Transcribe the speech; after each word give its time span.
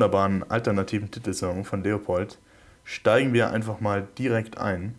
wunderbaren 0.00 0.50
alternativen 0.50 1.10
Titelsong 1.10 1.66
von 1.66 1.82
Leopold 1.82 2.38
steigen 2.84 3.34
wir 3.34 3.50
einfach 3.50 3.80
mal 3.80 4.08
direkt 4.16 4.56
ein. 4.56 4.94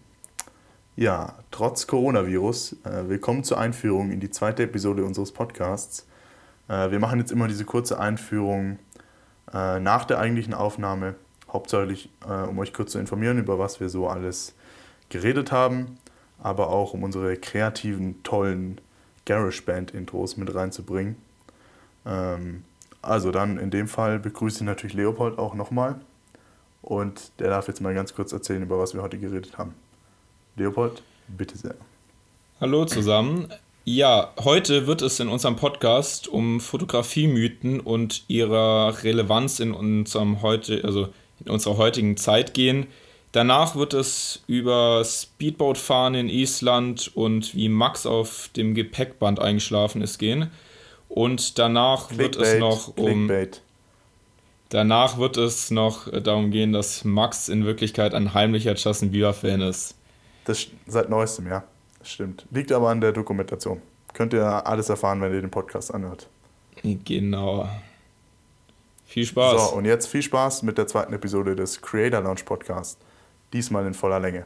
Ja, 0.96 1.40
trotz 1.50 1.88
Coronavirus, 1.88 2.76
äh, 2.84 3.10
willkommen 3.10 3.44
zur 3.44 3.58
Einführung 3.58 4.12
in 4.12 4.20
die 4.20 4.30
zweite 4.30 4.62
Episode 4.62 5.04
unseres 5.04 5.32
Podcasts. 5.32 6.06
Äh, 6.68 6.92
wir 6.92 7.00
machen 7.00 7.18
jetzt 7.18 7.32
immer 7.32 7.48
diese 7.48 7.66
kurze 7.66 8.00
Einführung 8.00 8.78
äh, 9.52 9.80
nach 9.80 10.06
der 10.06 10.20
eigentlichen 10.20 10.54
Aufnahme, 10.54 11.16
hauptsächlich 11.52 12.12
äh, 12.30 12.48
um 12.48 12.60
euch 12.60 12.72
kurz 12.72 12.92
zu 12.92 13.00
informieren, 13.00 13.40
über 13.40 13.58
was 13.58 13.80
wir 13.80 13.90
so 13.90 14.08
alles 14.08 14.54
geredet 15.10 15.52
haben, 15.52 15.98
aber 16.38 16.70
auch 16.70 16.94
um 16.94 17.02
unsere 17.02 17.38
kreativen, 17.38 18.22
tollen 18.22 18.80
Garage-Band-Intros 19.26 20.38
mit 20.38 20.54
reinzubringen. 20.54 21.16
Ähm, 22.06 22.66
also 23.02 23.32
dann 23.32 23.58
in 23.58 23.72
dem 23.72 23.88
Fall 23.88 24.20
begrüße 24.20 24.60
ich 24.60 24.66
natürlich 24.66 24.94
Leopold 24.94 25.38
auch 25.38 25.54
nochmal 25.54 26.00
und 26.82 27.32
der 27.40 27.50
darf 27.50 27.68
jetzt 27.68 27.82
mal 27.82 27.94
ganz 27.94 28.14
kurz 28.14 28.32
erzählen, 28.34 28.64
über 28.64 28.80
was 28.80 28.94
wir 28.94 29.02
heute 29.02 29.18
geredet 29.18 29.58
haben. 29.58 29.74
Leopold, 30.56 31.02
bitte 31.28 31.58
sehr. 31.58 31.76
Hallo 32.60 32.86
zusammen. 32.86 33.48
Ja, 33.84 34.32
heute 34.44 34.86
wird 34.86 35.02
es 35.02 35.20
in 35.20 35.28
unserem 35.28 35.56
Podcast 35.56 36.28
um 36.28 36.60
Fotografiemythen 36.60 37.80
und 37.80 38.24
ihrer 38.28 39.04
Relevanz 39.04 39.60
in 39.60 39.74
unserem 39.74 40.44
heute, 40.44 40.82
also 40.84 41.10
in 41.44 41.52
unserer 41.52 41.78
heutigen 41.78 42.16
Zeit 42.18 42.54
gehen. 42.54 42.86
Danach 43.32 43.76
wird 43.76 43.96
es 43.96 44.44
über 44.46 45.04
Speedboatfahren 45.04 46.14
in 46.14 46.30
Island 46.30 47.12
und 47.16 47.56
wie 47.56 47.70
Max 47.70 48.06
auf 48.06 48.50
dem 48.56 48.76
Gepäckband 48.76 49.40
eingeschlafen 49.40 50.02
ist 50.02 50.20
gehen. 50.20 50.52
Und 51.14 51.60
danach 51.60 52.08
Clickbait, 52.08 52.38
wird 52.38 52.48
es 52.48 52.60
noch 52.60 52.98
um. 52.98 53.28
Clickbait. 53.28 53.62
Danach 54.70 55.18
wird 55.18 55.36
es 55.36 55.70
noch 55.70 56.08
darum 56.10 56.50
gehen, 56.50 56.72
dass 56.72 57.04
Max 57.04 57.50
in 57.50 57.66
Wirklichkeit 57.66 58.14
ein 58.14 58.34
heimlicher 58.34 58.74
Justin 58.76 59.12
Bieber-Fan 59.12 59.60
ist. 59.60 59.96
Das 60.46 60.68
seit 60.88 61.10
neuestem, 61.10 61.48
ja. 61.48 61.66
Das 62.00 62.10
stimmt. 62.10 62.46
Liegt 62.52 62.72
aber 62.72 62.90
an 62.90 63.02
der 63.02 63.12
Dokumentation. 63.12 63.82
Könnt 64.14 64.34
ihr 64.34 64.66
alles 64.66 64.88
erfahren, 64.88 65.22
wenn 65.22 65.34
ihr 65.34 65.42
den 65.42 65.52
Podcast 65.52 65.94
anhört. 65.94 66.28
Genau. 66.84 67.70
Viel 69.06 69.26
Spaß. 69.26 69.72
So, 69.72 69.76
und 69.76 69.84
jetzt 69.84 70.08
viel 70.08 70.22
Spaß 70.22 70.64
mit 70.64 70.78
der 70.78 70.88
zweiten 70.88 71.12
Episode 71.14 71.56
des 71.56 71.82
Creator 71.82 72.22
Launch 72.22 72.46
Podcast. 72.46 72.98
Diesmal 73.52 73.86
in 73.86 73.94
voller 73.94 74.22
Länge. 74.22 74.46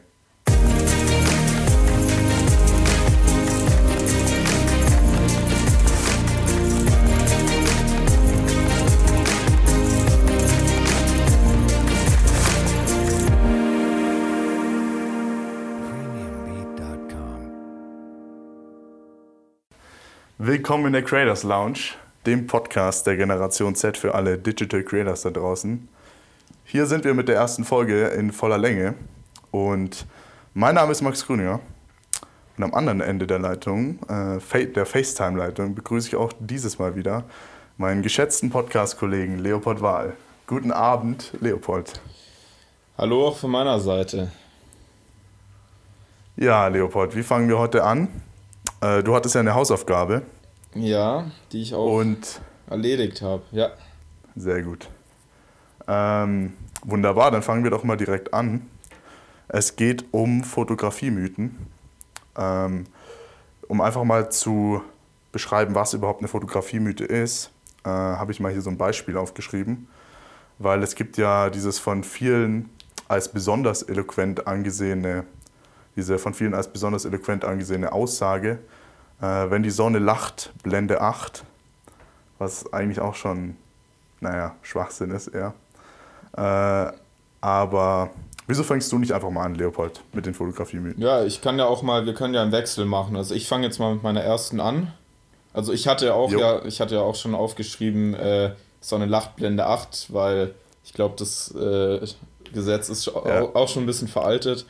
Willkommen 20.46 20.86
in 20.86 20.92
der 20.92 21.02
Creators 21.02 21.42
Lounge, 21.42 21.96
dem 22.24 22.46
Podcast 22.46 23.04
der 23.04 23.16
Generation 23.16 23.74
Z 23.74 23.96
für 23.96 24.14
alle 24.14 24.38
Digital 24.38 24.84
Creators 24.84 25.22
da 25.22 25.30
draußen. 25.30 25.88
Hier 26.64 26.86
sind 26.86 27.04
wir 27.04 27.14
mit 27.14 27.26
der 27.26 27.34
ersten 27.34 27.64
Folge 27.64 28.06
in 28.10 28.30
voller 28.30 28.56
Länge 28.56 28.94
und 29.50 30.06
mein 30.54 30.76
Name 30.76 30.92
ist 30.92 31.02
Max 31.02 31.26
Grüninger 31.26 31.58
und 32.56 32.62
am 32.62 32.74
anderen 32.74 33.00
Ende 33.00 33.26
der 33.26 33.40
Leitung, 33.40 33.98
äh, 34.08 34.66
der 34.66 34.86
FaceTime-Leitung, 34.86 35.74
begrüße 35.74 36.06
ich 36.10 36.14
auch 36.14 36.32
dieses 36.38 36.78
Mal 36.78 36.94
wieder 36.94 37.24
meinen 37.76 38.02
geschätzten 38.02 38.48
Podcast-Kollegen 38.48 39.38
Leopold 39.38 39.82
Wahl. 39.82 40.12
Guten 40.46 40.70
Abend, 40.70 41.32
Leopold. 41.40 42.00
Hallo 42.96 43.26
auch 43.26 43.36
von 43.36 43.50
meiner 43.50 43.80
Seite. 43.80 44.30
Ja, 46.36 46.68
Leopold, 46.68 47.16
wie 47.16 47.24
fangen 47.24 47.48
wir 47.48 47.58
heute 47.58 47.82
an? 47.82 48.22
Äh, 48.80 49.02
du 49.02 49.12
hattest 49.12 49.34
ja 49.34 49.40
eine 49.40 49.56
Hausaufgabe. 49.56 50.22
Ja, 50.76 51.30
die 51.52 51.62
ich 51.62 51.74
auch 51.74 51.98
und 51.98 52.40
erledigt 52.68 53.22
habe. 53.22 53.42
Ja. 53.52 53.70
Sehr 54.34 54.62
gut. 54.62 54.88
Ähm, 55.88 56.52
wunderbar, 56.84 57.30
dann 57.30 57.42
fangen 57.42 57.64
wir 57.64 57.70
doch 57.70 57.84
mal 57.84 57.96
direkt 57.96 58.34
an. 58.34 58.68
Es 59.48 59.76
geht 59.76 60.04
um 60.10 60.42
Fotografiemythen. 60.44 61.56
Ähm, 62.36 62.86
um 63.68 63.80
einfach 63.80 64.04
mal 64.04 64.30
zu 64.30 64.82
beschreiben, 65.32 65.74
was 65.74 65.94
überhaupt 65.94 66.20
eine 66.20 66.28
Fotografiemythe 66.28 67.04
ist, 67.04 67.50
äh, 67.84 67.88
habe 67.88 68.32
ich 68.32 68.40
mal 68.40 68.52
hier 68.52 68.62
so 68.62 68.70
ein 68.70 68.78
Beispiel 68.78 69.16
aufgeschrieben. 69.16 69.88
Weil 70.58 70.82
es 70.82 70.94
gibt 70.94 71.18
ja 71.18 71.50
dieses 71.50 71.78
von 71.78 72.04
vielen 72.04 72.70
als 73.08 73.30
besonders 73.30 73.82
eloquent 73.82 74.46
angesehene, 74.46 75.24
diese 75.94 76.18
von 76.18 76.34
vielen 76.34 76.54
als 76.54 76.72
besonders 76.72 77.04
eloquent 77.04 77.44
angesehene 77.44 77.92
Aussage, 77.92 78.58
äh, 79.20 79.50
wenn 79.50 79.62
die 79.62 79.70
Sonne 79.70 79.98
lacht, 79.98 80.52
Blende 80.62 81.00
8, 81.00 81.44
was 82.38 82.72
eigentlich 82.72 83.00
auch 83.00 83.14
schon, 83.14 83.56
naja, 84.20 84.54
Schwachsinn 84.62 85.10
ist 85.10 85.28
eher. 85.28 85.54
Äh, 86.36 86.92
aber 87.40 88.10
wieso 88.46 88.62
fängst 88.62 88.90
du 88.92 88.98
nicht 88.98 89.12
einfach 89.12 89.30
mal 89.30 89.44
an, 89.44 89.54
Leopold, 89.54 90.02
mit 90.12 90.26
den 90.26 90.34
Fotografiemythen? 90.34 91.02
Ja, 91.02 91.24
ich 91.24 91.40
kann 91.40 91.58
ja 91.58 91.66
auch 91.66 91.82
mal, 91.82 92.06
wir 92.06 92.14
können 92.14 92.34
ja 92.34 92.42
einen 92.42 92.52
Wechsel 92.52 92.84
machen. 92.84 93.16
Also 93.16 93.34
ich 93.34 93.48
fange 93.48 93.66
jetzt 93.66 93.78
mal 93.78 93.94
mit 93.94 94.02
meiner 94.02 94.22
ersten 94.22 94.60
an. 94.60 94.92
Also 95.52 95.72
ich 95.72 95.88
hatte 95.88 96.14
auch 96.14 96.30
jo. 96.30 96.38
ja, 96.38 96.64
ich 96.64 96.80
hatte 96.80 96.96
ja 96.96 97.00
auch 97.00 97.14
schon 97.14 97.34
aufgeschrieben, 97.34 98.14
äh, 98.14 98.52
Sonne 98.80 99.06
lacht, 99.06 99.36
Blende 99.36 99.66
8, 99.66 100.12
weil 100.12 100.54
ich 100.84 100.92
glaube, 100.92 101.14
das 101.18 101.52
äh, 101.54 102.06
Gesetz 102.52 102.88
ist 102.88 103.06
ja. 103.06 103.42
auch 103.54 103.68
schon 103.68 103.84
ein 103.84 103.86
bisschen 103.86 104.08
veraltet. 104.08 104.66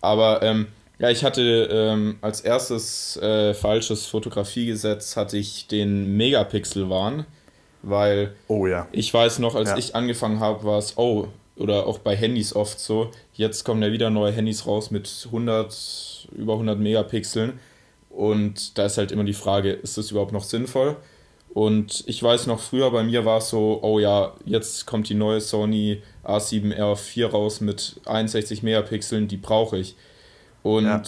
Aber 0.00 0.42
ähm, 0.42 0.68
ja, 0.98 1.10
ich 1.10 1.24
hatte 1.24 1.68
ähm, 1.70 2.18
als 2.20 2.40
erstes 2.40 3.16
äh, 3.18 3.54
falsches 3.54 4.06
Fotografiegesetz 4.06 5.16
hatte 5.16 5.36
ich 5.36 5.66
den 5.66 6.16
Megapixel-Wahn, 6.16 7.26
weil 7.82 8.34
oh, 8.48 8.66
ja. 8.66 8.88
ich 8.92 9.12
weiß 9.12 9.38
noch, 9.40 9.54
als 9.54 9.70
ja. 9.70 9.76
ich 9.76 9.94
angefangen 9.94 10.40
habe, 10.40 10.64
war 10.64 10.78
es, 10.78 10.96
oh, 10.96 11.28
oder 11.56 11.86
auch 11.86 11.98
bei 11.98 12.16
Handys 12.16 12.54
oft 12.54 12.80
so, 12.80 13.10
jetzt 13.34 13.64
kommen 13.64 13.82
ja 13.82 13.92
wieder 13.92 14.10
neue 14.10 14.32
Handys 14.32 14.66
raus 14.66 14.90
mit 14.90 15.10
100, 15.26 16.28
über 16.36 16.54
100 16.54 16.78
Megapixeln 16.78 17.58
und 18.10 18.78
da 18.78 18.86
ist 18.86 18.96
halt 18.96 19.12
immer 19.12 19.24
die 19.24 19.34
Frage, 19.34 19.72
ist 19.72 19.98
das 19.98 20.10
überhaupt 20.10 20.32
noch 20.32 20.44
sinnvoll? 20.44 20.96
Und 21.52 22.04
ich 22.06 22.22
weiß 22.22 22.48
noch, 22.48 22.60
früher 22.60 22.90
bei 22.90 23.02
mir 23.02 23.24
war 23.24 23.38
es 23.38 23.48
so, 23.48 23.78
oh 23.82 23.98
ja, 23.98 24.34
jetzt 24.44 24.86
kommt 24.86 25.08
die 25.08 25.14
neue 25.14 25.40
Sony 25.40 26.02
A7R4 26.24 27.26
raus 27.26 27.62
mit 27.62 28.00
61 28.04 28.62
Megapixeln, 28.62 29.26
die 29.26 29.38
brauche 29.38 29.78
ich. 29.78 29.96
Und 30.66 30.84
ja, 30.84 31.02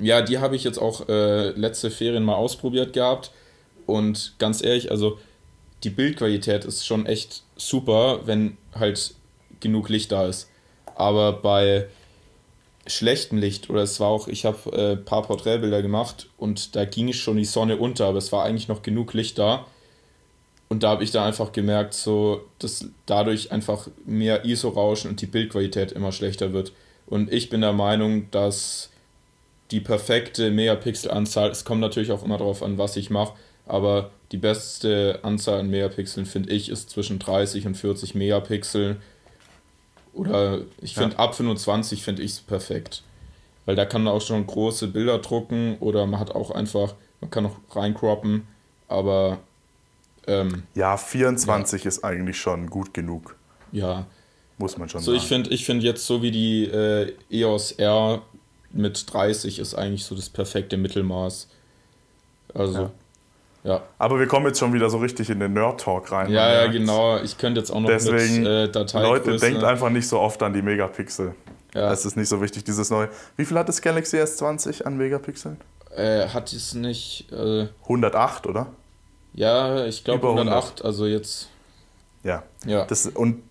ja 0.00 0.22
die 0.22 0.38
habe 0.38 0.54
ich 0.54 0.62
jetzt 0.62 0.78
auch 0.78 1.08
äh, 1.08 1.50
letzte 1.50 1.90
Ferien 1.90 2.22
mal 2.22 2.36
ausprobiert 2.36 2.92
gehabt. 2.92 3.32
Und 3.84 4.34
ganz 4.38 4.62
ehrlich, 4.62 4.92
also 4.92 5.18
die 5.82 5.90
Bildqualität 5.90 6.64
ist 6.64 6.86
schon 6.86 7.04
echt 7.04 7.42
super, 7.56 8.20
wenn 8.26 8.56
halt 8.74 9.14
genug 9.58 9.88
Licht 9.88 10.12
da 10.12 10.26
ist. 10.26 10.48
Aber 10.94 11.32
bei 11.32 11.88
schlechtem 12.86 13.38
Licht, 13.38 13.70
oder 13.70 13.82
es 13.82 13.98
war 13.98 14.08
auch, 14.08 14.28
ich 14.28 14.44
habe 14.44 14.58
ein 14.72 14.78
äh, 14.78 14.96
paar 14.96 15.22
Porträtbilder 15.22 15.82
gemacht 15.82 16.28
und 16.36 16.76
da 16.76 16.84
ging 16.84 17.12
schon 17.12 17.36
die 17.36 17.44
Sonne 17.44 17.76
unter, 17.78 18.06
aber 18.06 18.18
es 18.18 18.30
war 18.30 18.44
eigentlich 18.44 18.68
noch 18.68 18.82
genug 18.82 19.14
Licht 19.14 19.38
da. 19.38 19.66
Und 20.68 20.82
da 20.82 20.90
habe 20.90 21.02
ich 21.02 21.10
dann 21.10 21.24
einfach 21.26 21.50
gemerkt, 21.52 21.94
so, 21.94 22.42
dass 22.58 22.86
dadurch 23.06 23.50
einfach 23.50 23.88
mehr 24.06 24.44
ISO-Rauschen 24.44 25.10
und 25.10 25.20
die 25.20 25.26
Bildqualität 25.26 25.92
immer 25.92 26.12
schlechter 26.12 26.52
wird. 26.52 26.72
Und 27.06 27.32
ich 27.32 27.50
bin 27.50 27.60
der 27.60 27.72
Meinung, 27.72 28.30
dass 28.30 28.90
die 29.70 29.80
perfekte 29.80 30.50
Megapixel-Anzahl, 30.50 31.50
es 31.50 31.64
kommt 31.64 31.80
natürlich 31.80 32.12
auch 32.12 32.24
immer 32.24 32.38
darauf 32.38 32.62
an, 32.62 32.78
was 32.78 32.96
ich 32.96 33.10
mache, 33.10 33.34
aber 33.66 34.10
die 34.32 34.36
beste 34.38 35.20
Anzahl 35.22 35.60
an 35.60 35.70
Megapixeln, 35.70 36.26
finde 36.26 36.50
ich, 36.50 36.68
ist 36.68 36.90
zwischen 36.90 37.18
30 37.18 37.66
und 37.66 37.76
40 37.76 38.14
Megapixel. 38.14 39.00
Oder 40.12 40.60
ich 40.80 40.94
finde, 40.94 41.16
ja. 41.16 41.22
ab 41.22 41.34
25 41.34 42.02
finde 42.02 42.22
ich 42.22 42.32
es 42.32 42.40
perfekt. 42.40 43.02
Weil 43.64 43.76
da 43.76 43.84
kann 43.84 44.02
man 44.02 44.12
auch 44.12 44.20
schon 44.20 44.46
große 44.46 44.88
Bilder 44.88 45.18
drucken 45.18 45.76
oder 45.80 46.06
man 46.06 46.20
hat 46.20 46.30
auch 46.30 46.50
einfach, 46.50 46.94
man 47.20 47.30
kann 47.30 47.46
auch 47.46 47.56
reincroppen, 47.70 48.46
aber. 48.88 49.38
Ähm, 50.26 50.64
ja, 50.74 50.96
24 50.96 51.84
ja. 51.84 51.88
ist 51.88 52.04
eigentlich 52.04 52.38
schon 52.38 52.68
gut 52.68 52.92
genug. 52.94 53.36
Ja, 53.72 54.06
muss 54.58 54.78
man 54.78 54.88
schon 54.88 55.00
so, 55.00 55.12
sagen. 55.12 55.22
Ich 55.22 55.28
finde 55.28 55.50
ich 55.50 55.64
find 55.64 55.82
jetzt 55.82 56.06
so 56.06 56.22
wie 56.22 56.30
die 56.30 56.64
äh, 56.64 57.12
EOS 57.30 57.72
R 57.72 58.22
mit 58.74 59.12
30 59.12 59.58
ist 59.58 59.74
eigentlich 59.74 60.04
so 60.04 60.14
das 60.14 60.28
perfekte 60.28 60.76
Mittelmaß. 60.76 61.48
Also, 62.54 62.90
ja. 63.62 63.72
ja. 63.72 63.82
Aber 63.98 64.18
wir 64.18 64.26
kommen 64.26 64.46
jetzt 64.46 64.58
schon 64.58 64.72
wieder 64.72 64.90
so 64.90 64.98
richtig 64.98 65.30
in 65.30 65.40
den 65.40 65.52
Nerd-Talk 65.52 66.10
rein. 66.12 66.30
Ja, 66.30 66.52
ja, 66.52 66.66
genau. 66.66 67.20
Ich 67.22 67.38
könnte 67.38 67.60
jetzt 67.60 67.70
auch 67.70 67.80
noch 67.80 67.88
Deswegen, 67.88 68.42
mit 68.42 68.46
äh, 68.46 68.68
Datei 68.70 69.02
Leute, 69.02 69.36
denkt 69.36 69.62
einfach 69.64 69.90
nicht 69.90 70.08
so 70.08 70.18
oft 70.20 70.42
an 70.42 70.52
die 70.52 70.62
Megapixel. 70.62 71.34
Ja. 71.74 71.88
Das 71.88 72.04
ist 72.04 72.16
nicht 72.16 72.28
so 72.28 72.40
wichtig, 72.40 72.64
dieses 72.64 72.90
neue. 72.90 73.08
Wie 73.36 73.44
viel 73.44 73.58
hat 73.58 73.68
das 73.68 73.82
Galaxy 73.82 74.16
S20 74.18 74.84
an 74.84 74.96
Megapixeln? 74.96 75.56
Äh, 75.96 76.28
hat 76.28 76.52
es 76.52 76.74
nicht. 76.74 77.30
Äh, 77.32 77.68
108, 77.82 78.46
oder? 78.46 78.68
Ja, 79.34 79.84
ich 79.84 80.04
glaube 80.04 80.28
108. 80.28 80.54
100. 80.54 80.84
Also 80.84 81.06
jetzt 81.06 81.48
Ja. 82.22 82.44
Ja. 82.64 82.84
Das, 82.84 83.06
und 83.06 83.42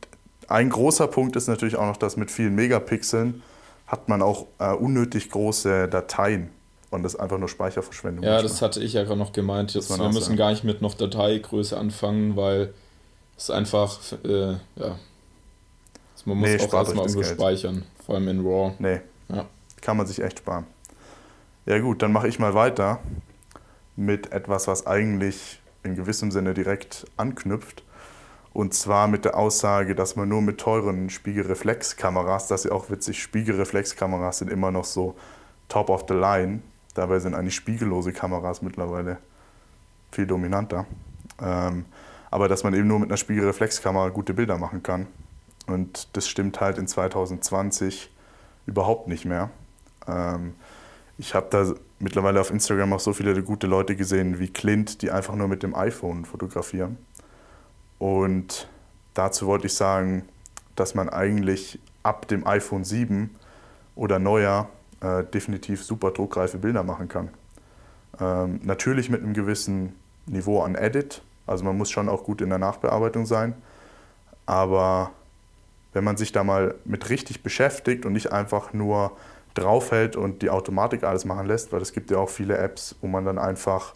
ein 0.50 0.70
großer 0.70 1.08
Punkt 1.08 1.36
ist 1.36 1.48
natürlich 1.48 1.76
auch 1.76 1.86
noch, 1.86 1.98
dass 1.98 2.18
mit 2.18 2.32
vielen 2.32 2.56
Megapixeln 2.56 3.42
hat 3.88 4.10
man 4.10 4.22
auch 4.22 4.48
äh, 4.60 4.72
unnötig 4.74 5.30
große 5.30 5.88
Dateien. 5.88 6.50
Und 6.90 7.04
das 7.04 7.16
ist 7.16 7.20
einfach 7.20 7.40
nur 7.40 7.50
Speicherverschwendung. 7.50 8.24
Ja, 8.24 8.32
manchmal. 8.34 8.50
das 8.50 8.62
hatte 8.62 8.84
ich 8.84 8.94
ja 8.94 9.04
gerade 9.04 9.18
noch 9.20 9.34
gemeint. 9.34 9.74
Jetzt, 9.74 9.90
wir 9.90 9.98
müssen 10.10 10.22
sagen. 10.22 10.36
gar 10.38 10.52
nicht 10.52 10.64
mit 10.64 10.82
noch 10.82 10.94
Dateigröße 10.94 11.78
anfangen, 11.78 12.36
weil 12.36 12.74
es 13.36 13.50
einfach, 13.50 14.00
äh, 14.24 14.52
ja, 14.76 14.96
man 16.26 16.38
muss 16.38 16.50
Nee, 16.50 16.60
auch 16.62 16.74
erstmal 16.74 17.06
irgendwo 17.08 17.24
speichern, 17.24 17.84
vor 18.06 18.16
allem 18.16 18.28
in 18.28 18.46
RAW. 18.46 18.74
Nee, 18.80 19.02
Ja. 19.30 19.46
kann 19.82 19.98
man 19.98 20.06
sich 20.08 20.22
echt 20.22 20.40
sparen. 20.40 20.66
Ja 21.66 21.80
gut, 21.80 22.02
dann 22.02 22.12
mache 22.12 22.28
ich 22.28 22.40
mal 22.40 22.54
weiter 22.54 23.00
mit 23.96 24.32
etwas, 24.32 24.68
was 24.68 24.86
eigentlich 24.88 25.60
in 25.84 25.96
gewissem 25.96 26.32
Sinne 26.32 26.54
direkt 26.54 27.06
anknüpft. 27.18 27.84
Und 28.54 28.76
zwar 28.76 29.08
mit 29.08 29.26
der 29.26 29.36
Aussage, 29.36 29.96
dass 29.96 30.16
man 30.16 30.30
nur 30.30 30.42
mit 30.42 30.60
teuren 30.60 31.10
Spiegelreflexkameras, 31.10 32.48
das 32.48 32.66
ist 32.66 32.70
ja 32.70 32.78
auch 32.78 32.90
witzig, 32.92 33.22
Spiegelreflexkameras 33.22 34.38
sind 34.38 34.52
immer 34.52 34.70
noch 34.72 34.86
so 34.86 35.16
top 35.70 35.90
of 35.90 36.06
the 36.08 36.14
line. 36.14 36.62
Dabei 36.94 37.18
sind 37.18 37.34
eigentlich 37.34 37.56
spiegellose 37.56 38.14
Kameras 38.14 38.62
mittlerweile 38.62 39.18
viel 40.12 40.28
dominanter. 40.28 40.86
Ähm, 41.42 41.86
aber 42.30 42.48
dass 42.48 42.64
man 42.64 42.76
eben 42.76 42.88
nur 42.88 43.00
mit 43.00 43.10
einer 43.10 43.18
Spiegelreflexkamera 43.18 44.10
gute 44.10 44.36
Bilder 44.36 44.58
machen 44.58 44.84
kann. 44.84 45.08
Und 45.66 46.16
das 46.16 46.28
stimmt 46.28 46.62
halt 46.62 46.78
in 46.78 46.88
2020 46.88 48.12
überhaupt 48.68 49.08
nicht 49.08 49.26
mehr. 49.26 49.50
Ähm, 50.08 50.54
ich 51.18 51.34
habe 51.34 51.48
da 51.50 51.74
mittlerweile 52.00 52.42
auf 52.42 52.52
Instagram 52.52 52.94
auch 52.94 53.00
so 53.00 53.14
viele 53.14 53.42
gute 53.44 53.68
Leute 53.68 53.96
gesehen 53.96 54.40
wie 54.40 54.48
Clint, 54.48 55.02
die 55.02 55.12
einfach 55.12 55.36
nur 55.36 55.48
mit 55.48 55.64
dem 55.64 55.76
iPhone 55.76 56.26
fotografieren. 56.26 56.98
Und 58.04 58.68
dazu 59.14 59.48
wollte 59.48 59.68
ich 59.68 59.76
sagen, 59.76 60.28
dass 60.76 60.94
man 60.94 61.08
eigentlich 61.08 61.80
ab 62.04 62.28
dem 62.28 62.46
iPhone 62.46 62.84
7 62.84 63.34
oder 63.96 64.20
neuer 64.20 64.68
äh, 65.00 65.24
definitiv 65.24 65.86
super 65.86 66.12
druckreife 66.12 66.58
Bilder 66.58 66.84
machen 66.84 67.08
kann. 67.08 67.30
Ähm, 68.20 68.60
natürlich 68.62 69.10
mit 69.10 69.24
einem 69.24 69.34
gewissen 69.34 69.96
Niveau 70.26 70.64
an 70.64 70.76
Edit, 70.76 71.22
also 71.48 71.64
man 71.64 71.78
muss 71.78 71.92
schon 71.92 72.10
auch 72.10 72.26
gut 72.26 72.42
in 72.42 72.50
der 72.50 72.58
Nachbearbeitung 72.58 73.26
sein, 73.26 73.54
aber 74.46 75.12
wenn 75.94 76.04
man 76.04 76.18
sich 76.18 76.34
da 76.34 76.44
mal 76.44 76.76
mit 76.84 77.10
richtig 77.10 77.42
beschäftigt 77.42 78.06
und 78.06 78.12
nicht 78.12 78.34
einfach 78.34 78.74
nur 78.74 79.14
draufhält 79.54 80.18
und 80.18 80.42
die 80.42 80.50
Automatik 80.50 81.06
alles 81.06 81.24
machen 81.24 81.48
lässt, 81.48 81.72
weil 81.72 81.82
es 81.82 81.94
gibt 81.94 82.12
ja 82.12 82.18
auch 82.18 82.30
viele 82.30 82.58
Apps, 82.58 82.98
wo 83.00 83.08
man 83.08 83.24
dann 83.24 83.38
einfach 83.38 83.94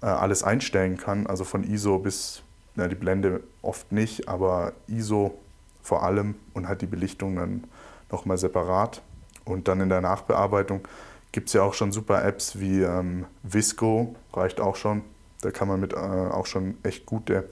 äh, 0.00 0.06
alles 0.06 0.42
einstellen 0.42 0.96
kann, 0.96 1.26
also 1.26 1.44
von 1.44 1.62
ISO 1.62 1.98
bis, 1.98 2.42
na, 2.76 2.88
die 2.88 2.94
Blende 2.94 3.42
oft 3.62 3.92
nicht, 3.92 4.28
aber 4.28 4.72
ISO 4.86 5.38
vor 5.82 6.02
allem 6.02 6.34
und 6.54 6.66
halt 6.66 6.82
die 6.82 6.86
Belichtung 6.86 7.36
dann 7.36 7.64
nochmal 8.10 8.38
separat. 8.38 9.02
Und 9.44 9.68
dann 9.68 9.80
in 9.80 9.90
der 9.90 10.00
Nachbearbeitung 10.00 10.86
gibt 11.32 11.48
es 11.48 11.52
ja 11.52 11.62
auch 11.62 11.74
schon 11.74 11.92
super 11.92 12.24
Apps 12.24 12.58
wie 12.58 12.80
ähm, 12.82 13.26
Visco, 13.42 14.14
reicht 14.32 14.60
auch 14.60 14.76
schon. 14.76 15.02
Da 15.42 15.50
kann 15.50 15.68
man 15.68 15.80
mit 15.80 15.92
äh, 15.92 15.96
auch 15.96 16.46
schon 16.46 16.78
echt 16.82 17.06
gute 17.06 17.48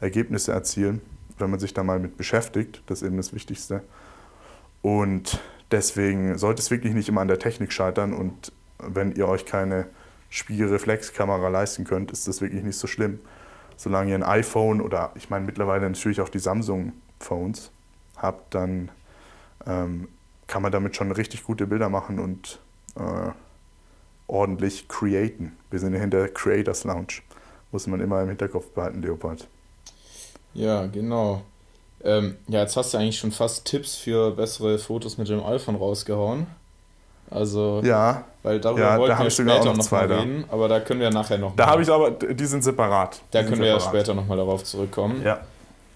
Ergebnisse 0.00 0.52
erzielen, 0.52 1.00
wenn 1.38 1.50
man 1.50 1.58
sich 1.58 1.74
da 1.74 1.82
mal 1.82 1.98
mit 1.98 2.16
beschäftigt. 2.16 2.82
Das 2.86 3.02
ist 3.02 3.06
eben 3.08 3.16
das 3.16 3.32
Wichtigste. 3.32 3.82
Und 4.80 5.40
deswegen 5.70 6.38
sollte 6.38 6.60
es 6.60 6.70
wirklich 6.70 6.94
nicht 6.94 7.08
immer 7.08 7.20
an 7.20 7.28
der 7.28 7.38
Technik 7.38 7.72
scheitern. 7.72 8.12
Und 8.12 8.52
wenn 8.78 9.12
ihr 9.12 9.26
euch 9.28 9.44
keine 9.44 9.86
Spiegelreflexkamera 10.28 11.48
leisten 11.48 11.84
könnt, 11.84 12.12
ist 12.12 12.28
das 12.28 12.40
wirklich 12.40 12.62
nicht 12.62 12.78
so 12.78 12.86
schlimm. 12.86 13.18
Solange 13.76 14.10
ihr 14.10 14.16
ein 14.16 14.22
iPhone 14.22 14.80
oder 14.80 15.12
ich 15.14 15.30
meine 15.30 15.44
mittlerweile 15.44 15.88
natürlich 15.88 16.20
auch 16.20 16.28
die 16.28 16.38
Samsung-Phones 16.38 17.70
habt, 18.16 18.54
dann 18.54 18.90
ähm, 19.66 20.08
kann 20.46 20.62
man 20.62 20.72
damit 20.72 20.96
schon 20.96 21.10
richtig 21.12 21.44
gute 21.44 21.66
Bilder 21.66 21.88
machen 21.88 22.18
und 22.18 22.60
äh, 22.96 23.30
ordentlich 24.26 24.88
createn. 24.88 25.56
Wir 25.70 25.80
sind 25.80 25.94
ja 25.94 26.00
hinter 26.00 26.28
Creators 26.28 26.84
Lounge. 26.84 27.22
Muss 27.70 27.86
man 27.86 28.00
immer 28.00 28.22
im 28.22 28.28
Hinterkopf 28.28 28.70
behalten, 28.70 29.02
Leopold. 29.02 29.48
Ja, 30.54 30.86
genau. 30.86 31.42
Ähm, 32.04 32.36
ja, 32.48 32.60
jetzt 32.60 32.76
hast 32.76 32.92
du 32.92 32.98
eigentlich 32.98 33.18
schon 33.18 33.32
fast 33.32 33.64
Tipps 33.64 33.96
für 33.96 34.32
bessere 34.32 34.78
Fotos 34.78 35.18
mit 35.18 35.28
dem 35.28 35.42
iPhone 35.42 35.76
rausgehauen. 35.76 36.46
Also, 37.32 37.80
Ja, 37.84 38.24
weil 38.42 38.60
darüber 38.60 38.80
Ja, 38.82 38.92
da 38.94 38.98
wollten 38.98 39.16
hab 39.18 39.24
wir 39.24 39.30
später 39.30 39.64
noch 39.64 39.76
noch 39.76 39.90
mal 39.90 40.08
da. 40.08 40.18
reden, 40.20 40.44
aber 40.50 40.68
da 40.68 40.80
können 40.80 41.00
wir 41.00 41.10
nachher 41.10 41.38
noch 41.38 41.54
da 41.56 41.66
habe 41.66 41.82
ich 41.82 41.90
aber, 41.90 42.10
die 42.10 42.44
sind 42.46 42.62
separat. 42.62 43.20
da 43.30 43.40
sind 43.40 43.48
können 43.48 43.60
wir 43.62 43.68
ja 43.68 43.78
separat. 43.80 43.94
später 43.96 44.14
nochmal 44.14 44.36
darauf 44.36 44.64
zurückkommen. 44.64 45.22
Ja, 45.24 45.40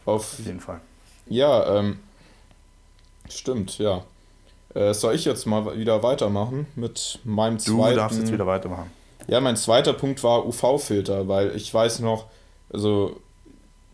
Auf, 0.05 0.39
auf 0.39 0.47
jeden 0.47 0.61
Fall. 0.61 0.81
ja, 1.29 1.79
ähm, 1.79 1.99
stimmt, 3.29 3.79
ja. 3.79 4.03
Äh, 4.75 4.93
soll 4.95 5.15
ich 5.15 5.25
jetzt 5.25 5.47
mal 5.47 5.77
wieder 5.79 6.03
weitermachen 6.03 6.67
mit 6.75 7.19
meinem 7.25 7.59
Du 7.59 7.77
zweiten... 7.79 7.97
darfst 7.97 8.19
jetzt 8.19 8.33
wieder 8.33 8.47
weitermachen. 8.47 8.91
Ja, 9.27 9.41
mein 9.41 9.57
zweiter 9.57 9.93
Punkt 9.95 10.23
war 10.23 10.47
UV-Filter, 10.47 11.27
weil 11.29 11.57
ich 11.57 11.73
weiß 11.73 12.01
noch, 12.01 12.27
also 12.73 13.17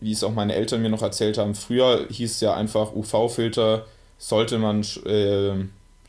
wie 0.01 0.11
es 0.11 0.23
auch 0.23 0.33
meine 0.33 0.53
Eltern 0.53 0.81
mir 0.81 0.89
noch 0.89 1.01
erzählt 1.01 1.37
haben, 1.37 1.55
früher 1.55 2.05
hieß 2.09 2.31
es 2.33 2.41
ja 2.41 2.53
einfach, 2.53 2.93
UV-Filter 2.93 3.85
sollte 4.17 4.57
man 4.59 4.81
äh, 5.05 5.53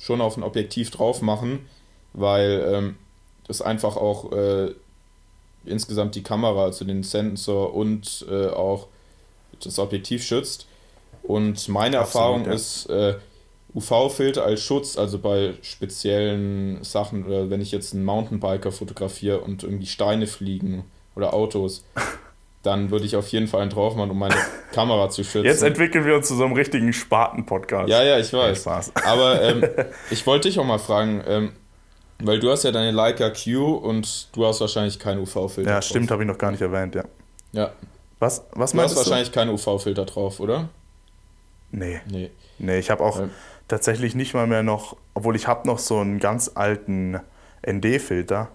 schon 0.05 0.21
auf 0.21 0.37
ein 0.37 0.43
Objektiv 0.43 0.91
drauf 0.91 1.23
machen, 1.23 1.61
weil 2.13 2.63
ähm, 2.71 2.97
das 3.47 3.63
einfach 3.63 3.97
auch 3.97 4.33
äh, 4.33 4.75
insgesamt 5.65 6.15
die 6.15 6.23
Kamera, 6.23 6.65
also 6.65 6.85
den 6.85 7.03
Sensor 7.03 7.75
und 7.75 8.27
äh, 8.31 8.49
auch 8.49 8.89
das 9.63 9.79
Objektiv 9.79 10.23
schützt. 10.23 10.67
Und 11.23 11.69
meine 11.71 12.01
Absolut, 12.01 12.15
Erfahrung 12.15 12.45
ja. 12.45 12.53
ist, 12.53 12.87
äh, 12.91 13.15
UV-Filter 13.75 14.45
als 14.45 14.61
Schutz, 14.61 14.99
also 14.99 15.19
bei 15.19 15.55
speziellen 15.63 16.85
Sachen, 16.85 17.25
oder 17.25 17.49
wenn 17.49 17.63
ich 17.63 17.73
jetzt 17.73 17.95
einen 17.95 18.05
Mountainbiker 18.05 18.73
fotografiere 18.73 19.41
und 19.41 19.63
irgendwie 19.63 19.87
Steine 19.87 20.27
fliegen 20.27 20.85
oder 21.17 21.33
Autos, 21.33 21.83
dann 22.65 22.91
würde 22.91 23.05
ich 23.05 23.15
auf 23.15 23.29
jeden 23.29 23.47
Fall 23.47 23.61
einen 23.61 23.71
drauf 23.71 23.95
machen, 23.95 24.11
um 24.11 24.19
meine 24.19 24.35
Kamera 24.73 25.09
zu 25.11 25.23
schützen. 25.23 25.45
Jetzt 25.45 25.63
entwickeln 25.63 26.05
wir 26.05 26.17
uns 26.17 26.27
zu 26.27 26.35
so 26.35 26.45
einem 26.45 26.55
richtigen 26.55 26.93
Spaten-Podcast. 26.93 27.89
ja, 27.89 28.03
ja, 28.03 28.19
ich 28.19 28.33
weiß. 28.33 28.61
Spaß. 28.63 28.93
Aber 29.07 29.41
ähm, 29.41 29.65
ich 30.11 30.27
wollte 30.27 30.49
dich 30.49 30.59
auch 30.59 30.65
mal 30.65 30.79
fragen, 30.79 31.23
ähm, 31.27 31.53
weil 32.21 32.41
du 32.41 32.51
hast 32.51 32.65
ja 32.65 32.73
deine 32.73 32.91
Leica 32.91 33.31
Q 33.31 33.75
und 33.75 34.29
du 34.35 34.47
hast 34.47 34.61
wahrscheinlich 34.61 34.99
keinen 34.99 35.21
UV-Filter 35.21 35.71
Ja, 35.71 35.77
drauf. 35.77 35.85
stimmt, 35.85 36.11
habe 36.11 36.23
ich 36.23 36.29
noch 36.29 36.39
gar 36.39 36.51
nicht 36.51 36.61
erwähnt, 36.63 36.95
ja. 36.95 37.05
Ja, 37.53 37.71
Was, 38.19 38.39
was 38.39 38.49
du 38.55 38.61
hast 38.63 38.75
meinst 38.75 38.95
du? 38.95 38.99
wahrscheinlich 38.99 39.31
keinen 39.31 39.51
UV-Filter 39.51 40.05
drauf, 40.07 40.41
oder? 40.41 40.69
Nee, 41.71 42.01
Nee. 42.11 42.31
nee, 42.59 42.79
ich 42.79 42.91
habe 42.91 43.03
auch 43.05 43.21
Ähm. 43.21 43.31
tatsächlich 43.69 44.15
nicht 44.15 44.33
mal 44.35 44.47
mehr 44.47 44.63
noch, 44.63 44.97
obwohl 45.15 45.37
ich 45.37 45.47
habe 45.49 45.67
noch 45.67 45.79
so 45.79 45.99
einen 45.99 46.19
ganz 46.21 46.51
alten 46.55 47.21
ND-Filter, 47.67 48.49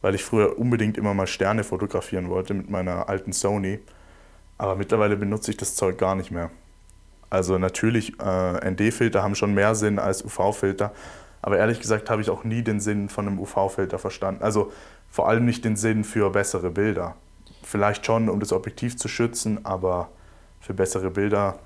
weil 0.00 0.14
ich 0.14 0.24
früher 0.24 0.58
unbedingt 0.58 0.96
immer 0.96 1.14
mal 1.14 1.26
Sterne 1.26 1.64
fotografieren 1.64 2.28
wollte 2.28 2.54
mit 2.54 2.70
meiner 2.70 3.08
alten 3.08 3.32
Sony. 3.32 3.80
Aber 4.56 4.76
mittlerweile 4.76 5.16
benutze 5.16 5.50
ich 5.50 5.56
das 5.56 5.74
Zeug 5.74 5.98
gar 5.98 6.14
nicht 6.14 6.30
mehr. 6.30 6.50
Also 7.30 7.58
natürlich, 7.58 8.18
äh, 8.20 8.70
ND-Filter 8.70 9.22
haben 9.22 9.34
schon 9.34 9.54
mehr 9.54 9.74
Sinn 9.74 9.98
als 9.98 10.24
UV-Filter. 10.24 10.92
Aber 11.42 11.58
ehrlich 11.58 11.80
gesagt 11.80 12.10
habe 12.10 12.22
ich 12.22 12.30
auch 12.30 12.44
nie 12.44 12.62
den 12.62 12.80
Sinn 12.80 13.08
von 13.08 13.26
einem 13.26 13.38
UV-Filter 13.38 13.98
verstanden. 13.98 14.42
Also 14.42 14.72
vor 15.08 15.28
allem 15.28 15.44
nicht 15.44 15.64
den 15.64 15.76
Sinn 15.76 16.04
für 16.04 16.30
bessere 16.30 16.70
Bilder. 16.70 17.16
Vielleicht 17.62 18.06
schon, 18.06 18.28
um 18.28 18.40
das 18.40 18.52
Objektiv 18.52 18.96
zu 18.96 19.08
schützen, 19.08 19.64
aber 19.64 20.08
für 20.60 20.74
bessere 20.74 21.10
Bilder 21.10 21.58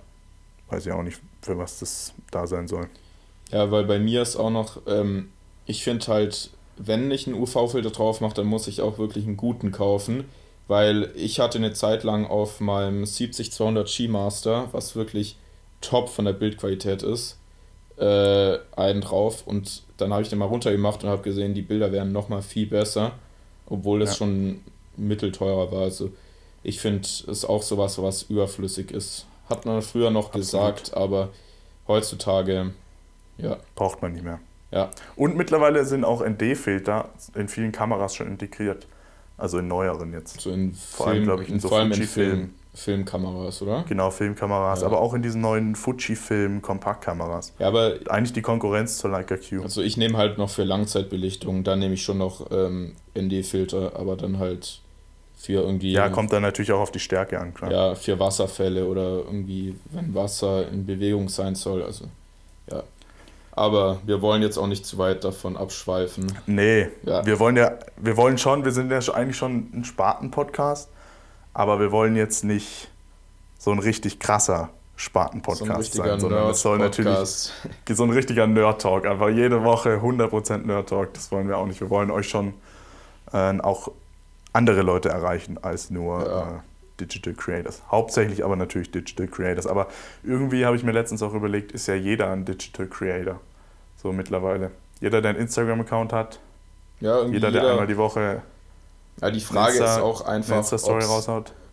weiß 0.68 0.86
ich 0.86 0.92
auch 0.92 1.02
nicht, 1.02 1.20
für 1.42 1.58
was 1.58 1.78
das 1.78 2.14
da 2.30 2.46
sein 2.46 2.66
soll. 2.66 2.88
Ja, 3.50 3.70
weil 3.70 3.84
bei 3.84 3.98
mir 3.98 4.22
ist 4.22 4.36
auch 4.36 4.50
noch, 4.50 4.80
ähm, 4.86 5.30
ich 5.66 5.84
finde 5.84 6.06
halt, 6.06 6.50
wenn 6.84 7.10
ich 7.10 7.26
einen 7.26 7.40
UV-Filter 7.40 7.90
drauf 7.90 8.20
mache, 8.20 8.34
dann 8.34 8.46
muss 8.46 8.66
ich 8.66 8.80
auch 8.80 8.98
wirklich 8.98 9.24
einen 9.26 9.36
guten 9.36 9.70
kaufen, 9.72 10.24
weil 10.68 11.10
ich 11.14 11.38
hatte 11.40 11.58
eine 11.58 11.72
Zeit 11.72 12.02
lang 12.02 12.26
auf 12.26 12.60
meinem 12.60 13.04
70-200 13.04 13.84
G-Master, 13.96 14.68
was 14.72 14.96
wirklich 14.96 15.36
top 15.80 16.08
von 16.08 16.24
der 16.24 16.32
Bildqualität 16.32 17.02
ist, 17.02 17.38
äh, 17.98 18.58
einen 18.76 19.00
drauf 19.00 19.46
und 19.46 19.82
dann 19.96 20.12
habe 20.12 20.22
ich 20.22 20.28
den 20.28 20.38
mal 20.38 20.46
runtergemacht 20.46 21.04
und 21.04 21.10
habe 21.10 21.22
gesehen, 21.22 21.54
die 21.54 21.62
Bilder 21.62 21.92
wären 21.92 22.12
nochmal 22.12 22.42
viel 22.42 22.66
besser, 22.66 23.12
obwohl 23.66 24.02
es 24.02 24.10
Ja. 24.10 24.16
schon 24.16 24.60
mittelteurer 24.96 25.70
war. 25.70 25.82
Also 25.82 26.10
ich 26.64 26.80
finde, 26.80 27.06
es 27.28 27.44
auch 27.44 27.62
sowas, 27.62 28.00
was 28.00 28.22
überflüssig 28.24 28.90
ist. 28.90 29.26
Hat 29.48 29.66
man 29.66 29.82
früher 29.82 30.10
noch 30.10 30.26
Absolut. 30.26 30.40
gesagt, 30.42 30.94
aber 30.96 31.28
heutzutage, 31.88 32.72
ja, 33.38 33.58
Braucht 33.74 34.00
man 34.02 34.12
nicht 34.12 34.24
mehr. 34.24 34.40
Ja, 34.72 34.90
Und 35.16 35.36
mittlerweile 35.36 35.84
sind 35.84 36.04
auch 36.04 36.24
ND-Filter 36.26 37.08
in 37.34 37.48
vielen 37.48 37.72
Kameras 37.72 38.14
schon 38.14 38.26
integriert. 38.28 38.86
Also 39.38 39.58
in 39.58 39.68
neueren 39.68 40.12
jetzt. 40.12 40.40
so 40.40 40.50
in 40.50 40.72
Vor 40.74 41.06
allem, 41.08 41.14
Film, 41.16 41.24
glaub 41.26 41.40
ich, 41.40 41.48
in 41.48 41.60
so 41.60 41.68
vor 41.68 41.78
allem 41.78 41.92
in. 41.92 42.02
Film, 42.02 42.54
Filmkameras, 42.74 43.60
oder? 43.60 43.84
Genau, 43.88 44.10
Filmkameras, 44.10 44.80
Ja. 44.80 44.86
aber 44.86 45.00
auch 45.00 45.12
in 45.14 45.20
diesen 45.22 45.40
neuen 45.42 45.74
Fujifilm-Kompaktkameras. 45.74 47.52
Ja, 47.58 47.68
aber 47.68 47.96
Eigentlich 48.08 48.32
die 48.32 48.42
Konkurrenz 48.42 48.98
zur 48.98 49.10
Leica 49.10 49.36
Q. 49.36 49.62
also 49.62 49.82
ich 49.82 49.96
nehme 49.96 50.16
halt 50.16 50.38
noch 50.38 50.48
für 50.50 50.64
Langzeitbelichtung, 50.64 51.64
dann 51.64 51.80
nehme 51.80 51.94
ich 51.94 52.02
schon 52.02 52.18
noch 52.18 52.50
ähm, 52.50 52.94
ND-Filter, 53.18 53.92
aber 53.96 54.16
dann 54.16 54.38
halt 54.38 54.80
für 55.36 55.54
irgendwie. 55.62 55.92
Ja, 55.92 56.08
kommt 56.08 56.32
dann 56.32 56.42
natürlich 56.42 56.72
auch 56.72 56.80
auf 56.80 56.92
die 56.92 57.00
Stärke 57.00 57.38
an, 57.40 57.52
klar. 57.52 57.70
Ja, 57.72 57.94
für 57.94 58.18
Wasserfälle 58.18 58.86
oder 58.86 59.18
irgendwie, 59.26 59.76
wenn 59.90 60.14
Wasser 60.14 60.68
in 60.68 60.86
Bewegung 60.86 61.28
sein 61.28 61.54
soll. 61.54 61.82
Also, 61.82 62.06
ja. 62.70 62.82
Aber 63.52 64.00
wir 64.06 64.22
wollen 64.22 64.42
jetzt 64.42 64.56
auch 64.56 64.66
nicht 64.66 64.86
zu 64.86 64.96
weit 64.98 65.24
davon 65.24 65.56
abschweifen. 65.56 66.38
Nee, 66.46 66.88
ja. 67.02 67.24
wir 67.26 67.38
wollen 67.38 67.56
ja, 67.56 67.72
wir 67.98 68.16
wollen 68.16 68.38
schon, 68.38 68.64
wir 68.64 68.72
sind 68.72 68.90
ja 68.90 68.98
eigentlich 69.12 69.36
schon 69.36 69.70
ein 69.74 69.84
Sparten-Podcast, 69.84 70.88
aber 71.52 71.78
wir 71.78 71.92
wollen 71.92 72.16
jetzt 72.16 72.44
nicht 72.44 72.88
so 73.58 73.70
ein 73.70 73.78
richtig 73.78 74.18
krasser 74.18 74.70
Sparten-Podcast 74.96 75.92
so 75.92 76.02
sein, 76.02 76.18
sondern 76.18 76.50
es 76.50 76.62
soll 76.62 76.78
natürlich 76.78 77.50
so 77.88 78.02
ein 78.02 78.10
richtiger 78.10 78.46
Nerd-Talk, 78.46 79.06
einfach 79.06 79.28
jede 79.28 79.62
Woche 79.62 80.00
100% 80.02 80.66
Nerd-Talk, 80.66 81.12
das 81.12 81.30
wollen 81.30 81.48
wir 81.48 81.58
auch 81.58 81.66
nicht. 81.66 81.80
Wir 81.80 81.90
wollen 81.90 82.10
euch 82.10 82.28
schon 82.28 82.54
äh, 83.32 83.58
auch 83.60 83.90
andere 84.52 84.82
Leute 84.82 85.10
erreichen 85.10 85.58
als 85.62 85.90
nur 85.90 86.26
ja. 86.26 86.40
äh, 86.40 86.71
Digital 87.00 87.34
Creators. 87.34 87.82
Hauptsächlich 87.90 88.44
aber 88.44 88.56
natürlich 88.56 88.90
Digital 88.90 89.26
Creators. 89.26 89.66
Aber 89.66 89.88
irgendwie 90.22 90.64
habe 90.64 90.76
ich 90.76 90.82
mir 90.82 90.92
letztens 90.92 91.22
auch 91.22 91.34
überlegt, 91.34 91.72
ist 91.72 91.86
ja 91.86 91.94
jeder 91.94 92.30
ein 92.30 92.44
Digital 92.44 92.86
Creator. 92.86 93.40
So 93.96 94.12
mittlerweile. 94.12 94.70
Jeder, 95.00 95.20
der 95.20 95.30
einen 95.30 95.40
Instagram-Account 95.40 96.12
hat. 96.12 96.38
Ja, 97.00 97.24
jeder, 97.24 97.50
der 97.50 97.68
einmal 97.68 97.86
die 97.86 97.96
Woche. 97.96 98.42
Ja, 99.20 99.30
die 99.30 99.40
Frage 99.40 99.72
Insta, 99.72 99.96
ist 99.96 100.02
auch 100.02 100.22
einfach, 100.22 100.72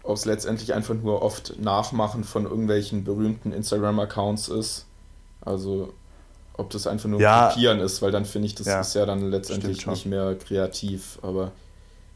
ob 0.03 0.15
es 0.15 0.25
letztendlich 0.25 0.73
einfach 0.73 0.95
nur 0.95 1.21
oft 1.21 1.59
Nachmachen 1.59 2.23
von 2.23 2.45
irgendwelchen 2.45 3.03
berühmten 3.03 3.51
Instagram-Accounts 3.51 4.49
ist. 4.49 4.85
Also 5.41 5.93
ob 6.53 6.69
das 6.71 6.87
einfach 6.87 7.07
nur 7.07 7.21
ja, 7.21 7.49
Kopieren 7.49 7.79
ist, 7.79 8.01
weil 8.01 8.11
dann 8.11 8.25
finde 8.25 8.47
ich, 8.47 8.55
das 8.55 8.67
ja, 8.67 8.81
ist 8.81 8.93
ja 8.93 9.05
dann 9.05 9.29
letztendlich 9.31 9.87
nicht 9.87 10.05
mehr 10.05 10.35
kreativ. 10.35 11.19
Aber 11.21 11.51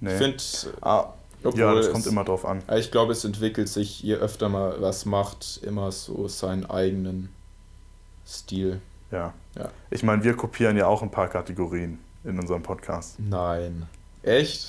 nee. 0.02 0.12
ich 0.12 0.18
finde, 0.18 0.44
ah, 0.82 1.14
ja, 1.56 1.76
das 1.76 1.92
kommt 1.92 2.08
immer 2.08 2.24
drauf 2.24 2.46
an. 2.46 2.64
Ich 2.76 2.90
glaube, 2.92 3.12
es 3.12 3.24
entwickelt 3.26 3.70
sich, 3.70 4.02
je 4.02 4.16
öfter 4.16 4.50
man 4.50 4.82
was 4.82 5.06
macht, 5.06 5.60
immer 5.64 5.92
so 5.92 6.28
seinen 6.28 6.66
eigenen 6.66 7.30
Stil. 8.28 8.82
Ja. 9.12 9.36
ja. 9.56 9.70
Ich 9.92 10.02
meine, 10.04 10.24
wir 10.24 10.36
kopieren 10.36 10.76
ja 10.78 10.88
auch 10.88 11.04
ein 11.04 11.12
paar 11.12 11.28
Kategorien 11.28 12.00
in 12.24 12.40
unserem 12.40 12.64
Podcast. 12.64 13.20
Nein. 13.20 13.86
Echt? 14.24 14.68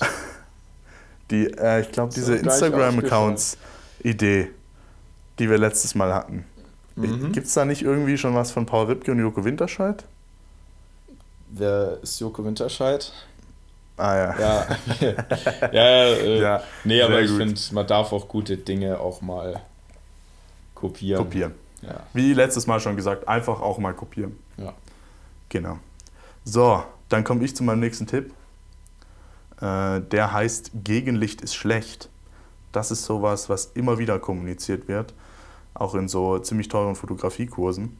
die, 1.31 1.47
äh, 1.47 1.81
ich 1.81 1.91
glaube, 1.91 2.13
diese 2.13 2.35
Instagram-Accounts-Idee, 2.35 4.51
die 5.39 5.49
wir 5.49 5.57
letztes 5.57 5.95
Mal 5.95 6.13
hatten. 6.13 6.45
Mhm. 6.95 7.31
Gibt 7.31 7.47
es 7.47 7.53
da 7.53 7.65
nicht 7.65 7.81
irgendwie 7.81 8.17
schon 8.17 8.35
was 8.35 8.51
von 8.51 8.65
Paul 8.65 8.85
Ripke 8.85 9.11
und 9.11 9.19
Joko 9.19 9.43
Winterscheid? 9.43 10.05
Wer 11.49 11.99
ist 12.01 12.19
Joko 12.19 12.43
Winterscheid? 12.43 13.11
Ah 13.97 14.15
ja. 14.15 14.35
Ja, 15.01 15.71
ja, 15.71 16.05
äh, 16.05 16.41
ja 16.41 16.63
nee, 16.83 17.01
aber 17.01 17.21
ich 17.21 17.31
finde, 17.31 17.59
man 17.71 17.87
darf 17.87 18.11
auch 18.11 18.27
gute 18.27 18.57
Dinge 18.57 18.99
auch 18.99 19.21
mal 19.21 19.61
kopieren. 20.73 21.23
Kopieren. 21.23 21.53
Ja. 21.81 22.01
Wie 22.13 22.33
letztes 22.33 22.67
Mal 22.67 22.79
schon 22.79 22.95
gesagt, 22.95 23.27
einfach 23.27 23.61
auch 23.61 23.77
mal 23.77 23.93
kopieren. 23.93 24.37
Ja. 24.57 24.73
Genau. 25.49 25.79
So, 26.43 26.83
dann 27.09 27.23
komme 27.23 27.43
ich 27.45 27.55
zu 27.55 27.63
meinem 27.63 27.79
nächsten 27.79 28.07
Tipp. 28.07 28.33
Äh, 29.61 30.01
der 30.01 30.33
heißt 30.33 30.71
Gegenlicht 30.83 31.41
ist 31.41 31.55
schlecht. 31.55 32.09
Das 32.71 32.91
ist 32.91 33.05
sowas, 33.05 33.47
was 33.49 33.65
immer 33.73 33.97
wieder 33.97 34.19
kommuniziert 34.19 34.87
wird 34.87 35.13
auch 35.75 35.93
in 35.93 36.07
so 36.07 36.39
ziemlich 36.39 36.69
teuren 36.69 36.95
Fotografiekursen. 36.95 37.95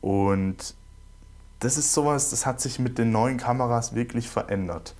Und 0.00 0.74
das 1.58 1.76
ist 1.76 1.92
sowas, 1.92 2.30
das 2.30 2.46
hat 2.46 2.60
sich 2.60 2.78
mit 2.78 2.98
den 2.98 3.10
neuen 3.10 3.36
Kameras 3.36 3.94
wirklich 3.94 4.28
verändert. 4.28 4.94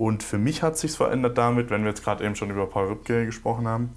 Und 0.00 0.22
für 0.22 0.38
mich 0.38 0.62
hat 0.62 0.78
sich 0.78 0.92
verändert 0.92 1.36
damit, 1.36 1.68
wenn 1.68 1.82
wir 1.82 1.90
jetzt 1.90 2.02
gerade 2.02 2.24
eben 2.24 2.34
schon 2.34 2.48
über 2.48 2.64
Paul 2.64 2.88
Ripke 2.88 3.26
gesprochen 3.26 3.68
haben, 3.68 3.90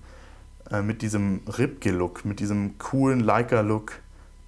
äh, 0.69 0.81
mit 0.81 1.01
diesem 1.01 1.39
Ripke-Look, 1.47 2.25
mit 2.25 2.41
diesem 2.41 2.77
coolen 2.77 3.21
Leica-Look, 3.21 3.93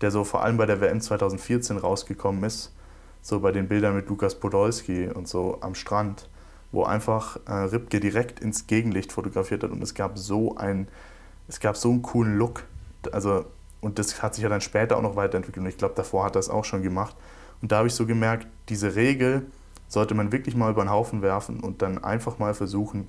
der 0.01 0.11
so 0.11 0.25
vor 0.25 0.43
allem 0.43 0.57
bei 0.57 0.65
der 0.65 0.81
WM 0.81 0.99
2014 0.99 1.77
rausgekommen 1.77 2.43
ist, 2.43 2.73
so 3.21 3.39
bei 3.39 3.53
den 3.53 3.69
Bildern 3.69 3.95
mit 3.95 4.09
Lukas 4.09 4.35
Podolski 4.35 5.07
und 5.07 5.29
so 5.29 5.59
am 5.61 5.75
Strand, 5.75 6.27
wo 6.73 6.83
einfach 6.83 7.37
äh, 7.47 7.53
Ripke 7.53 8.01
direkt 8.01 8.41
ins 8.41 8.67
Gegenlicht 8.67 9.13
fotografiert 9.13 9.63
hat 9.63 9.71
und 9.71 9.81
es 9.81 9.93
gab 9.93 10.17
so 10.17 10.57
ein, 10.57 10.89
es 11.47 11.61
gab 11.61 11.77
so 11.77 11.89
einen 11.89 12.01
coolen 12.01 12.37
Look 12.37 12.63
also, 13.13 13.45
und 13.79 13.97
das 13.97 14.21
hat 14.21 14.35
sich 14.35 14.43
ja 14.43 14.49
dann 14.49 14.59
später 14.59 14.97
auch 14.97 15.01
noch 15.01 15.15
weiterentwickelt 15.15 15.63
und 15.63 15.69
ich 15.69 15.77
glaube, 15.77 15.93
davor 15.95 16.25
hat 16.25 16.35
er 16.35 16.39
es 16.39 16.49
auch 16.49 16.65
schon 16.65 16.81
gemacht. 16.81 17.15
Und 17.61 17.71
da 17.71 17.77
habe 17.77 17.87
ich 17.87 17.93
so 17.93 18.05
gemerkt, 18.05 18.47
diese 18.67 18.95
Regel 18.95 19.45
sollte 19.95 20.13
man 20.13 20.31
wirklich 20.31 20.55
mal 20.55 20.69
über 20.69 20.83
den 20.83 20.91
Haufen 20.91 21.23
werfen 21.23 21.61
und 21.61 21.81
dann 21.81 22.03
einfach 22.03 22.37
mal 22.37 22.53
versuchen, 22.53 23.07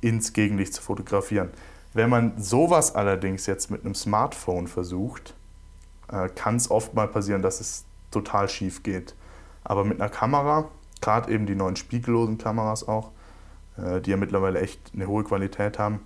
ins 0.00 0.32
Gegenlicht 0.32 0.74
zu 0.74 0.82
fotografieren. 0.82 1.48
Wenn 1.94 2.10
man 2.10 2.34
sowas 2.36 2.94
allerdings 2.94 3.46
jetzt 3.46 3.70
mit 3.70 3.84
einem 3.84 3.94
Smartphone 3.94 4.68
versucht, 4.68 5.34
äh, 6.12 6.28
kann 6.28 6.56
es 6.56 6.70
oft 6.70 6.94
mal 6.94 7.08
passieren, 7.08 7.42
dass 7.42 7.60
es 7.60 7.84
total 8.10 8.48
schief 8.48 8.82
geht. 8.82 9.14
Aber 9.64 9.84
mit 9.84 10.00
einer 10.00 10.10
Kamera, 10.10 10.68
gerade 11.00 11.32
eben 11.32 11.46
die 11.46 11.54
neuen 11.54 11.76
spiegellosen 11.76 12.38
Kameras 12.38 12.86
auch, 12.86 13.10
äh, 13.78 14.00
die 14.00 14.10
ja 14.10 14.16
mittlerweile 14.16 14.60
echt 14.60 14.92
eine 14.94 15.08
hohe 15.08 15.24
Qualität 15.24 15.78
haben, 15.78 16.00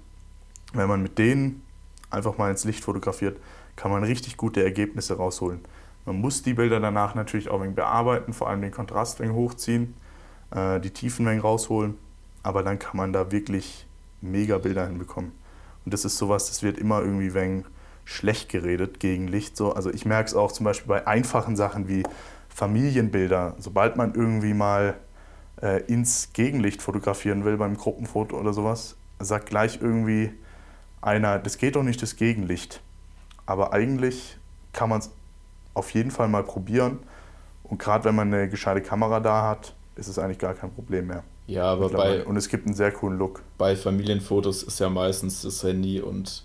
wenn 0.73 0.89
man 0.89 1.03
mit 1.03 1.19
denen 1.19 1.63
einfach 2.11 2.39
mal 2.39 2.51
ins 2.51 2.65
Licht 2.65 2.85
fotografiert, 2.85 3.39
kann 3.75 3.91
man 3.91 4.05
richtig 4.05 4.37
gute 4.37 4.63
Ergebnisse 4.63 5.17
rausholen. 5.17 5.61
Man 6.05 6.21
muss 6.21 6.43
die 6.43 6.55
Bilder 6.55 6.79
danach 6.79 7.15
natürlich 7.15 7.49
auch 7.49 7.61
ein 7.61 7.75
bearbeiten, 7.75 8.33
vor 8.33 8.49
allem 8.49 8.63
den 8.63 8.73
Kontrast 8.73 9.21
hochziehen, 9.21 9.95
äh, 10.55 10.81
die 10.81 10.91
Tiefenmengen 10.91 11.41
rausholen, 11.41 11.97
aber 12.43 12.63
dann 12.63 12.79
kann 12.79 12.97
man 12.97 13.13
da 13.13 13.31
wirklich 13.31 13.87
mega 14.21 14.59
Bilder 14.59 14.87
hinbekommen. 14.87 15.33
Und 15.85 15.93
das 15.93 16.05
ist 16.05 16.17
sowas, 16.17 16.47
das 16.49 16.63
wird 16.63 16.79
immer 16.79 17.01
irgendwie 17.01 17.35
wegen 17.35 17.65
schlecht 18.05 18.49
geredet 18.49 19.01
gegen 19.01 19.29
Licht. 19.29 19.57
So. 19.57 19.73
Also 19.73 19.91
ich 19.91 20.05
merke 20.05 20.29
es 20.29 20.35
auch 20.35 20.53
zum 20.53 20.65
Beispiel 20.65 20.89
bei 20.89 21.07
einfachen 21.07 21.57
Sachen 21.57 21.89
wie 21.89 22.05
Familienbilder. 22.49 23.57
Sobald 23.59 23.97
man 23.97 24.15
irgendwie 24.15 24.55
mal 24.55 24.97
äh, 25.61 25.83
ins 25.85 26.33
Gegenlicht 26.33 26.83
fotografieren 26.83 27.45
will 27.45 27.57
beim 27.57 27.77
Gruppenfoto 27.77 28.39
oder 28.39 28.53
sowas, 28.53 28.97
sagt 29.19 29.47
gleich 29.47 29.81
irgendwie 29.81 30.33
einer, 31.01 31.39
das 31.39 31.59
geht 31.59 31.77
doch 31.77 31.83
nicht 31.83 32.03
das 32.03 32.17
Gegenlicht. 32.17 32.81
Aber 33.47 33.73
eigentlich 33.73 34.39
kann 34.73 34.89
man 34.89 35.01
es 35.01 35.11
auf 35.75 35.91
jeden 35.91 36.11
Fall 36.11 36.29
mal 36.29 36.45
probieren. 36.45 37.01
Und 37.65 37.79
gerade 37.79 38.05
wenn 38.05 38.15
man 38.15 38.33
eine 38.33 38.49
gescheite 38.49 38.83
Kamera 38.83 39.21
da 39.21 39.49
hat, 39.49 39.75
ist 39.97 40.09
es 40.09 40.19
eigentlich 40.19 40.39
gar 40.39 40.55
kein 40.55 40.73
Problem 40.73 41.09
mehr. 41.09 41.25
Ja, 41.47 41.65
aber 41.65 41.89
bei. 41.91 42.25
Und 42.25 42.37
es 42.37 42.49
gibt 42.49 42.67
einen 42.67 42.75
sehr 42.75 42.93
coolen 42.93 43.19
Look. 43.19 43.43
Bei 43.59 43.77
Familienfotos 43.77 44.63
ist 44.63 44.81
ja 44.81 44.89
meistens 44.89 45.43
das 45.43 45.63
Handy 45.63 46.01
und 46.01 46.45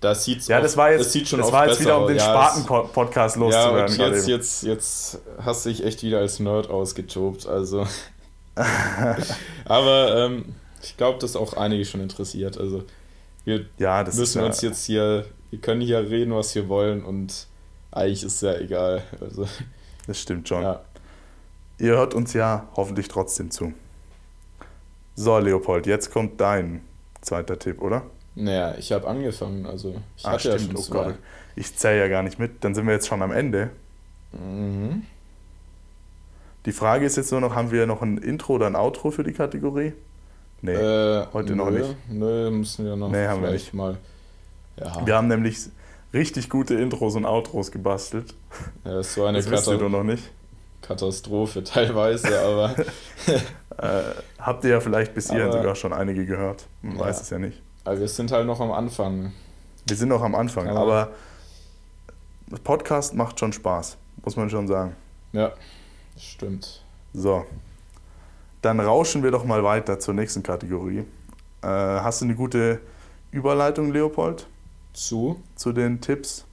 da 0.00 0.14
sieht 0.14 0.46
Ja, 0.46 0.60
das 0.60 0.76
war 0.76 0.92
jetzt, 0.92 1.06
das 1.06 1.12
sieht 1.12 1.28
schon 1.28 1.40
das 1.40 1.50
war 1.50 1.68
jetzt 1.68 1.80
wieder, 1.80 2.00
um 2.00 2.06
den 2.06 2.18
ja, 2.18 2.24
Spaten-Podcast 2.24 3.36
loszuwerden. 3.36 3.96
Ja, 3.96 4.08
jetzt, 4.08 4.28
jetzt, 4.28 4.62
jetzt 4.62 5.18
hast 5.42 5.64
du 5.64 5.70
dich 5.70 5.84
echt 5.84 6.02
wieder 6.02 6.18
als 6.18 6.38
Nerd 6.38 6.70
ausgetobt. 6.70 7.46
Also. 7.46 7.86
aber 9.64 10.16
ähm, 10.16 10.54
ich 10.82 10.96
glaube, 10.96 11.18
das 11.18 11.36
auch 11.36 11.54
einige 11.54 11.84
schon 11.84 12.00
interessiert. 12.00 12.58
Also 12.58 12.84
wir 13.44 13.66
ja, 13.78 14.04
müssen 14.04 14.42
uns 14.42 14.60
jetzt 14.60 14.84
hier, 14.84 15.24
wir 15.50 15.60
können 15.60 15.80
hier 15.80 15.98
reden, 16.10 16.34
was 16.34 16.54
wir 16.54 16.68
wollen 16.68 17.04
und 17.04 17.46
eigentlich 17.90 18.22
ist 18.22 18.34
es 18.36 18.40
ja 18.42 18.54
egal. 18.54 19.02
Also, 19.20 19.48
das 20.06 20.20
stimmt 20.20 20.48
schon. 20.48 20.62
Ja. 20.62 20.82
Ihr 21.78 21.92
hört 21.92 22.14
uns 22.14 22.32
ja 22.32 22.68
hoffentlich 22.76 23.08
trotzdem 23.08 23.50
zu. 23.50 23.72
So, 25.14 25.38
Leopold, 25.38 25.86
jetzt 25.86 26.12
kommt 26.12 26.40
dein 26.40 26.80
zweiter 27.20 27.58
Tipp, 27.58 27.80
oder? 27.80 28.02
Naja, 28.34 28.74
ich 28.78 28.92
habe 28.92 29.06
angefangen, 29.06 29.66
also 29.66 29.96
ich 30.16 30.24
ah, 30.24 30.32
hatte 30.32 30.58
stimmt, 30.58 30.78
ja 30.78 30.84
schon 30.84 30.96
oh 30.96 31.04
Gott. 31.04 31.14
Ich 31.56 31.76
zähle 31.76 32.00
ja 32.00 32.08
gar 32.08 32.22
nicht 32.22 32.38
mit, 32.38 32.62
dann 32.62 32.74
sind 32.74 32.86
wir 32.86 32.94
jetzt 32.94 33.08
schon 33.08 33.22
am 33.22 33.32
Ende. 33.32 33.70
Mhm. 34.32 35.02
Die 36.66 36.72
Frage 36.72 37.06
ist 37.06 37.16
jetzt 37.16 37.32
nur 37.32 37.40
noch, 37.40 37.54
haben 37.54 37.70
wir 37.70 37.86
noch 37.86 38.02
ein 38.02 38.18
Intro 38.18 38.54
oder 38.54 38.66
ein 38.66 38.76
Outro 38.76 39.10
für 39.10 39.24
die 39.24 39.32
Kategorie? 39.32 39.92
Nee, 40.60 40.72
äh, 40.72 41.26
heute 41.32 41.50
nö, 41.50 41.56
noch 41.56 41.70
nicht. 41.70 41.96
Nö, 42.08 42.50
müssen 42.50 42.84
wir 42.84 42.96
noch 42.96 43.10
nee, 43.10 43.26
haben 43.26 43.42
wir 43.42 43.50
nicht. 43.52 43.72
mal. 43.74 43.96
Ja. 44.76 45.06
Wir 45.06 45.16
haben 45.16 45.28
nämlich 45.28 45.58
richtig 46.12 46.50
gute 46.50 46.74
Intros 46.74 47.14
und 47.14 47.24
Outros 47.24 47.70
gebastelt. 47.70 48.34
Ja, 48.84 49.00
ist 49.00 49.14
so 49.14 49.24
eine 49.24 49.38
das 49.38 49.46
Katast 49.46 49.68
du 49.68 49.88
noch 49.88 50.04
nicht. 50.04 50.24
Katastrophe 50.82 51.64
teilweise, 51.64 52.40
aber. 52.40 52.74
äh, 53.78 54.02
habt 54.38 54.64
ihr 54.64 54.70
ja 54.70 54.80
vielleicht 54.80 55.14
bis 55.14 55.30
hierhin 55.30 55.52
sogar 55.52 55.74
schon 55.74 55.92
einige 55.92 56.24
gehört. 56.24 56.66
Man 56.82 56.96
ja. 56.96 57.00
weiß 57.00 57.20
es 57.20 57.30
ja 57.30 57.38
nicht. 57.38 57.60
Aber 57.84 58.00
wir 58.00 58.08
sind 58.08 58.32
halt 58.32 58.46
noch 58.46 58.60
am 58.60 58.72
Anfang. 58.72 59.32
Wir 59.86 59.96
sind 59.96 60.08
noch 60.08 60.22
am 60.22 60.34
Anfang, 60.34 60.68
aber, 60.68 60.80
aber 60.80 61.10
Podcast 62.62 63.14
macht 63.14 63.40
schon 63.40 63.52
Spaß, 63.52 63.96
muss 64.24 64.36
man 64.36 64.50
schon 64.50 64.66
sagen. 64.66 64.94
Ja, 65.32 65.52
stimmt. 66.16 66.82
So, 67.12 67.46
dann 68.62 68.80
rauschen 68.80 69.22
wir 69.22 69.30
doch 69.30 69.44
mal 69.44 69.64
weiter 69.64 69.98
zur 69.98 70.14
nächsten 70.14 70.42
Kategorie. 70.42 71.04
Äh, 71.62 71.66
hast 71.66 72.20
du 72.20 72.26
eine 72.26 72.34
gute 72.34 72.80
Überleitung, 73.30 73.92
Leopold? 73.92 74.46
Zu? 74.92 75.42
Zu 75.56 75.72
den 75.72 76.00
Tipps? 76.00 76.44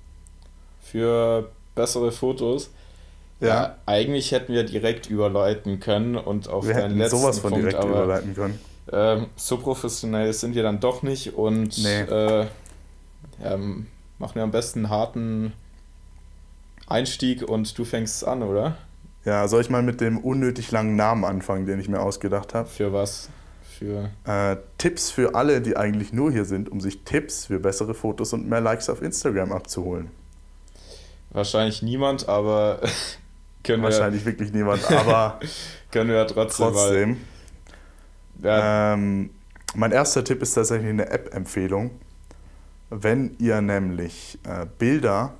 Für 0.81 1.49
bessere 1.73 2.11
Fotos? 2.11 2.69
Ja. 3.39 3.47
ja 3.47 3.75
eigentlich 3.85 4.31
hätten 4.31 4.53
wir 4.53 4.63
direkt 4.63 5.09
überleiten 5.09 5.79
können 5.79 6.15
und 6.15 6.47
auf 6.47 6.67
wir 6.67 6.75
deinen 6.75 6.97
letzten 6.97 7.17
sowas 7.17 7.39
von 7.39 7.51
Punkt, 7.51 7.65
direkt 7.65 7.83
überleiten 7.83 8.35
können. 8.35 8.59
ähm, 8.91 9.27
so 9.35 9.57
professionell 9.57 10.31
sind 10.33 10.55
wir 10.55 10.63
dann 10.63 10.79
doch 10.79 11.03
nicht 11.03 11.33
und 11.35 11.77
nee. 11.77 12.01
äh, 12.01 12.47
ja, 13.43 13.57
machen 14.17 14.35
wir 14.35 14.43
am 14.43 14.51
besten 14.51 14.79
einen 14.79 14.89
harten 14.89 15.53
Einstieg 16.87 17.43
und 17.43 17.77
du 17.77 17.85
fängst 17.85 18.25
an, 18.25 18.43
oder? 18.43 18.77
Ja, 19.25 19.47
soll 19.47 19.61
ich 19.61 19.69
mal 19.69 19.81
mit 19.81 20.01
dem 20.01 20.19
unnötig 20.19 20.71
langen 20.71 20.95
Namen 20.95 21.25
anfangen, 21.25 21.65
den 21.65 21.79
ich 21.79 21.89
mir 21.89 21.99
ausgedacht 21.99 22.53
habe? 22.53 22.69
Für 22.69 22.93
was? 22.93 23.29
Für 23.77 24.11
äh, 24.25 24.57
Tipps 24.77 25.09
für 25.09 25.35
alle, 25.35 25.61
die 25.61 25.75
eigentlich 25.75 26.13
nur 26.13 26.31
hier 26.31 26.45
sind, 26.45 26.69
um 26.69 26.79
sich 26.79 27.03
Tipps 27.03 27.47
für 27.47 27.59
bessere 27.59 27.93
Fotos 27.93 28.31
und 28.33 28.47
mehr 28.47 28.61
Likes 28.61 28.89
auf 28.89 29.01
Instagram 29.01 29.51
abzuholen. 29.51 30.11
Wahrscheinlich 31.31 31.81
niemand, 31.81 32.29
aber 32.29 32.79
können 33.65 33.83
Wahrscheinlich 33.83 34.25
wir, 34.25 34.33
wirklich 34.33 34.53
niemand, 34.53 34.89
aber 34.91 35.39
können 35.91 36.09
wir 36.09 36.17
ja 36.17 36.25
trotzdem. 36.25 36.65
trotzdem. 36.67 37.17
Ja. 38.41 38.93
Ähm, 38.93 39.31
mein 39.75 39.91
erster 39.91 40.23
Tipp 40.23 40.41
ist 40.41 40.53
tatsächlich 40.53 40.89
eine 40.89 41.09
App-Empfehlung. 41.09 41.91
Wenn 42.89 43.35
ihr 43.39 43.61
nämlich 43.61 44.39
äh, 44.43 44.65
Bilder 44.77 45.33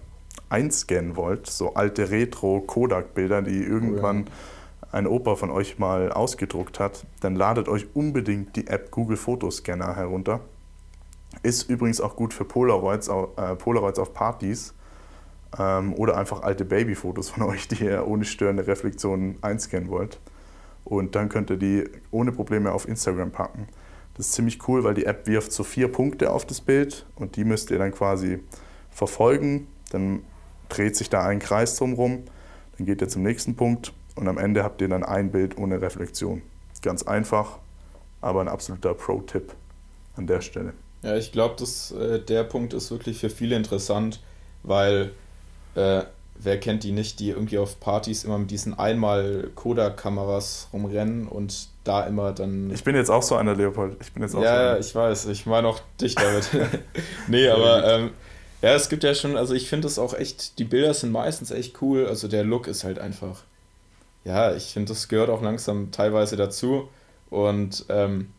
einscannen 0.49 1.15
wollt, 1.15 1.47
so 1.47 1.73
alte 1.75 2.09
Retro-Kodak-Bilder, 2.09 3.43
die 3.43 3.63
irgendwann 3.63 4.23
oh 4.23 4.85
ja. 4.87 4.93
ein 4.93 5.07
Opa 5.07 5.35
von 5.35 5.51
euch 5.51 5.79
mal 5.79 6.11
ausgedruckt 6.11 6.79
hat, 6.79 7.05
dann 7.21 7.35
ladet 7.35 7.67
euch 7.67 7.87
unbedingt 7.93 8.55
die 8.55 8.67
App 8.67 8.91
Google 8.91 9.17
Fotoscanner 9.17 9.95
herunter. 9.95 10.41
Ist 11.43 11.69
übrigens 11.69 12.01
auch 12.01 12.15
gut 12.15 12.33
für 12.33 12.45
Polaroids, 12.45 13.07
äh, 13.07 13.55
Polaroids 13.55 13.99
auf 13.99 14.13
Partys 14.13 14.73
oder 15.57 16.17
einfach 16.17 16.41
alte 16.41 16.65
Babyfotos 16.65 17.29
von 17.29 17.43
euch, 17.49 17.67
die 17.67 17.85
ihr 17.85 18.07
ohne 18.07 18.25
störende 18.25 18.67
Reflexionen 18.67 19.37
einscannen 19.41 19.89
wollt. 19.89 20.19
Und 20.83 21.15
dann 21.15 21.29
könnt 21.29 21.49
ihr 21.49 21.57
die 21.57 21.83
ohne 22.11 22.31
Probleme 22.31 22.71
auf 22.71 22.87
Instagram 22.87 23.31
packen. 23.31 23.67
Das 24.15 24.27
ist 24.27 24.33
ziemlich 24.33 24.67
cool, 24.67 24.83
weil 24.83 24.93
die 24.93 25.05
App 25.05 25.27
wirft 25.27 25.51
so 25.51 25.63
vier 25.63 25.91
Punkte 25.91 26.31
auf 26.31 26.45
das 26.45 26.61
Bild 26.61 27.05
und 27.15 27.35
die 27.35 27.43
müsst 27.43 27.71
ihr 27.71 27.79
dann 27.79 27.91
quasi 27.91 28.39
verfolgen. 28.91 29.67
Dann 29.91 30.21
dreht 30.69 30.95
sich 30.95 31.09
da 31.09 31.25
ein 31.25 31.39
Kreis 31.39 31.75
drumherum, 31.75 32.23
dann 32.77 32.85
geht 32.85 33.01
ihr 33.01 33.09
zum 33.09 33.23
nächsten 33.23 33.55
Punkt 33.55 33.93
und 34.15 34.27
am 34.27 34.37
Ende 34.37 34.63
habt 34.63 34.81
ihr 34.81 34.87
dann 34.87 35.03
ein 35.03 35.31
Bild 35.31 35.57
ohne 35.57 35.81
Reflexion. 35.81 36.41
Ganz 36.81 37.03
einfach, 37.03 37.59
aber 38.21 38.41
ein 38.41 38.47
absoluter 38.47 38.93
Pro-Tipp 38.93 39.53
an 40.15 40.27
der 40.27 40.41
Stelle. 40.41 40.73
Ja, 41.01 41.15
ich 41.17 41.31
glaube, 41.31 41.63
äh, 41.63 42.19
der 42.19 42.43
Punkt 42.43 42.73
ist 42.73 42.89
wirklich 42.91 43.19
für 43.19 43.29
viele 43.29 43.55
interessant, 43.55 44.21
weil 44.63 45.11
äh, 45.75 46.03
wer 46.35 46.59
kennt 46.59 46.83
die 46.83 46.91
nicht, 46.91 47.19
die 47.19 47.29
irgendwie 47.29 47.57
auf 47.57 47.79
Partys 47.79 48.23
immer 48.23 48.37
mit 48.37 48.51
diesen 48.51 48.77
einmal 48.77 49.49
Kodak-Kameras 49.55 50.69
rumrennen 50.73 51.27
und 51.27 51.69
da 51.83 52.05
immer 52.05 52.33
dann. 52.33 52.71
Ich 52.71 52.83
bin 52.83 52.95
jetzt 52.95 53.09
auch 53.09 53.23
so 53.23 53.35
einer, 53.35 53.55
Leopold. 53.55 53.97
Ich 54.01 54.11
bin 54.11 54.23
jetzt 54.23 54.35
auch 54.35 54.41
ja, 54.41 54.55
so 54.55 54.69
einer. 54.69 54.79
ich 54.79 54.95
weiß. 54.95 55.25
Ich 55.27 55.45
meine 55.45 55.67
auch 55.67 55.79
dich 56.01 56.15
damit. 56.15 56.49
nee, 57.27 57.47
aber 57.47 57.85
ähm, 57.85 58.11
ja, 58.61 58.73
es 58.73 58.89
gibt 58.89 59.03
ja 59.03 59.13
schon, 59.13 59.37
also 59.37 59.53
ich 59.53 59.69
finde 59.69 59.87
es 59.87 59.99
auch 59.99 60.13
echt, 60.13 60.57
die 60.59 60.63
Bilder 60.63 60.93
sind 60.93 61.11
meistens 61.11 61.51
echt 61.51 61.81
cool. 61.81 62.07
Also 62.07 62.27
der 62.27 62.43
Look 62.43 62.67
ist 62.67 62.83
halt 62.83 62.99
einfach. 62.99 63.43
Ja, 64.23 64.55
ich 64.55 64.73
finde, 64.73 64.89
das 64.89 65.07
gehört 65.07 65.29
auch 65.29 65.41
langsam 65.41 65.91
teilweise 65.91 66.35
dazu. 66.35 66.89
Und 67.29 67.85
ähm, 67.89 68.31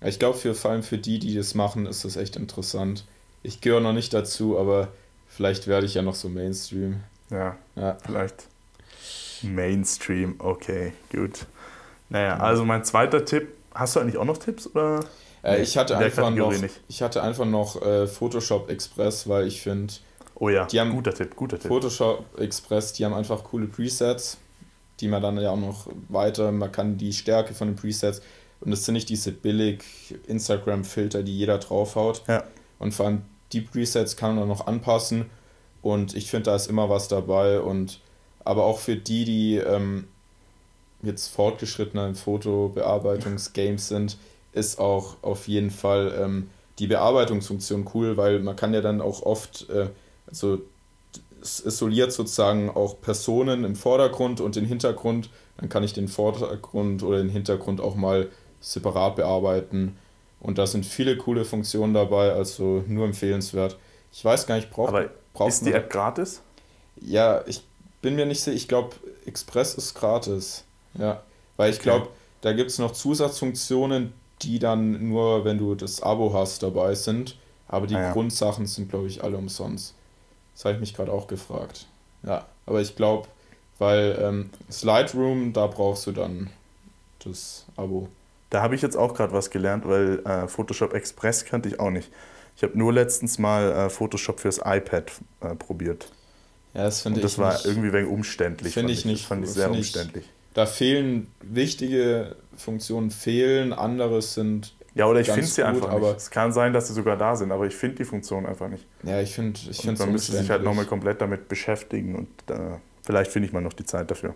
ich 0.00 0.18
glaube, 0.18 0.38
für, 0.38 0.54
vor 0.54 0.70
allem 0.70 0.82
für 0.82 0.98
die, 0.98 1.18
die 1.18 1.34
das 1.34 1.54
machen, 1.54 1.86
ist 1.86 2.04
das 2.04 2.16
echt 2.16 2.36
interessant. 2.36 3.04
Ich 3.42 3.60
gehöre 3.60 3.80
noch 3.80 3.92
nicht 3.92 4.14
dazu, 4.14 4.58
aber 4.58 4.88
Vielleicht 5.30 5.66
werde 5.68 5.86
ich 5.86 5.94
ja 5.94 6.02
noch 6.02 6.14
so 6.14 6.28
Mainstream. 6.28 7.00
Ja, 7.30 7.56
ja. 7.76 7.96
vielleicht. 8.04 8.48
Mainstream, 9.42 10.34
okay, 10.38 10.92
gut. 11.10 11.46
Naja, 12.10 12.36
also 12.38 12.64
mein 12.64 12.84
zweiter 12.84 13.24
Tipp. 13.24 13.48
Hast 13.72 13.94
du 13.94 14.00
eigentlich 14.00 14.18
auch 14.18 14.24
noch 14.24 14.36
Tipps? 14.36 14.66
Oder? 14.66 15.04
Äh, 15.42 15.62
ich, 15.62 15.78
hatte 15.78 15.96
einfach 15.96 16.30
noch, 16.30 16.52
ich 16.88 17.02
hatte 17.02 17.22
einfach 17.22 17.46
noch 17.46 17.80
äh, 17.80 18.06
Photoshop 18.06 18.68
Express, 18.68 19.28
weil 19.28 19.46
ich 19.46 19.62
finde. 19.62 19.94
Oh 20.34 20.48
ja, 20.48 20.66
die 20.66 20.80
haben 20.80 20.90
guter 20.90 21.14
Tipp, 21.14 21.36
guter 21.36 21.58
Tipp. 21.58 21.68
Photoshop 21.68 22.38
Express, 22.38 22.92
die 22.94 23.04
haben 23.04 23.14
einfach 23.14 23.44
coole 23.44 23.66
Presets, 23.66 24.38
die 24.98 25.08
man 25.08 25.22
dann 25.22 25.38
ja 25.38 25.50
auch 25.50 25.56
noch 25.56 25.86
weiter, 26.08 26.50
man 26.50 26.72
kann 26.72 26.98
die 26.98 27.12
Stärke 27.12 27.54
von 27.54 27.68
den 27.68 27.76
Presets 27.76 28.20
und 28.60 28.72
es 28.72 28.84
sind 28.84 28.94
nicht 28.94 29.08
diese 29.08 29.32
billig 29.32 29.84
Instagram-Filter, 30.26 31.22
die 31.22 31.36
jeder 31.38 31.58
draufhaut. 31.58 32.22
Ja. 32.26 32.44
Und 32.78 32.92
vor 32.92 33.06
allem 33.06 33.22
die 33.52 33.60
Presets 33.60 34.16
kann 34.16 34.36
man 34.36 34.48
noch 34.48 34.66
anpassen. 34.66 35.26
Und 35.82 36.14
ich 36.14 36.30
finde, 36.30 36.44
da 36.44 36.56
ist 36.56 36.68
immer 36.68 36.88
was 36.88 37.08
dabei. 37.08 37.60
Und 37.60 38.00
aber 38.44 38.64
auch 38.64 38.78
für 38.78 38.96
die, 38.96 39.24
die 39.24 39.56
ähm, 39.56 40.08
jetzt 41.02 41.28
fortgeschrittener 41.28 42.06
im 42.06 42.14
Fotobearbeitungsgames 42.14 43.88
sind, 43.88 44.18
ist 44.52 44.78
auch 44.78 45.16
auf 45.22 45.48
jeden 45.48 45.70
Fall 45.70 46.14
ähm, 46.18 46.50
die 46.78 46.86
Bearbeitungsfunktion 46.86 47.88
cool, 47.94 48.16
weil 48.16 48.40
man 48.40 48.56
kann 48.56 48.74
ja 48.74 48.80
dann 48.80 49.00
auch 49.00 49.22
oft, 49.22 49.68
äh, 49.70 49.88
also 50.26 50.60
isoliert 51.42 52.12
sozusagen 52.12 52.68
auch 52.68 53.00
Personen 53.00 53.64
im 53.64 53.76
Vordergrund 53.76 54.40
und 54.40 54.56
den 54.56 54.66
Hintergrund, 54.66 55.30
dann 55.56 55.68
kann 55.68 55.82
ich 55.82 55.92
den 55.92 56.08
Vordergrund 56.08 57.02
oder 57.02 57.18
den 57.18 57.30
Hintergrund 57.30 57.80
auch 57.80 57.94
mal 57.94 58.28
separat 58.60 59.16
bearbeiten 59.16 59.96
und 60.40 60.58
da 60.58 60.66
sind 60.66 60.86
viele 60.86 61.16
coole 61.16 61.44
Funktionen 61.44 61.94
dabei, 61.94 62.32
also 62.32 62.84
nur 62.86 63.04
empfehlenswert. 63.06 63.78
Ich 64.12 64.24
weiß 64.24 64.46
gar 64.46 64.56
nicht, 64.56 64.70
braucht 64.70 64.88
Aber 64.88 65.10
ist 65.46 65.64
die 65.64 65.72
App 65.72 65.90
gratis? 65.90 66.40
Ja, 67.00 67.44
ich 67.46 67.62
bin 68.02 68.16
mir 68.16 68.26
nicht 68.26 68.40
sicher. 68.40 68.56
Ich 68.56 68.68
glaube, 68.68 68.96
Express 69.26 69.74
ist 69.74 69.94
gratis. 69.94 70.64
Ja, 70.94 71.22
weil 71.56 71.70
ich 71.70 71.76
okay. 71.76 71.84
glaube, 71.84 72.08
da 72.40 72.52
gibt 72.52 72.70
es 72.70 72.78
noch 72.78 72.92
Zusatzfunktionen, 72.92 74.12
die 74.42 74.58
dann 74.58 75.08
nur, 75.08 75.44
wenn 75.44 75.58
du 75.58 75.74
das 75.74 76.02
Abo 76.02 76.32
hast, 76.32 76.62
dabei 76.62 76.94
sind. 76.94 77.36
Aber 77.68 77.86
die 77.86 77.94
ah, 77.94 78.02
ja. 78.02 78.12
Grundsachen 78.12 78.66
sind, 78.66 78.88
glaube 78.88 79.06
ich, 79.06 79.22
alle 79.22 79.36
umsonst. 79.36 79.94
Das 80.54 80.64
habe 80.64 80.74
ich 80.74 80.80
mich 80.80 80.94
gerade 80.94 81.12
auch 81.12 81.26
gefragt. 81.26 81.86
Ja, 82.22 82.46
aber 82.66 82.80
ich 82.80 82.96
glaube, 82.96 83.28
weil 83.78 84.18
ähm, 84.20 84.50
Lightroom, 84.82 85.52
da 85.52 85.66
brauchst 85.66 86.06
du 86.06 86.12
dann 86.12 86.50
das 87.24 87.64
Abo. 87.76 88.08
Da 88.50 88.62
habe 88.62 88.74
ich 88.74 88.82
jetzt 88.82 88.96
auch 88.96 89.14
gerade 89.14 89.32
was 89.32 89.50
gelernt, 89.50 89.86
weil 89.86 90.18
äh, 90.26 90.48
Photoshop 90.48 90.92
Express 90.92 91.44
kannte 91.44 91.68
ich 91.68 91.80
auch 91.80 91.90
nicht. 91.90 92.10
Ich 92.56 92.62
habe 92.62 92.76
nur 92.76 92.92
letztens 92.92 93.38
mal 93.38 93.70
äh, 93.70 93.90
Photoshop 93.90 94.40
fürs 94.40 94.58
iPad 94.58 95.10
äh, 95.40 95.54
probiert. 95.54 96.10
Ja, 96.74 96.84
das 96.84 97.02
finde 97.02 97.20
ich. 97.20 97.22
Das 97.22 97.38
war 97.38 97.52
nicht, 97.54 97.64
irgendwie 97.64 97.92
wegen 97.92 98.08
umständlich. 98.08 98.74
Finde 98.74 98.92
ich 98.92 99.04
nicht. 99.04 99.22
Das 99.22 99.28
fand 99.28 99.44
ich 99.44 99.50
sehr 99.50 99.70
umständlich. 99.70 100.24
Ich, 100.24 100.54
da 100.54 100.66
fehlen 100.66 101.28
wichtige 101.40 102.36
Funktionen, 102.56 103.10
fehlen, 103.10 103.72
andere 103.72 104.20
sind. 104.20 104.74
Ja, 104.94 105.06
oder 105.06 105.20
ich 105.20 105.30
finde 105.30 105.46
sie 105.46 105.62
einfach 105.62 105.88
aber 105.88 106.08
nicht. 106.08 106.18
Es 106.18 106.30
kann 106.30 106.52
sein, 106.52 106.72
dass 106.72 106.88
sie 106.88 106.94
sogar 106.94 107.16
da 107.16 107.36
sind, 107.36 107.52
aber 107.52 107.66
ich 107.66 107.76
finde 107.76 107.96
die 107.96 108.04
Funktion 108.04 108.46
einfach 108.46 108.68
nicht. 108.68 108.84
Ja, 109.04 109.20
ich 109.20 109.34
finde 109.34 109.58
ich 109.70 109.80
finde 109.80 110.00
Man 110.00 110.12
müsste 110.12 110.32
sich 110.32 110.50
halt 110.50 110.64
nochmal 110.64 110.84
komplett 110.84 111.20
damit 111.20 111.48
beschäftigen 111.48 112.16
und 112.16 112.28
äh, 112.50 112.78
vielleicht 113.04 113.30
finde 113.30 113.46
ich 113.46 113.52
mal 113.52 113.62
noch 113.62 113.72
die 113.72 113.84
Zeit 113.84 114.10
dafür. 114.10 114.34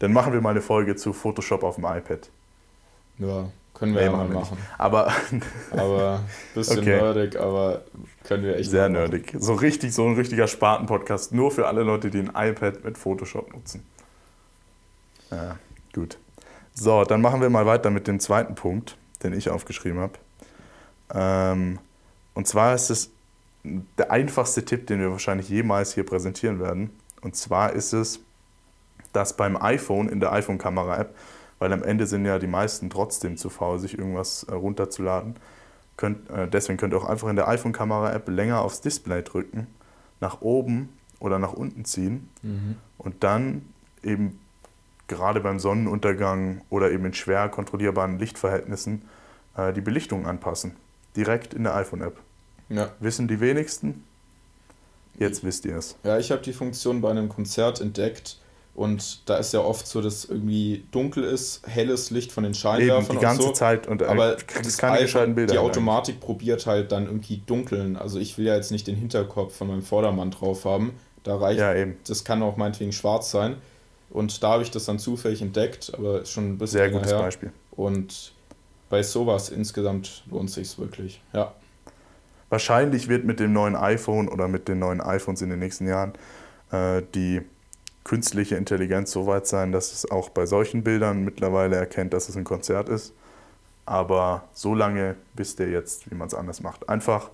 Dann 0.00 0.12
machen 0.12 0.32
wir 0.32 0.40
mal 0.40 0.50
eine 0.50 0.62
Folge 0.62 0.96
zu 0.96 1.12
Photoshop 1.12 1.62
auf 1.62 1.76
dem 1.76 1.84
iPad. 1.84 2.28
Ja, 3.18 3.50
können 3.74 3.94
wir 3.94 4.00
nee, 4.02 4.06
ja 4.06 4.12
mal 4.16 4.28
machen. 4.28 4.58
Aber, 4.78 5.12
aber 5.70 6.20
bisschen 6.54 6.80
okay. 6.80 7.00
nerdig, 7.00 7.36
aber 7.38 7.82
können 8.24 8.44
wir 8.44 8.56
echt 8.56 8.70
Sehr 8.70 8.88
nerdig. 8.88 9.34
So 9.38 9.54
richtig, 9.54 9.92
so 9.94 10.06
ein 10.06 10.14
richtiger 10.14 10.46
Sparten-Podcast. 10.46 11.32
Nur 11.32 11.50
für 11.50 11.66
alle 11.66 11.82
Leute, 11.82 12.10
die 12.10 12.20
ein 12.20 12.32
iPad 12.34 12.84
mit 12.84 12.98
Photoshop 12.98 13.52
nutzen. 13.52 13.84
Ja, 15.30 15.58
gut. 15.94 16.18
So, 16.74 17.04
dann 17.04 17.20
machen 17.20 17.40
wir 17.40 17.50
mal 17.50 17.66
weiter 17.66 17.90
mit 17.90 18.06
dem 18.06 18.20
zweiten 18.20 18.54
Punkt, 18.54 18.96
den 19.22 19.32
ich 19.32 19.50
aufgeschrieben 19.50 20.00
habe. 20.00 20.12
Ähm, 21.14 21.78
und 22.34 22.46
zwar 22.46 22.74
ist 22.74 22.90
es 22.90 23.10
der 23.98 24.10
einfachste 24.10 24.64
Tipp, 24.64 24.86
den 24.86 25.00
wir 25.00 25.10
wahrscheinlich 25.10 25.48
jemals 25.48 25.94
hier 25.94 26.04
präsentieren 26.04 26.60
werden. 26.60 26.90
Und 27.20 27.36
zwar 27.36 27.72
ist 27.72 27.92
es, 27.92 28.20
dass 29.12 29.36
beim 29.36 29.56
iPhone 29.56 30.08
in 30.08 30.20
der 30.20 30.32
iPhone-Kamera-App 30.32 31.14
weil 31.62 31.72
am 31.72 31.84
Ende 31.84 32.08
sind 32.08 32.24
ja 32.24 32.40
die 32.40 32.48
meisten 32.48 32.90
trotzdem 32.90 33.36
zu 33.36 33.48
faul, 33.48 33.78
sich 33.78 33.96
irgendwas 33.96 34.42
äh, 34.42 34.52
runterzuladen. 34.52 35.36
Könnt, 35.96 36.28
äh, 36.28 36.48
deswegen 36.48 36.76
könnt 36.76 36.92
ihr 36.92 36.96
auch 36.96 37.08
einfach 37.08 37.28
in 37.28 37.36
der 37.36 37.46
iPhone-Kamera-App 37.46 38.28
länger 38.28 38.62
aufs 38.62 38.80
Display 38.80 39.22
drücken, 39.22 39.68
nach 40.18 40.40
oben 40.40 40.88
oder 41.20 41.38
nach 41.38 41.52
unten 41.52 41.84
ziehen 41.84 42.28
mhm. 42.42 42.78
und 42.98 43.22
dann 43.22 43.62
eben 44.02 44.40
gerade 45.06 45.38
beim 45.38 45.60
Sonnenuntergang 45.60 46.62
oder 46.68 46.90
eben 46.90 47.04
in 47.04 47.14
schwer 47.14 47.48
kontrollierbaren 47.48 48.18
Lichtverhältnissen 48.18 49.02
äh, 49.56 49.72
die 49.72 49.82
Belichtung 49.82 50.26
anpassen. 50.26 50.74
Direkt 51.14 51.54
in 51.54 51.62
der 51.62 51.76
iPhone-App. 51.76 52.16
Ja. 52.70 52.90
Wissen 52.98 53.28
die 53.28 53.38
wenigsten? 53.38 54.02
Jetzt 55.16 55.44
wisst 55.44 55.64
ihr 55.64 55.76
es. 55.76 55.94
Ja, 56.02 56.18
ich 56.18 56.32
habe 56.32 56.42
die 56.42 56.54
Funktion 56.54 57.00
bei 57.00 57.10
einem 57.12 57.28
Konzert 57.28 57.80
entdeckt, 57.80 58.41
und 58.74 59.28
da 59.28 59.36
ist 59.36 59.52
ja 59.52 59.60
oft 59.60 59.86
so, 59.86 60.00
dass 60.00 60.24
irgendwie 60.24 60.84
dunkel 60.92 61.24
ist, 61.24 61.62
helles 61.66 62.10
Licht 62.10 62.32
von 62.32 62.42
den 62.42 62.54
Scheinwerfern 62.54 63.04
Eben, 63.04 63.14
die 63.18 63.20
ganze 63.20 63.42
so. 63.42 63.52
Zeit 63.52 63.86
und 63.86 64.00
äh, 64.00 64.06
aber 64.06 64.36
das 64.62 64.78
keine 64.78 64.98
iPhone, 64.98 65.34
Bilder. 65.34 65.52
Die 65.52 65.58
Automatik 65.58 66.20
probiert 66.20 66.66
halt 66.66 66.90
dann 66.90 67.04
irgendwie 67.04 67.42
dunkeln. 67.44 67.96
Also 67.96 68.18
ich 68.18 68.38
will 68.38 68.46
ja 68.46 68.54
jetzt 68.54 68.70
nicht 68.70 68.86
den 68.86 68.96
Hinterkopf 68.96 69.54
von 69.54 69.68
meinem 69.68 69.82
Vordermann 69.82 70.30
drauf 70.30 70.64
haben. 70.64 70.94
Da 71.22 71.36
reicht, 71.36 71.60
ja, 71.60 71.74
eben. 71.74 71.96
das 72.06 72.24
kann 72.24 72.42
auch 72.42 72.56
meinetwegen 72.56 72.92
schwarz 72.92 73.30
sein. 73.30 73.56
Und 74.08 74.42
da 74.42 74.52
habe 74.52 74.62
ich 74.62 74.70
das 74.70 74.86
dann 74.86 74.98
zufällig 74.98 75.42
entdeckt, 75.42 75.92
aber 75.94 76.22
ist 76.22 76.30
schon 76.30 76.52
ein 76.52 76.58
bisschen 76.58 76.78
Sehr 76.78 76.90
gutes 76.90 77.12
her. 77.12 77.18
Beispiel. 77.18 77.52
Und 77.72 78.32
bei 78.88 79.02
sowas 79.02 79.50
insgesamt 79.50 80.24
lohnt 80.30 80.50
sich 80.50 80.78
wirklich, 80.78 81.22
ja. 81.32 81.52
Wahrscheinlich 82.48 83.08
wird 83.08 83.24
mit 83.24 83.40
dem 83.40 83.52
neuen 83.52 83.76
iPhone 83.76 84.28
oder 84.28 84.48
mit 84.48 84.68
den 84.68 84.78
neuen 84.78 85.00
iPhones 85.00 85.40
in 85.40 85.48
den 85.48 85.58
nächsten 85.58 85.86
Jahren 85.86 86.12
äh, 86.70 87.02
die 87.14 87.40
künstliche 88.04 88.56
Intelligenz 88.56 89.12
so 89.12 89.26
weit 89.26 89.46
sein, 89.46 89.72
dass 89.72 89.92
es 89.92 90.10
auch 90.10 90.28
bei 90.28 90.46
solchen 90.46 90.82
Bildern 90.82 91.24
mittlerweile 91.24 91.76
erkennt, 91.76 92.12
dass 92.12 92.28
es 92.28 92.36
ein 92.36 92.44
Konzert 92.44 92.88
ist. 92.88 93.12
Aber 93.84 94.44
so 94.52 94.74
lange, 94.74 95.16
bis 95.34 95.56
der 95.56 95.68
jetzt, 95.70 96.10
wie 96.10 96.14
man 96.14 96.28
es 96.28 96.34
anders 96.34 96.62
macht. 96.62 96.88
Einfach 96.88 97.30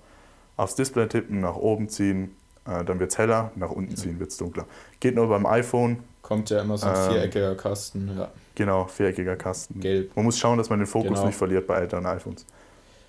aufs 0.56 0.74
Display 0.74 1.06
tippen, 1.06 1.40
nach 1.40 1.56
oben 1.56 1.88
ziehen, 1.88 2.36
äh, 2.66 2.84
dann 2.84 3.00
wird 3.00 3.12
es 3.12 3.18
heller, 3.18 3.52
nach 3.54 3.70
unten 3.70 3.96
ziehen 3.96 4.18
wird 4.18 4.30
es 4.30 4.36
dunkler. 4.36 4.66
Geht 5.00 5.14
nur 5.14 5.28
beim 5.28 5.46
iPhone. 5.46 6.02
Kommt 6.22 6.50
ja 6.50 6.60
immer 6.60 6.76
so 6.76 6.86
ein 6.86 6.96
ähm, 6.96 7.12
viereckiger 7.12 7.54
Kasten, 7.54 8.16
ja. 8.16 8.30
Genau, 8.54 8.86
viereckiger 8.86 9.36
Kasten. 9.36 9.80
Gelb. 9.80 10.14
Man 10.16 10.24
muss 10.24 10.38
schauen, 10.38 10.58
dass 10.58 10.68
man 10.68 10.80
den 10.80 10.86
Fokus 10.86 11.10
genau. 11.10 11.26
nicht 11.26 11.36
verliert 11.36 11.66
bei 11.66 11.76
älteren 11.76 12.04
iPhones. 12.06 12.44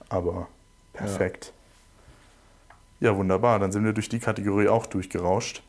Aber 0.07 0.47
perfekt. 0.93 1.53
Ja. 2.99 3.11
ja, 3.11 3.17
wunderbar. 3.17 3.59
Dann 3.59 3.71
sind 3.71 3.83
wir 3.83 3.93
durch 3.93 4.09
die 4.09 4.19
Kategorie 4.19 4.67
auch 4.67 4.85
durchgerauscht. 4.85 5.63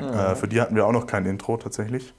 Ja. 0.00 0.32
Äh, 0.32 0.36
für 0.36 0.48
die 0.48 0.60
hatten 0.60 0.74
wir 0.74 0.86
auch 0.86 0.92
noch 0.92 1.06
kein 1.06 1.26
Intro 1.26 1.56
tatsächlich. 1.56 2.12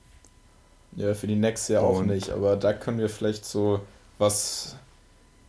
Ja, 0.95 1.13
für 1.13 1.27
die 1.27 1.35
Next 1.35 1.69
ja 1.69 1.81
auch 1.81 2.01
nicht, 2.01 2.29
aber 2.31 2.55
da 2.55 2.73
können 2.73 2.97
wir 2.97 3.09
vielleicht 3.09 3.45
so 3.45 3.81
was 4.17 4.75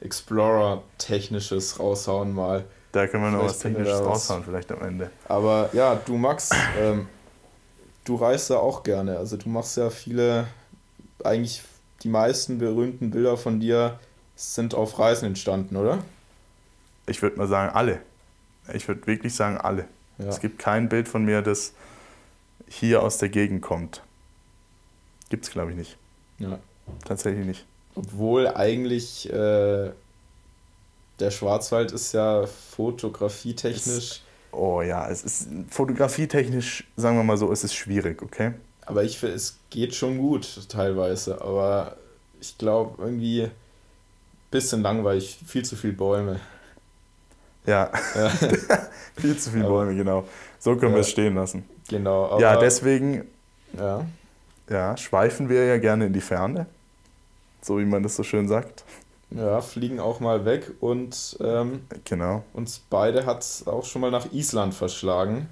Explorer-Technisches 0.01 1.79
raushauen 1.79 2.35
mal. 2.35 2.65
Da 2.93 3.07
können 3.07 3.25
wir 3.25 3.31
noch 3.31 3.45
was 3.45 3.59
Technisches 3.59 4.01
raushauen, 4.01 4.45
vielleicht 4.45 4.71
am 4.73 4.83
Ende. 4.83 5.11
Aber 5.29 5.71
ja, 5.73 5.95
du 5.95 6.17
Max, 6.17 6.51
ähm, 6.79 7.09
du 8.05 8.17
reist 8.17 8.51
ja 8.51 8.59
auch 8.59 8.83
gerne. 8.83 9.17
Also 9.17 9.37
du 9.37 9.49
machst 9.49 9.77
ja 9.77 9.91
viele, 9.91 10.47
eigentlich 11.25 11.63
die 12.03 12.09
meisten 12.09 12.59
berühmten 12.59 13.11
Bilder 13.11 13.37
von 13.37 13.61
dir 13.61 13.99
sind 14.37 14.75
auf 14.75 14.99
Reisen 14.99 15.27
entstanden, 15.27 15.77
oder? 15.77 15.99
Ich 17.07 17.23
würde 17.23 17.37
mal 17.37 17.47
sagen, 17.47 17.75
alle. 17.75 18.01
Ich 18.73 18.89
würde 18.89 19.07
wirklich 19.07 19.35
sagen, 19.35 19.59
alle. 19.59 19.85
Ja. 20.19 20.27
Es 20.27 20.41
gibt 20.41 20.59
kein 20.59 20.89
Bild 20.89 21.09
von 21.09 21.25
mir, 21.25 21.43
das 21.43 21.75
hier 22.71 23.03
aus 23.03 23.19
der 23.19 23.29
Gegend 23.29 23.63
kommt. 23.63 24.03
Gibt 25.29 25.45
es, 25.45 25.51
glaube 25.51 25.73
ich, 25.73 25.77
nicht. 25.77 25.97
Ja. 26.39 26.59
Tatsächlich 27.05 27.45
nicht. 27.45 27.67
Obwohl 27.95 28.49
eigentlich 28.49 29.31
äh, 29.31 29.91
der 31.19 31.31
Schwarzwald 31.31 31.93
ist 31.93 32.13
ja 32.13 32.47
fotografietechnisch. 32.47 34.23
oh 34.53 34.81
ja, 34.83 35.09
es 35.09 35.23
ist 35.23 35.49
fotografietechnisch, 35.69 36.85
sagen 36.97 37.17
wir 37.17 37.25
mal 37.25 37.37
so, 37.37 37.51
ist 37.53 37.65
es 37.65 37.75
schwierig, 37.75 38.23
okay? 38.23 38.53
Aber 38.87 39.05
ich 39.05 39.19
finde, 39.19 39.37
es 39.37 39.59
geht 39.71 39.95
schon 39.95 40.19
gut 40.19 40.69
teilweise. 40.69 41.41
Aber 41.43 41.97
ich 42.41 42.57
glaube, 42.57 43.03
irgendwie 43.03 43.43
ein 43.45 43.51
bisschen 44.51 44.83
langweilig, 44.83 45.39
viel 45.47 45.65
zu 45.65 45.77
viele 45.77 45.93
Bäume. 45.93 46.41
Ja, 47.67 47.91
ja. 48.15 48.29
viel 49.17 49.37
zu 49.37 49.51
viele 49.51 49.65
Bäume, 49.65 49.95
genau. 49.95 50.27
So 50.61 50.77
können 50.77 50.93
ja. 50.93 50.99
wir 50.99 51.01
es 51.01 51.11
stehen 51.11 51.35
lassen. 51.35 51.65
Genau. 51.89 52.39
ja, 52.39 52.57
deswegen 52.57 53.27
ja. 53.77 54.07
Ja, 54.71 54.97
schweifen 54.97 55.49
wir 55.49 55.65
ja 55.65 55.79
gerne 55.79 56.07
in 56.07 56.13
die 56.13 56.21
Ferne, 56.21 56.67
so 57.61 57.79
wie 57.79 57.85
man 57.85 58.03
das 58.05 58.15
so 58.15 58.23
schön 58.23 58.47
sagt. 58.47 58.85
Ja, 59.33 59.61
fliegen 59.61 60.01
auch 60.01 60.21
mal 60.21 60.45
weg 60.45 60.71
und 60.81 61.37
ähm, 61.41 61.85
genau. 62.05 62.45
uns 62.53 62.81
beide 62.91 63.27
hat 63.27 63.43
es 63.43 63.67
auch 63.67 63.85
schon 63.85 64.01
mal 64.01 64.11
nach 64.11 64.33
Island 64.33 64.75
verschlagen. 64.75 65.49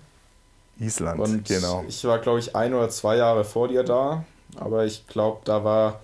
Island, 0.79 1.21
und 1.21 1.45
genau. 1.45 1.85
Ich 1.89 2.05
war, 2.05 2.19
glaube 2.21 2.39
ich, 2.39 2.55
ein 2.55 2.75
oder 2.75 2.89
zwei 2.89 3.17
Jahre 3.17 3.45
vor 3.45 3.67
dir 3.67 3.83
da, 3.83 4.25
aber 4.57 4.85
ich 4.85 5.07
glaube, 5.09 5.41
da 5.45 5.65
war 5.65 6.01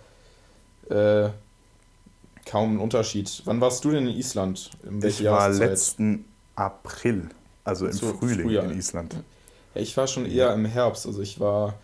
äh, 0.91 1.31
kaum 2.45 2.77
ein 2.77 2.81
Unterschied. 2.81 3.43
Wann 3.45 3.61
warst 3.61 3.85
du 3.85 3.93
denn 3.93 4.09
in 4.09 4.17
Island? 4.17 4.71
In 4.89 5.05
ich 5.05 5.25
war 5.25 5.49
letzten 5.51 6.25
April, 6.57 7.31
also 7.65 7.87
im 7.87 7.93
so, 7.93 8.15
Frühling 8.15 8.47
Frühjahr. 8.47 8.65
in 8.65 8.79
Island. 8.79 9.17
Ich 9.75 9.97
war 9.97 10.07
schon 10.07 10.27
eher 10.27 10.53
im 10.53 10.65
Herbst, 10.65 11.07
also 11.07 11.21
ich 11.21 11.41
war 11.41 11.75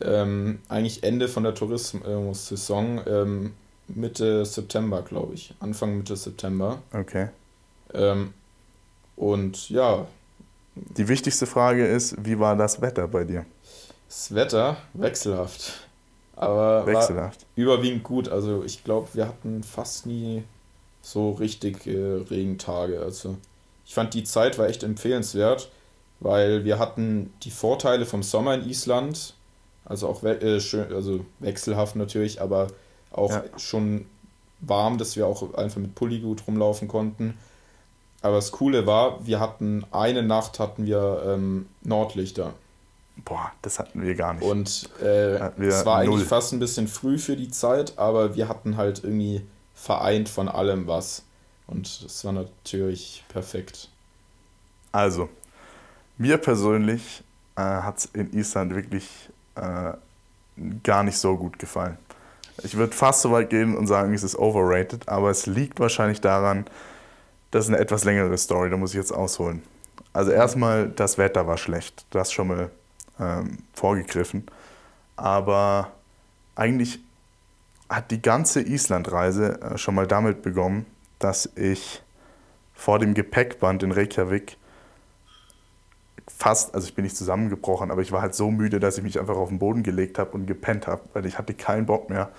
ähm, 0.00 0.58
eigentlich 0.68 1.02
Ende 1.02 1.28
von 1.28 1.44
der 1.44 1.54
Tourismus-Saison, 1.54 3.00
ähm, 3.06 3.54
Mitte 3.88 4.44
September, 4.44 5.02
glaube 5.02 5.34
ich. 5.34 5.54
Anfang 5.60 5.96
Mitte 5.98 6.16
September. 6.16 6.82
Okay. 6.92 7.28
Ähm, 7.92 8.32
und 9.16 9.68
ja. 9.70 10.06
Die 10.74 11.06
wichtigste 11.06 11.46
Frage 11.46 11.86
ist, 11.86 12.16
wie 12.24 12.38
war 12.38 12.56
das 12.56 12.80
Wetter 12.80 13.06
bei 13.06 13.24
dir? 13.24 13.44
Das 14.08 14.34
Wetter 14.34 14.76
wechselhaft. 14.94 15.88
Aber 16.36 16.86
wechselhaft. 16.86 17.46
überwiegend 17.54 18.02
gut. 18.02 18.28
Also 18.28 18.64
ich 18.64 18.82
glaube, 18.82 19.08
wir 19.12 19.28
hatten 19.28 19.62
fast 19.62 20.06
nie 20.06 20.42
so 21.02 21.32
richtig 21.32 21.86
äh, 21.86 22.22
Regentage. 22.28 23.00
Also 23.00 23.36
ich 23.86 23.94
fand 23.94 24.14
die 24.14 24.24
Zeit 24.24 24.58
war 24.58 24.68
echt 24.68 24.82
empfehlenswert, 24.82 25.70
weil 26.20 26.64
wir 26.64 26.78
hatten 26.78 27.32
die 27.42 27.50
Vorteile 27.50 28.06
vom 28.06 28.22
Sommer 28.22 28.54
in 28.54 28.68
Island 28.68 29.34
also 29.84 30.08
auch 30.08 30.22
we 30.22 30.40
äh, 30.40 30.60
schön, 30.60 30.92
also 30.92 31.24
wechselhaft 31.40 31.96
natürlich, 31.96 32.40
aber 32.40 32.68
auch 33.10 33.30
ja. 33.30 33.44
schon 33.56 34.06
warm, 34.60 34.98
dass 34.98 35.16
wir 35.16 35.26
auch 35.26 35.54
einfach 35.54 35.80
mit 35.80 35.94
Pulli 35.94 36.20
gut 36.20 36.42
rumlaufen 36.46 36.88
konnten. 36.88 37.36
Aber 38.22 38.36
das 38.36 38.52
Coole 38.52 38.86
war, 38.86 39.26
wir 39.26 39.38
hatten 39.40 39.84
eine 39.92 40.22
Nacht 40.22 40.58
hatten 40.58 40.86
wir 40.86 41.22
ähm, 41.26 41.66
Nordlichter. 41.82 42.54
Boah, 43.24 43.52
das 43.60 43.78
hatten 43.78 44.02
wir 44.02 44.14
gar 44.14 44.34
nicht. 44.34 44.42
Und 44.42 44.88
äh, 45.02 45.36
es 45.62 45.84
war 45.84 46.02
null. 46.02 46.14
eigentlich 46.14 46.28
fast 46.28 46.52
ein 46.52 46.58
bisschen 46.58 46.88
früh 46.88 47.18
für 47.18 47.36
die 47.36 47.50
Zeit, 47.50 47.98
aber 47.98 48.34
wir 48.34 48.48
hatten 48.48 48.76
halt 48.78 49.04
irgendwie 49.04 49.42
vereint 49.74 50.28
von 50.30 50.48
allem 50.48 50.86
was. 50.86 51.24
Und 51.66 52.04
das 52.04 52.24
war 52.24 52.32
natürlich 52.32 53.24
perfekt. 53.28 53.88
Also, 54.92 55.28
mir 56.18 56.38
persönlich 56.38 57.24
äh, 57.56 57.62
hat 57.62 57.98
es 57.98 58.04
in 58.06 58.32
Island 58.32 58.74
wirklich 58.74 59.08
äh, 59.56 59.92
gar 60.82 61.02
nicht 61.02 61.18
so 61.18 61.36
gut 61.36 61.58
gefallen. 61.58 61.98
Ich 62.62 62.76
würde 62.76 62.92
fast 62.92 63.22
so 63.22 63.32
weit 63.32 63.50
gehen 63.50 63.76
und 63.76 63.86
sagen, 63.86 64.14
es 64.14 64.22
ist 64.22 64.38
overrated, 64.38 65.08
aber 65.08 65.30
es 65.30 65.46
liegt 65.46 65.80
wahrscheinlich 65.80 66.20
daran, 66.20 66.66
das 67.50 67.64
ist 67.64 67.70
eine 67.70 67.78
etwas 67.78 68.04
längere 68.04 68.36
Story, 68.38 68.70
da 68.70 68.76
muss 68.76 68.90
ich 68.90 68.96
jetzt 68.96 69.12
ausholen. 69.12 69.62
Also 70.12 70.30
erstmal, 70.30 70.88
das 70.88 71.18
Wetter 71.18 71.46
war 71.46 71.58
schlecht, 71.58 72.06
das 72.10 72.32
schon 72.32 72.48
mal 72.48 72.70
ähm, 73.18 73.58
vorgegriffen. 73.72 74.46
Aber 75.16 75.92
eigentlich 76.54 77.00
hat 77.88 78.10
die 78.10 78.22
ganze 78.22 78.60
Islandreise 78.60 79.60
äh, 79.60 79.78
schon 79.78 79.94
mal 79.94 80.06
damit 80.06 80.42
begonnen, 80.42 80.86
dass 81.24 81.50
ich 81.56 82.02
vor 82.74 82.98
dem 82.98 83.14
Gepäckband 83.14 83.82
in 83.82 83.92
Reykjavik 83.92 84.58
fast, 86.28 86.74
also 86.74 86.86
ich 86.86 86.94
bin 86.94 87.04
nicht 87.04 87.16
zusammengebrochen, 87.16 87.90
aber 87.90 88.02
ich 88.02 88.12
war 88.12 88.20
halt 88.20 88.34
so 88.34 88.50
müde, 88.50 88.78
dass 88.78 88.98
ich 88.98 89.04
mich 89.04 89.18
einfach 89.18 89.36
auf 89.36 89.48
den 89.48 89.58
Boden 89.58 89.82
gelegt 89.82 90.18
habe 90.18 90.32
und 90.32 90.46
gepennt 90.46 90.86
habe, 90.86 91.00
weil 91.14 91.24
ich 91.24 91.38
hatte 91.38 91.54
keinen 91.54 91.86
Bock 91.86 92.10
mehr. 92.10 92.30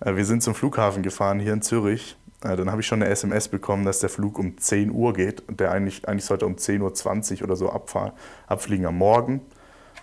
Äh, 0.00 0.16
wir 0.16 0.26
sind 0.26 0.42
zum 0.42 0.54
Flughafen 0.54 1.02
gefahren 1.02 1.40
hier 1.40 1.54
in 1.54 1.62
Zürich. 1.62 2.18
Äh, 2.44 2.56
dann 2.56 2.70
habe 2.70 2.82
ich 2.82 2.86
schon 2.86 3.02
eine 3.02 3.10
SMS 3.10 3.48
bekommen, 3.48 3.86
dass 3.86 4.00
der 4.00 4.10
Flug 4.10 4.38
um 4.38 4.58
10 4.58 4.90
Uhr 4.90 5.14
geht 5.14 5.48
und 5.48 5.58
der 5.58 5.70
eigentlich, 5.70 6.06
eigentlich 6.06 6.26
sollte 6.26 6.44
um 6.44 6.56
10.20 6.56 7.38
Uhr 7.38 7.44
oder 7.44 7.56
so 7.56 7.70
abfahren, 7.70 8.12
abfliegen 8.46 8.84
am 8.84 8.98
Morgen. 8.98 9.40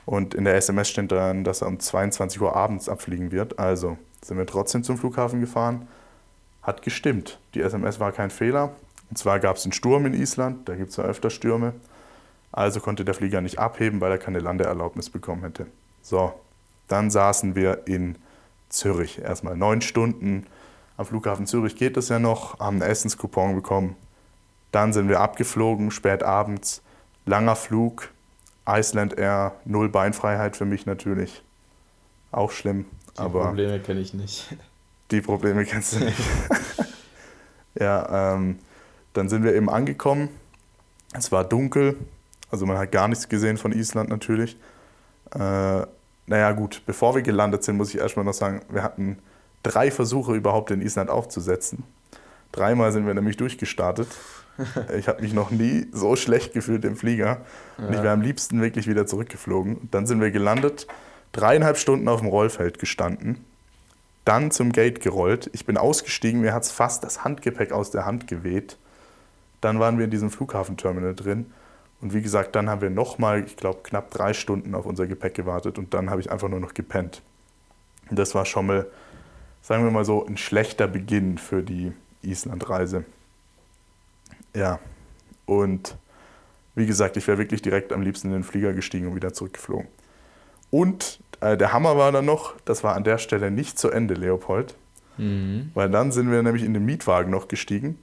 Und 0.05 0.33
in 0.33 0.45
der 0.45 0.55
SMS 0.55 0.89
steht 0.89 1.11
dann, 1.11 1.43
dass 1.43 1.61
er 1.61 1.67
um 1.67 1.79
22 1.79 2.41
Uhr 2.41 2.55
abends 2.55 2.89
abfliegen 2.89 3.31
wird. 3.31 3.59
Also 3.59 3.99
sind 4.23 4.39
wir 4.39 4.47
trotzdem 4.47 4.83
zum 4.83 4.97
Flughafen 4.97 5.41
gefahren. 5.41 5.87
Hat 6.65 6.81
gestimmt. 6.81 7.39
Die 7.53 7.61
SMS 7.61 7.99
war 7.99 8.11
kein 8.11 8.31
Fehler. 8.31 8.71
Und 9.09 9.17
zwar 9.17 9.39
gab 9.39 9.57
es 9.57 9.65
einen 9.65 9.71
Sturm 9.71 10.05
in 10.07 10.13
Island, 10.13 10.67
da 10.67 10.75
gibt 10.75 10.89
es 10.89 10.97
ja 10.97 11.03
öfter 11.03 11.29
Stürme. 11.29 11.73
Also 12.51 12.79
konnte 12.79 13.05
der 13.05 13.13
Flieger 13.13 13.39
nicht 13.41 13.59
abheben, 13.59 14.01
weil 14.01 14.11
er 14.11 14.17
keine 14.17 14.39
Landeerlaubnis 14.39 15.09
bekommen 15.09 15.43
hätte. 15.43 15.67
So, 16.01 16.33
dann 16.87 17.11
saßen 17.11 17.55
wir 17.55 17.85
in 17.85 18.17
Zürich. 18.69 19.19
Erstmal 19.19 19.55
neun 19.55 19.81
Stunden. 19.81 20.47
Am 20.97 21.05
Flughafen 21.05 21.45
Zürich 21.45 21.75
geht 21.75 21.97
es 21.97 22.09
ja 22.09 22.17
noch, 22.17 22.59
haben 22.59 22.81
einen 22.81 22.89
Essenscoupon 22.89 23.55
bekommen. 23.55 23.95
Dann 24.71 24.91
sind 24.91 25.07
wir 25.07 25.19
abgeflogen, 25.19 25.91
spät 25.91 26.23
abends. 26.23 26.81
Langer 27.25 27.55
Flug, 27.55 28.09
Iceland 28.67 29.17
Air, 29.17 29.53
null 29.65 29.89
Beinfreiheit 29.89 30.55
für 30.55 30.65
mich 30.65 30.85
natürlich. 30.85 31.43
Auch 32.31 32.51
schlimm. 32.51 32.85
Die 33.15 33.19
aber 33.19 33.47
Probleme 33.47 33.79
kenne 33.79 33.99
ich 33.99 34.13
nicht. 34.13 34.55
Die 35.15 35.21
Probleme 35.21 35.63
kennst 35.63 35.93
du 35.93 35.99
nicht. 35.99 36.19
ja, 37.79 38.33
ähm, 38.33 38.59
dann 39.13 39.29
sind 39.29 39.45
wir 39.45 39.55
eben 39.55 39.69
angekommen. 39.69 40.27
Es 41.13 41.31
war 41.31 41.45
dunkel, 41.45 41.95
also 42.51 42.65
man 42.65 42.77
hat 42.77 42.91
gar 42.91 43.07
nichts 43.07 43.29
gesehen 43.29 43.55
von 43.55 43.71
Island 43.71 44.09
natürlich. 44.09 44.57
Äh, 45.33 45.39
naja 46.27 46.51
gut, 46.51 46.81
bevor 46.85 47.15
wir 47.15 47.21
gelandet 47.21 47.63
sind, 47.63 47.77
muss 47.77 47.93
ich 47.93 48.01
erstmal 48.01 48.25
noch 48.25 48.33
sagen, 48.33 48.61
wir 48.67 48.83
hatten 48.83 49.19
drei 49.63 49.89
Versuche 49.89 50.35
überhaupt 50.35 50.71
in 50.71 50.81
Island 50.81 51.09
aufzusetzen. 51.09 51.83
Dreimal 52.51 52.91
sind 52.91 53.07
wir 53.07 53.13
nämlich 53.13 53.37
durchgestartet. 53.37 54.09
Ich 54.97 55.09
habe 55.09 55.21
mich 55.21 55.33
noch 55.33 55.51
nie 55.51 55.87
so 55.91 56.15
schlecht 56.15 56.53
gefühlt 56.53 56.85
im 56.85 56.95
Flieger. 56.95 57.41
Und 57.77 57.93
ich 57.93 58.01
wäre 58.01 58.11
am 58.11 58.21
liebsten 58.21 58.61
wirklich 58.61 58.87
wieder 58.87 59.05
zurückgeflogen. 59.05 59.89
dann 59.91 60.07
sind 60.07 60.21
wir 60.21 60.31
gelandet, 60.31 60.87
dreieinhalb 61.33 61.77
Stunden 61.77 62.07
auf 62.07 62.21
dem 62.21 62.29
Rollfeld 62.29 62.79
gestanden. 62.79 63.43
Dann 64.25 64.51
zum 64.51 64.71
Gate 64.71 64.99
gerollt. 65.01 65.49
Ich 65.53 65.65
bin 65.65 65.77
ausgestiegen, 65.77 66.41
mir 66.41 66.53
hat 66.53 66.63
es 66.63 66.71
fast 66.71 67.03
das 67.03 67.23
Handgepäck 67.23 67.71
aus 67.71 67.91
der 67.91 68.05
Hand 68.05 68.27
geweht. 68.27 68.77
Dann 69.61 69.79
waren 69.79 69.97
wir 69.97 70.05
in 70.05 70.11
diesem 70.11 70.31
Flughafenterminal 70.31 71.15
drin. 71.15 71.51
Und 72.01 72.13
wie 72.13 72.21
gesagt, 72.21 72.55
dann 72.55 72.69
haben 72.69 72.81
wir 72.81 72.89
nochmal, 72.89 73.45
ich 73.45 73.55
glaube, 73.55 73.79
knapp 73.83 74.11
drei 74.11 74.33
Stunden 74.33 74.75
auf 74.75 74.85
unser 74.85 75.07
Gepäck 75.07 75.35
gewartet 75.35 75.77
und 75.77 75.93
dann 75.93 76.09
habe 76.09 76.21
ich 76.21 76.31
einfach 76.31 76.49
nur 76.49 76.59
noch 76.59 76.73
gepennt. 76.73 77.21
Und 78.09 78.19
das 78.19 78.35
war 78.35 78.45
schon 78.45 78.67
mal, 78.67 78.87
sagen 79.61 79.83
wir 79.83 79.91
mal 79.91 80.05
so, 80.05 80.25
ein 80.25 80.37
schlechter 80.37 80.87
Beginn 80.87 81.37
für 81.37 81.63
die 81.63 81.93
Islandreise. 82.21 83.05
Ja, 84.55 84.79
und 85.45 85.97
wie 86.75 86.85
gesagt, 86.85 87.17
ich 87.17 87.27
wäre 87.27 87.37
wirklich 87.37 87.61
direkt 87.61 87.93
am 87.93 88.01
liebsten 88.01 88.27
in 88.27 88.33
den 88.33 88.43
Flieger 88.43 88.73
gestiegen 88.73 89.07
und 89.07 89.15
wieder 89.15 89.33
zurückgeflogen. 89.33 89.87
Und 90.71 91.19
der 91.41 91.73
Hammer 91.73 91.97
war 91.97 92.11
dann 92.11 92.25
noch, 92.25 92.53
das 92.65 92.83
war 92.83 92.95
an 92.95 93.03
der 93.03 93.17
Stelle 93.17 93.51
nicht 93.51 93.77
zu 93.77 93.89
Ende, 93.89 94.13
Leopold. 94.13 94.75
Mhm. 95.17 95.71
Weil 95.73 95.89
dann 95.89 96.11
sind 96.11 96.31
wir 96.31 96.41
nämlich 96.43 96.63
in 96.63 96.73
den 96.73 96.85
Mietwagen 96.85 97.31
noch 97.31 97.47
gestiegen. 97.47 97.97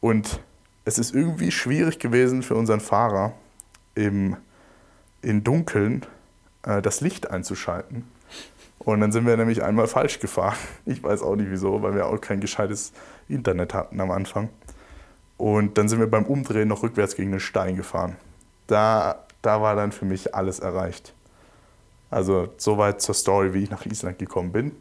Und 0.00 0.40
es 0.84 0.98
ist 0.98 1.14
irgendwie 1.14 1.50
schwierig 1.50 1.98
gewesen 1.98 2.42
für 2.42 2.54
unseren 2.54 2.80
Fahrer, 2.80 3.34
im, 3.94 4.36
im 5.22 5.44
Dunkeln 5.44 6.06
äh, 6.62 6.80
das 6.80 7.00
Licht 7.00 7.30
einzuschalten. 7.30 8.04
Und 8.78 9.00
dann 9.00 9.12
sind 9.12 9.26
wir 9.26 9.36
nämlich 9.36 9.62
einmal 9.62 9.88
falsch 9.88 10.20
gefahren. 10.20 10.56
Ich 10.86 11.02
weiß 11.02 11.22
auch 11.22 11.36
nicht 11.36 11.50
wieso, 11.50 11.82
weil 11.82 11.94
wir 11.94 12.06
auch 12.06 12.20
kein 12.20 12.40
gescheites 12.40 12.92
Internet 13.28 13.74
hatten 13.74 14.00
am 14.00 14.10
Anfang. 14.10 14.48
Und 15.36 15.76
dann 15.78 15.88
sind 15.88 16.00
wir 16.00 16.10
beim 16.10 16.24
Umdrehen 16.24 16.68
noch 16.68 16.82
rückwärts 16.82 17.14
gegen 17.14 17.30
den 17.30 17.40
Stein 17.40 17.76
gefahren. 17.76 18.16
Da, 18.66 19.26
da 19.42 19.60
war 19.60 19.76
dann 19.76 19.92
für 19.92 20.04
mich 20.04 20.34
alles 20.34 20.58
erreicht. 20.58 21.14
Also 22.10 22.48
soweit 22.56 23.00
zur 23.02 23.14
Story, 23.14 23.52
wie 23.54 23.64
ich 23.64 23.70
nach 23.70 23.84
Island 23.84 24.18
gekommen 24.18 24.52
bin. 24.52 24.72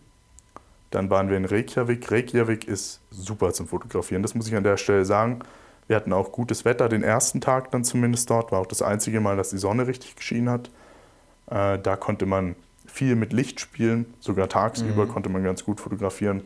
Dann 0.92 1.10
waren 1.10 1.30
wir 1.30 1.38
in 1.38 1.46
Reykjavik. 1.46 2.10
Reykjavik 2.10 2.68
ist 2.68 3.02
super 3.12 3.52
zum 3.52 3.68
Fotografieren, 3.68 4.22
das 4.22 4.36
muss 4.36 4.48
ich 4.48 4.56
an 4.56 4.64
der 4.64 4.78
Stelle 4.78 5.04
sagen. 5.04 5.40
Wir 5.88 5.96
hatten 5.96 6.14
auch 6.14 6.32
gutes 6.32 6.66
Wetter 6.66 6.90
den 6.90 7.04
ersten 7.04 7.42
Tag 7.42 7.72
dann 7.72 7.84
zumindest 7.84 8.30
dort. 8.30 8.52
War 8.52 8.60
auch 8.60 8.68
das 8.68 8.82
einzige 8.82 9.22
Mal, 9.22 9.38
dass 9.38 9.50
die 9.50 9.58
Sonne 9.58 9.88
richtig 9.88 10.16
geschienen 10.16 10.50
hat. 10.50 10.70
Äh, 11.50 11.80
da 11.80 11.96
konnte 11.96 12.26
man 12.26 12.56
viel 12.86 13.16
mit 13.16 13.32
Licht 13.32 13.60
spielen. 13.60 14.14
Sogar 14.20 14.50
tagsüber 14.50 15.06
mhm. 15.06 15.10
konnte 15.10 15.30
man 15.30 15.44
ganz 15.44 15.64
gut 15.64 15.80
fotografieren. 15.80 16.44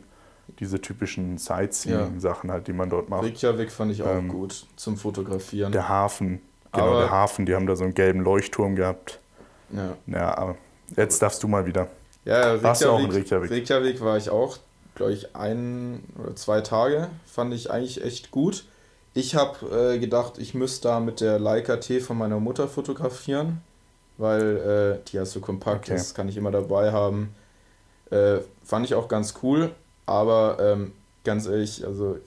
Diese 0.60 0.80
typischen 0.80 1.38
Sightseeing-Sachen 1.38 2.50
halt, 2.52 2.68
die 2.68 2.72
man 2.72 2.90
dort 2.90 3.08
macht. 3.08 3.24
Reykjavik 3.24 3.72
fand 3.72 3.92
ich 3.92 4.02
auch 4.02 4.14
ähm, 4.14 4.28
gut 4.28 4.66
zum 4.76 4.96
Fotografieren. 4.96 5.72
Der 5.72 5.88
Hafen, 5.88 6.40
genau, 6.72 6.86
aber 6.86 7.00
der 7.00 7.10
Hafen, 7.10 7.46
die 7.46 7.54
haben 7.54 7.66
da 7.66 7.74
so 7.74 7.84
einen 7.84 7.94
gelben 7.94 8.20
Leuchtturm 8.20 8.76
gehabt. 8.76 9.18
Ja. 9.70 9.96
Ja, 10.06 10.36
aber 10.36 10.56
jetzt 10.96 11.20
darfst 11.22 11.42
du 11.42 11.48
mal 11.48 11.66
wieder. 11.66 11.88
Ja, 12.24 12.62
Warst 12.62 12.82
du 12.82 12.90
auch 12.90 13.00
in 13.00 13.10
Reykjavik? 13.10 13.50
Reykjavik 13.50 14.00
war 14.00 14.16
ich 14.16 14.30
auch, 14.30 14.58
glaube 14.94 15.12
ich, 15.12 15.34
ein 15.34 16.04
oder 16.22 16.36
zwei 16.36 16.60
Tage. 16.60 17.08
Fand 17.26 17.52
ich 17.52 17.70
eigentlich 17.70 18.04
echt 18.04 18.30
gut. 18.30 18.64
Ich 19.14 19.34
habe 19.34 19.94
äh, 19.94 19.98
gedacht, 19.98 20.38
ich 20.38 20.54
müsste 20.54 20.88
da 20.88 21.00
mit 21.00 21.20
der 21.20 21.38
Leica 21.38 21.76
T 21.76 22.00
von 22.00 22.16
meiner 22.16 22.40
Mutter 22.40 22.68
fotografieren, 22.68 23.60
weil 24.16 25.00
äh, 25.02 25.08
die 25.08 25.16
ja 25.16 25.26
so 25.26 25.40
kompakt 25.40 25.86
okay. 25.86 25.96
ist, 25.96 26.14
kann 26.14 26.28
ich 26.28 26.36
immer 26.36 26.50
dabei 26.50 26.92
haben. 26.92 27.34
Äh, 28.10 28.38
fand 28.64 28.86
ich 28.86 28.94
auch 28.94 29.08
ganz 29.08 29.34
cool, 29.42 29.70
aber 30.06 30.58
ähm, 30.60 30.92
ganz 31.24 31.46
ehrlich, 31.46 31.84
also 31.86 32.18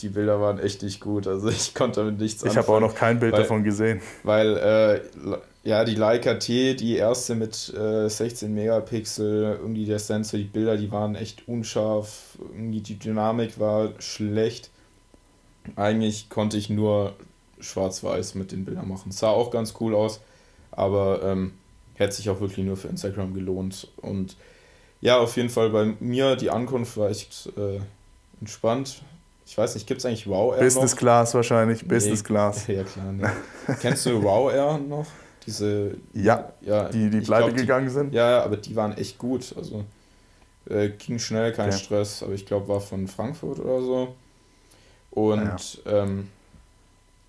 die 0.00 0.08
Bilder 0.08 0.40
waren 0.40 0.58
echt 0.58 0.82
nicht 0.82 1.00
gut. 1.00 1.26
Also 1.26 1.48
ich 1.48 1.74
konnte 1.74 2.00
damit 2.00 2.18
nichts 2.18 2.42
Ich 2.44 2.56
habe 2.56 2.68
auch 2.68 2.80
noch 2.80 2.94
kein 2.94 3.18
Bild 3.20 3.32
weil, 3.32 3.42
davon 3.42 3.64
gesehen. 3.64 4.00
Weil, 4.22 4.56
äh, 4.56 5.00
ja, 5.68 5.84
die 5.84 5.94
Leica 5.94 6.34
T, 6.34 6.74
die 6.74 6.96
erste 6.96 7.34
mit 7.34 7.72
äh, 7.74 8.08
16 8.08 8.52
Megapixel, 8.52 9.58
irgendwie 9.60 9.84
der 9.84 9.98
Sensor, 9.98 10.38
die 10.38 10.44
Bilder, 10.44 10.76
die 10.76 10.90
waren 10.90 11.14
echt 11.14 11.46
unscharf, 11.46 12.38
irgendwie 12.52 12.80
die 12.80 12.98
Dynamik 12.98 13.58
war 13.60 13.90
schlecht 13.98 14.70
eigentlich 15.76 16.28
konnte 16.28 16.56
ich 16.56 16.70
nur 16.70 17.14
schwarz-weiß 17.60 18.34
mit 18.34 18.52
den 18.52 18.64
Bildern 18.64 18.88
machen. 18.88 19.12
Sah 19.12 19.28
auch 19.28 19.50
ganz 19.50 19.74
cool 19.80 19.94
aus, 19.94 20.20
aber 20.70 21.22
ähm, 21.22 21.52
hätte 21.94 22.14
sich 22.14 22.30
auch 22.30 22.40
wirklich 22.40 22.64
nur 22.64 22.76
für 22.76 22.88
Instagram 22.88 23.34
gelohnt. 23.34 23.88
Und 23.96 24.36
ja, 25.00 25.18
auf 25.18 25.36
jeden 25.36 25.50
Fall 25.50 25.70
bei 25.70 25.94
mir, 26.00 26.36
die 26.36 26.50
Ankunft 26.50 26.96
war 26.96 27.10
echt 27.10 27.50
äh, 27.56 27.80
entspannt. 28.40 29.02
Ich 29.46 29.56
weiß 29.56 29.74
nicht, 29.74 29.86
gibt 29.86 30.00
es 30.00 30.06
eigentlich 30.06 30.26
Wow 30.26 30.54
Air 30.54 30.62
Business 30.62 30.92
noch? 30.92 30.98
Class 30.98 31.34
wahrscheinlich, 31.34 31.82
nee. 31.82 31.88
Business 31.88 32.22
Class. 32.22 32.66
Ja, 32.68 32.84
klar. 32.84 33.12
Nee. 33.12 33.24
Kennst 33.80 34.06
du 34.06 34.22
Wow 34.22 34.52
Air 34.52 34.78
noch? 34.78 35.06
Diese, 35.48 35.94
ja, 36.12 36.52
ja 36.60 36.90
die, 36.90 37.08
die 37.08 37.22
pleite 37.22 37.54
gegangen 37.54 37.88
sind? 37.88 38.12
Ja, 38.12 38.42
aber 38.44 38.58
die 38.58 38.76
waren 38.76 38.94
echt 38.98 39.16
gut. 39.16 39.54
Also 39.56 39.82
äh, 40.68 40.90
ging 40.90 41.18
schnell, 41.18 41.54
kein 41.54 41.70
okay. 41.70 41.78
Stress, 41.78 42.22
aber 42.22 42.34
ich 42.34 42.44
glaube, 42.44 42.68
war 42.68 42.82
von 42.82 43.08
Frankfurt 43.08 43.58
oder 43.58 43.80
so. 43.80 44.14
Und 45.10 45.82
ja. 45.86 46.02
Ähm, 46.02 46.28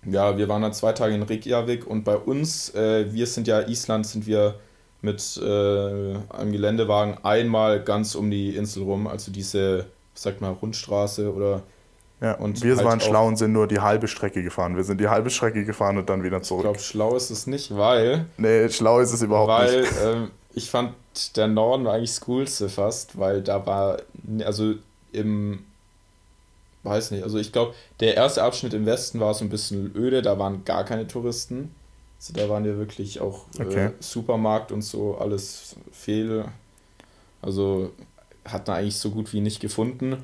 ja, 0.04 0.36
wir 0.36 0.50
waren 0.50 0.60
dann 0.60 0.74
zwei 0.74 0.92
Tage 0.92 1.14
in 1.14 1.22
Reykjavik 1.22 1.86
und 1.86 2.04
bei 2.04 2.16
uns, 2.18 2.74
äh, 2.74 3.10
wir 3.10 3.26
sind 3.26 3.46
ja 3.46 3.66
Island, 3.66 4.06
sind 4.06 4.26
wir 4.26 4.56
mit 5.00 5.40
äh, 5.42 6.14
einem 6.28 6.52
Geländewagen 6.52 7.24
einmal 7.24 7.82
ganz 7.82 8.14
um 8.14 8.30
die 8.30 8.54
Insel 8.54 8.82
rum, 8.82 9.06
also 9.06 9.32
diese, 9.32 9.86
sag 10.12 10.42
mal, 10.42 10.52
Rundstraße 10.52 11.32
oder. 11.32 11.62
Ja, 12.20 12.34
und 12.34 12.62
wir 12.62 12.76
halt 12.76 12.84
waren 12.84 13.00
schlau 13.00 13.26
und 13.26 13.36
sind 13.36 13.52
nur 13.52 13.66
die 13.66 13.80
halbe 13.80 14.06
Strecke 14.06 14.42
gefahren. 14.42 14.76
Wir 14.76 14.84
sind 14.84 15.00
die 15.00 15.08
halbe 15.08 15.30
Strecke 15.30 15.64
gefahren 15.64 15.96
und 15.96 16.10
dann 16.10 16.22
wieder 16.22 16.42
zurück. 16.42 16.64
Ich 16.64 16.70
glaube, 16.70 16.78
schlau 16.78 17.16
ist 17.16 17.30
es 17.30 17.46
nicht, 17.46 17.74
weil. 17.74 18.26
Nee, 18.36 18.68
schlau 18.68 19.00
ist 19.00 19.12
es 19.12 19.22
überhaupt 19.22 19.48
weil, 19.48 19.80
nicht. 19.80 20.04
Weil 20.04 20.14
ähm, 20.14 20.30
ich 20.52 20.70
fand 20.70 20.94
der 21.36 21.48
Norden 21.48 21.86
eigentlich 21.86 22.10
das 22.10 22.20
Coolste 22.20 22.68
fast, 22.68 23.18
weil 23.18 23.42
da 23.42 23.64
war, 23.64 23.98
also 24.44 24.74
im 25.12 25.64
weiß 26.82 27.10
nicht. 27.10 27.24
Also 27.24 27.38
ich 27.38 27.52
glaube, 27.52 27.74
der 28.00 28.16
erste 28.16 28.42
Abschnitt 28.42 28.74
im 28.74 28.86
Westen 28.86 29.20
war 29.20 29.34
so 29.34 29.44
ein 29.44 29.50
bisschen 29.50 29.94
öde, 29.94 30.22
da 30.22 30.38
waren 30.38 30.64
gar 30.64 30.84
keine 30.84 31.06
Touristen. 31.06 31.74
Also 32.18 32.34
da 32.34 32.48
waren 32.48 32.64
ja 32.64 32.76
wirklich 32.76 33.20
auch 33.20 33.46
äh, 33.58 33.62
okay. 33.62 33.84
äh, 33.86 33.90
Supermarkt 34.00 34.72
und 34.72 34.82
so 34.82 35.16
alles 35.16 35.76
fehl. 35.92 36.44
Also 37.42 37.90
hat 38.44 38.66
man 38.66 38.78
eigentlich 38.78 38.96
so 38.96 39.10
gut 39.10 39.32
wie 39.32 39.40
nicht 39.40 39.60
gefunden. 39.60 40.16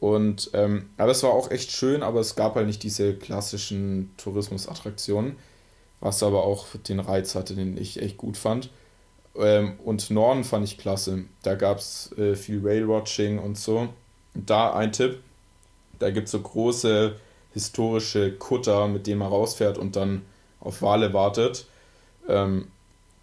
Und 0.00 0.50
ähm, 0.54 0.88
aber 0.96 1.12
es 1.12 1.22
war 1.22 1.30
auch 1.30 1.50
echt 1.50 1.70
schön, 1.70 2.02
aber 2.02 2.20
es 2.20 2.34
gab 2.34 2.54
halt 2.54 2.66
nicht 2.66 2.82
diese 2.82 3.14
klassischen 3.14 4.10
Tourismusattraktionen, 4.16 5.36
was 6.00 6.22
aber 6.22 6.42
auch 6.44 6.66
den 6.88 7.00
Reiz 7.00 7.34
hatte, 7.34 7.54
den 7.54 7.76
ich 7.76 8.00
echt 8.00 8.16
gut 8.16 8.38
fand. 8.38 8.70
Ähm, 9.36 9.78
und 9.84 10.10
Norden 10.10 10.44
fand 10.44 10.64
ich 10.64 10.78
klasse. 10.78 11.24
Da 11.42 11.54
gab 11.54 11.78
es 11.78 12.12
äh, 12.18 12.34
viel 12.34 12.64
Whale-Watching 12.64 13.38
und 13.38 13.58
so. 13.58 13.88
da 14.34 14.72
ein 14.74 14.92
Tipp, 14.92 15.20
da 15.98 16.10
gibt 16.10 16.26
es 16.26 16.32
so 16.32 16.40
große 16.40 17.16
historische 17.52 18.32
Kutter, 18.32 18.88
mit 18.88 19.06
denen 19.06 19.18
man 19.18 19.28
rausfährt 19.28 19.76
und 19.76 19.96
dann 19.96 20.22
auf 20.60 20.82
Wale 20.82 21.12
wartet. 21.12 21.66
Ähm, 22.28 22.68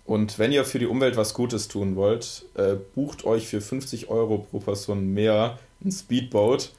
und 0.06 0.40
wenn 0.40 0.52
ihr 0.52 0.64
für 0.64 0.80
die 0.80 0.86
Umwelt 0.86 1.18
was 1.18 1.34
Gutes 1.34 1.68
tun 1.68 1.96
wollt, 1.96 2.46
äh, 2.56 2.76
bucht 2.96 3.26
euch 3.26 3.48
für 3.48 3.62
50 3.62 4.10
Euro 4.10 4.38
pro 4.38 4.60
Person 4.60 5.14
mehr 5.14 5.58
ein 5.84 5.92
Speedboat. 5.92 6.72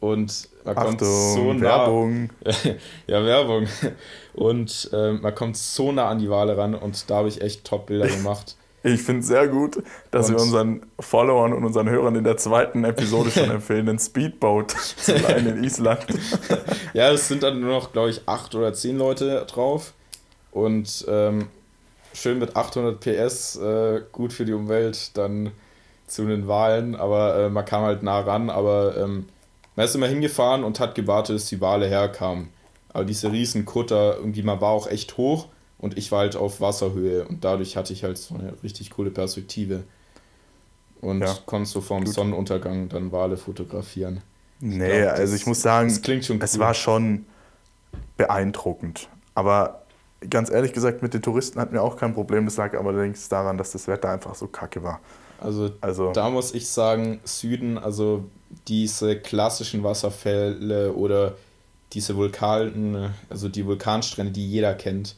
Und 0.00 0.48
man 0.64 0.76
Achtung, 0.76 0.98
kommt 0.98 1.00
so 1.00 1.52
nah. 1.54 1.60
Werbung. 1.62 2.30
ja, 3.06 3.24
Werbung. 3.24 3.66
Und 4.34 4.90
äh, 4.92 5.12
man 5.12 5.34
kommt 5.34 5.56
so 5.56 5.92
nah 5.92 6.08
an 6.08 6.18
die 6.18 6.28
Wale 6.28 6.56
ran 6.58 6.74
und 6.74 7.08
da 7.08 7.16
habe 7.16 7.28
ich 7.28 7.40
echt 7.40 7.64
Top-Bilder 7.64 8.08
gemacht. 8.08 8.56
Ich 8.86 9.00
finde 9.00 9.22
es 9.22 9.28
sehr 9.28 9.48
gut, 9.48 9.82
dass 10.10 10.28
und 10.28 10.34
wir 10.34 10.42
unseren 10.42 10.82
Followern 11.00 11.54
und 11.54 11.64
unseren 11.64 11.88
Hörern 11.88 12.16
in 12.16 12.24
der 12.24 12.36
zweiten 12.36 12.84
Episode 12.84 13.30
schon 13.30 13.50
empfehlen, 13.50 13.88
ein 13.88 13.98
Speedboat 13.98 14.72
zu 14.72 15.16
leihen 15.16 15.46
in 15.46 15.64
Island. 15.64 16.04
ja, 16.92 17.10
es 17.10 17.26
sind 17.26 17.42
dann 17.42 17.60
nur 17.60 17.70
noch, 17.70 17.92
glaube 17.92 18.10
ich, 18.10 18.20
acht 18.26 18.54
oder 18.54 18.74
zehn 18.74 18.98
Leute 18.98 19.46
drauf. 19.46 19.94
Und 20.52 21.02
ähm, 21.08 21.48
schön 22.12 22.38
mit 22.38 22.56
800 22.56 23.00
PS, 23.00 23.56
äh, 23.56 24.02
gut 24.12 24.34
für 24.34 24.44
die 24.44 24.52
Umwelt, 24.52 25.16
dann 25.16 25.52
zu 26.14 26.26
den 26.26 26.48
Wahlen. 26.48 26.94
Aber 26.94 27.36
äh, 27.36 27.50
man 27.50 27.64
kam 27.64 27.82
halt 27.82 28.02
nah 28.02 28.20
ran, 28.20 28.50
aber 28.50 28.96
ähm, 28.96 29.26
man 29.76 29.86
ist 29.86 29.94
immer 29.94 30.06
hingefahren 30.06 30.64
und 30.64 30.80
hat 30.80 30.94
gewartet, 30.94 31.36
bis 31.36 31.46
die 31.46 31.60
Wale 31.60 31.88
herkamen. 31.88 32.48
Aber 32.92 33.04
diese 33.04 33.32
riesen 33.32 33.64
Kutter, 33.64 34.16
irgendwie, 34.16 34.42
man 34.42 34.60
war 34.60 34.70
auch 34.70 34.86
echt 34.86 35.16
hoch 35.16 35.48
und 35.78 35.98
ich 35.98 36.12
war 36.12 36.20
halt 36.20 36.36
auf 36.36 36.60
Wasserhöhe 36.60 37.24
und 37.24 37.44
dadurch 37.44 37.76
hatte 37.76 37.92
ich 37.92 38.04
halt 38.04 38.16
so 38.18 38.36
eine 38.36 38.54
richtig 38.62 38.90
coole 38.90 39.10
Perspektive. 39.10 39.82
Und 41.00 41.20
ja. 41.20 41.34
konnte 41.44 41.68
so 41.68 41.80
vorm 41.80 42.04
Gut. 42.04 42.14
Sonnenuntergang 42.14 42.88
dann 42.88 43.12
Wale 43.12 43.36
fotografieren. 43.36 44.22
Nee, 44.60 45.02
glaub, 45.02 45.12
also 45.14 45.34
ich 45.34 45.46
muss 45.46 45.60
sagen, 45.60 45.90
schon 45.90 46.36
cool. 46.36 46.38
es 46.40 46.58
war 46.58 46.72
schon 46.72 47.26
beeindruckend. 48.16 49.08
Aber 49.34 49.82
ganz 50.30 50.50
ehrlich 50.50 50.72
gesagt, 50.72 51.02
mit 51.02 51.12
den 51.12 51.20
Touristen 51.20 51.60
hatten 51.60 51.74
wir 51.74 51.82
auch 51.82 51.96
kein 51.96 52.14
Problem. 52.14 52.44
Das 52.46 52.56
lag 52.56 52.72
allerdings 52.74 53.28
daran, 53.28 53.58
dass 53.58 53.72
das 53.72 53.88
Wetter 53.88 54.08
einfach 54.08 54.34
so 54.34 54.46
kacke 54.46 54.82
war. 54.82 55.00
Also, 55.40 55.70
also 55.80 56.12
da 56.12 56.30
muss 56.30 56.54
ich 56.54 56.68
sagen, 56.68 57.20
Süden, 57.24 57.78
also 57.78 58.24
diese 58.68 59.16
klassischen 59.16 59.82
Wasserfälle 59.82 60.92
oder 60.92 61.34
diese 61.92 62.16
Vulkanen, 62.16 63.10
also 63.30 63.48
die 63.48 63.66
Vulkanstrände, 63.66 64.32
die 64.32 64.48
jeder 64.48 64.74
kennt, 64.74 65.16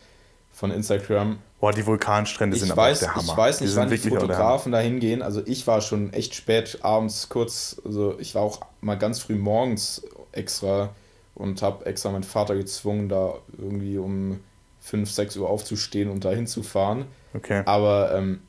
von 0.52 0.70
Instagram. 0.70 1.38
Boah, 1.60 1.72
die 1.72 1.86
Vulkanstrände 1.86 2.56
ich 2.56 2.62
sind 2.62 2.76
weiß, 2.76 3.02
aber 3.02 3.12
der 3.12 3.16
Hammer. 3.16 3.32
Ich 3.32 3.36
weiß 3.36 3.60
nicht, 3.60 3.72
die 3.72 3.76
wann 3.76 3.90
die 3.90 3.98
Fotografen 3.98 4.72
da 4.72 4.78
hingehen. 4.78 5.22
Also 5.22 5.42
ich 5.44 5.66
war 5.66 5.80
schon 5.80 6.12
echt 6.12 6.34
spät 6.34 6.78
abends 6.82 7.28
kurz, 7.28 7.80
also 7.84 8.18
ich 8.18 8.34
war 8.34 8.42
auch 8.42 8.60
mal 8.80 8.96
ganz 8.96 9.20
früh 9.20 9.36
morgens 9.36 10.02
extra 10.32 10.90
und 11.34 11.60
habe 11.62 11.84
extra 11.86 12.10
meinen 12.10 12.24
Vater 12.24 12.54
gezwungen, 12.56 13.08
da 13.08 13.34
irgendwie 13.58 13.98
um 13.98 14.40
5, 14.80 15.10
6 15.10 15.36
Uhr 15.38 15.50
aufzustehen 15.50 16.10
und 16.10 16.24
da 16.24 16.30
hinzufahren. 16.30 17.06
Okay. 17.34 17.62
Aber 17.66 18.14
ähm, 18.14 18.40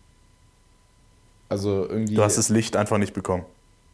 also 1.49 1.87
irgendwie. 1.87 2.15
Du 2.15 2.23
hast 2.23 2.37
das 2.37 2.49
Licht 2.49 2.75
einfach 2.75 2.97
nicht 2.97 3.13
bekommen. 3.13 3.45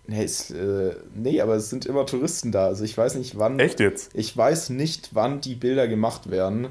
Nee, 0.06 0.24
es, 0.24 0.52
äh, 0.52 0.96
nee, 1.16 1.40
aber 1.40 1.56
es 1.56 1.70
sind 1.70 1.86
immer 1.86 2.06
Touristen 2.06 2.52
da. 2.52 2.68
Also 2.68 2.84
ich 2.84 2.98
weiß 2.98 3.16
nicht, 3.16 3.38
wann. 3.38 3.60
Echt 3.60 3.80
jetzt? 3.80 4.12
Ich 4.14 4.36
weiß 4.36 4.70
nicht, 4.70 5.10
wann 5.14 5.40
die 5.40 5.56
Bilder 5.56 5.88
gemacht 5.88 6.30
werden. 6.30 6.68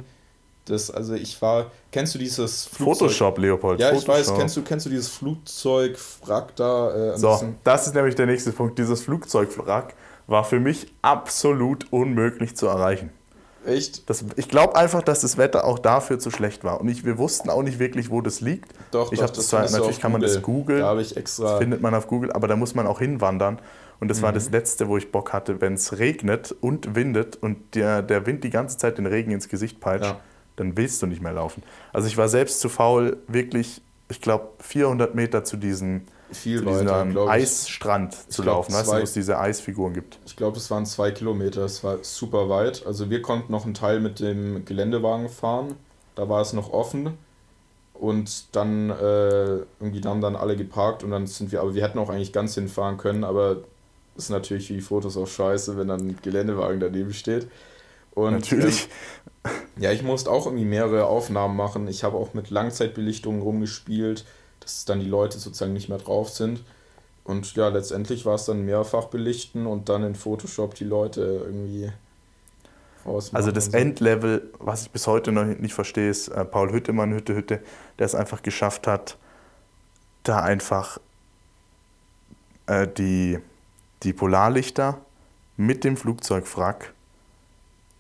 Das, 0.67 0.91
also 0.91 1.15
ich 1.15 1.41
war. 1.41 1.71
Kennst 1.91 2.15
du 2.15 2.19
dieses 2.19 2.67
Flugzeug? 2.67 3.09
Photoshop, 3.09 3.39
Leopold. 3.39 3.81
Ja, 3.81 3.89
Photoshop. 3.89 4.03
ich 4.03 4.29
weiß. 4.29 4.35
Kennst 4.35 4.57
du, 4.57 4.63
kennst 4.63 4.87
du 4.87 4.91
dieses 4.91 5.09
Flugzeugwrack 5.09 6.55
da? 6.57 7.15
Äh, 7.15 7.19
so, 7.19 7.55
das 7.65 7.87
ist 7.87 7.95
nämlich 7.95 8.15
der 8.15 8.27
nächste 8.27 8.53
Punkt. 8.53 8.79
Dieses 8.79 9.01
Flugzeugwrack 9.03 9.95
war 10.27 10.45
für 10.45 10.61
mich 10.61 10.93
absolut 11.01 11.91
unmöglich 11.91 12.55
zu 12.55 12.67
erreichen. 12.67 13.11
Echt? 13.67 14.09
Das, 14.11 14.25
ich 14.37 14.49
glaube 14.49 14.77
einfach, 14.77 15.03
dass 15.03 15.21
das 15.21 15.37
Wetter 15.39 15.65
auch 15.65 15.79
dafür 15.79 16.19
zu 16.19 16.31
schlecht 16.31 16.65
war. 16.65 16.81
Und 16.81 16.89
ich, 16.89 17.05
wir 17.05 17.19
wussten 17.19 17.51
auch 17.51 17.63
nicht 17.63 17.79
wirklich, 17.79 18.11
wo 18.11 18.21
das 18.21 18.41
liegt. 18.41 18.73
Doch, 18.91 19.13
ich 19.13 19.21
doch, 19.21 19.31
das, 19.31 19.49
zwar, 19.49 19.71
natürlich 19.71 20.01
kann 20.01 20.13
man 20.13 20.21
das 20.21 20.43
googeln. 20.43 20.81
Da 20.81 20.89
habe 20.89 21.03
ich 21.03 21.17
extra. 21.17 21.45
Das 21.45 21.59
findet 21.59 21.81
man 21.81 21.95
auf 21.95 22.09
Google, 22.09 22.33
aber 22.33 22.49
da 22.49 22.57
muss 22.57 22.75
man 22.75 22.87
auch 22.87 22.99
hinwandern. 22.99 23.61
Und 24.01 24.09
das 24.09 24.19
mhm. 24.19 24.23
war 24.23 24.33
das 24.33 24.51
Letzte, 24.51 24.89
wo 24.89 24.97
ich 24.97 25.13
Bock 25.13 25.33
hatte, 25.33 25.61
wenn 25.61 25.75
es 25.75 25.99
regnet 25.99 26.55
und 26.61 26.97
windet 26.97 27.37
und 27.37 27.77
der, 27.77 28.03
der 28.03 28.27
Wind 28.27 28.43
die 28.43 28.51
ganze 28.51 28.77
Zeit 28.77 28.99
den 28.99 29.07
Regen 29.07 29.31
ins 29.31 29.49
Gesicht 29.49 29.81
peitscht, 29.81 30.07
ja. 30.07 30.21
dann 30.57 30.77
willst 30.77 31.01
du 31.03 31.07
nicht 31.07 31.23
mehr 31.23 31.33
laufen. 31.33 31.63
Also 31.93 32.09
ich 32.09 32.17
war 32.17 32.29
selbst 32.29 32.61
zu 32.61 32.69
faul, 32.69 33.19
wirklich, 33.29 33.81
ich 34.09 34.21
glaube, 34.21 34.49
400 34.59 35.15
Meter 35.15 35.45
zu 35.45 35.57
diesen 35.57 36.09
viel 36.33 36.61
zu 36.61 36.67
weiter, 36.67 37.05
diesem 37.05 37.29
Eisstrand 37.29 38.15
zu 38.15 38.43
glaub, 38.43 38.57
laufen, 38.57 38.75
weißt 38.75 38.89
du, 38.89 38.97
wo 38.97 38.99
es 38.99 39.13
diese 39.13 39.39
Eisfiguren 39.39 39.95
gibt. 39.95 40.19
Ich 40.27 40.37
glaube, 40.37 40.57
es 40.57 40.71
waren 40.71 40.87
zwei 40.87 41.11
Kilometer, 41.11 41.65
es 41.65 41.83
war 41.85 41.99
super 42.03 42.49
weit. 42.49 42.87
Also 42.87 43.11
wir 43.11 43.23
konnten 43.23 43.53
noch 43.53 43.65
einen 43.65 43.75
Teil 43.75 44.01
mit 44.01 44.21
dem 44.21 44.65
Geländewagen 44.65 45.29
fahren, 45.29 45.77
da 46.15 46.29
war 46.29 46.41
es 46.41 46.53
noch 46.53 46.73
offen. 46.73 47.19
Und 47.95 48.57
dann 48.57 48.91
äh, 48.91 49.59
irgendwie 49.79 50.01
haben 50.05 50.21
dann 50.21 50.35
alle 50.35 50.57
geparkt 50.57 51.05
und 51.05 51.13
dann 51.13 51.27
sind 51.29 51.53
wir, 51.53 51.61
aber 51.61 51.75
wir 51.75 51.85
hätten 51.85 52.01
auch 52.01 52.11
eigentlich 52.11 52.33
ganz 52.33 52.55
hinfahren 52.55 52.97
können, 52.97 53.23
aber 53.23 53.59
ist 54.17 54.31
natürlich 54.31 54.69
wie 54.71 54.81
Fotos 54.81 55.17
auch 55.17 55.29
scheiße, 55.29 55.79
wenn 55.79 55.89
dann 55.89 56.01
ein 56.01 56.19
Geländewagen 56.21 56.81
daneben 56.81 57.13
steht. 57.13 57.47
Und, 58.15 58.33
natürlich. 58.33 58.89
Ähm, 59.45 59.53
ja, 59.79 59.93
ich 59.93 60.03
musste 60.03 60.31
auch 60.31 60.47
irgendwie 60.47 60.65
mehrere 60.65 61.07
Aufnahmen 61.07 61.57
machen. 61.57 61.89
Ich 61.89 62.05
habe 62.05 62.17
auch 62.17 62.35
mit 62.35 62.51
Langzeitbelichtungen 62.51 63.41
rumgespielt 63.41 64.25
dass 64.63 64.85
dann 64.85 65.01
die 65.01 65.09
Leute 65.09 65.39
sozusagen 65.39 65.73
nicht 65.73 65.89
mehr 65.89 65.99
drauf 65.99 66.29
sind. 66.29 66.63
Und 67.25 67.55
ja, 67.55 67.69
letztendlich 67.69 68.27
war 68.27 68.35
es 68.35 68.47
dann 68.47 68.65
mehrfach 68.65 69.07
belichten 69.07 69.67
und 69.67 69.89
dann 69.89 70.03
in 70.03 70.15
Photoshop 70.15 70.75
die 70.75 70.85
Leute 70.85 71.21
irgendwie 71.45 71.93
ausmachen. 73.05 73.37
Also 73.37 73.53
das 73.53 73.69
Endlevel, 73.69 74.51
was 74.59 74.83
ich 74.83 74.91
bis 74.91 75.07
heute 75.07 75.31
noch 75.31 75.45
nicht 75.45 75.75
verstehe, 75.75 76.11
ist 76.11 76.29
äh, 76.29 76.45
Paul 76.45 76.73
Hüttemann, 76.73 77.13
Hütte 77.13 77.35
Hütte, 77.35 77.61
der 77.99 78.07
es 78.07 78.15
einfach 78.15 78.43
geschafft 78.43 78.87
hat, 78.87 79.19
da 80.25 80.41
einfach 80.41 80.99
äh, 82.67 82.89
die, 82.89 83.39
die 84.03 84.13
Polarlichter 84.13 85.01
mit 85.57 85.85
dem 85.85 85.97
Flugzeugwrack 85.97 86.93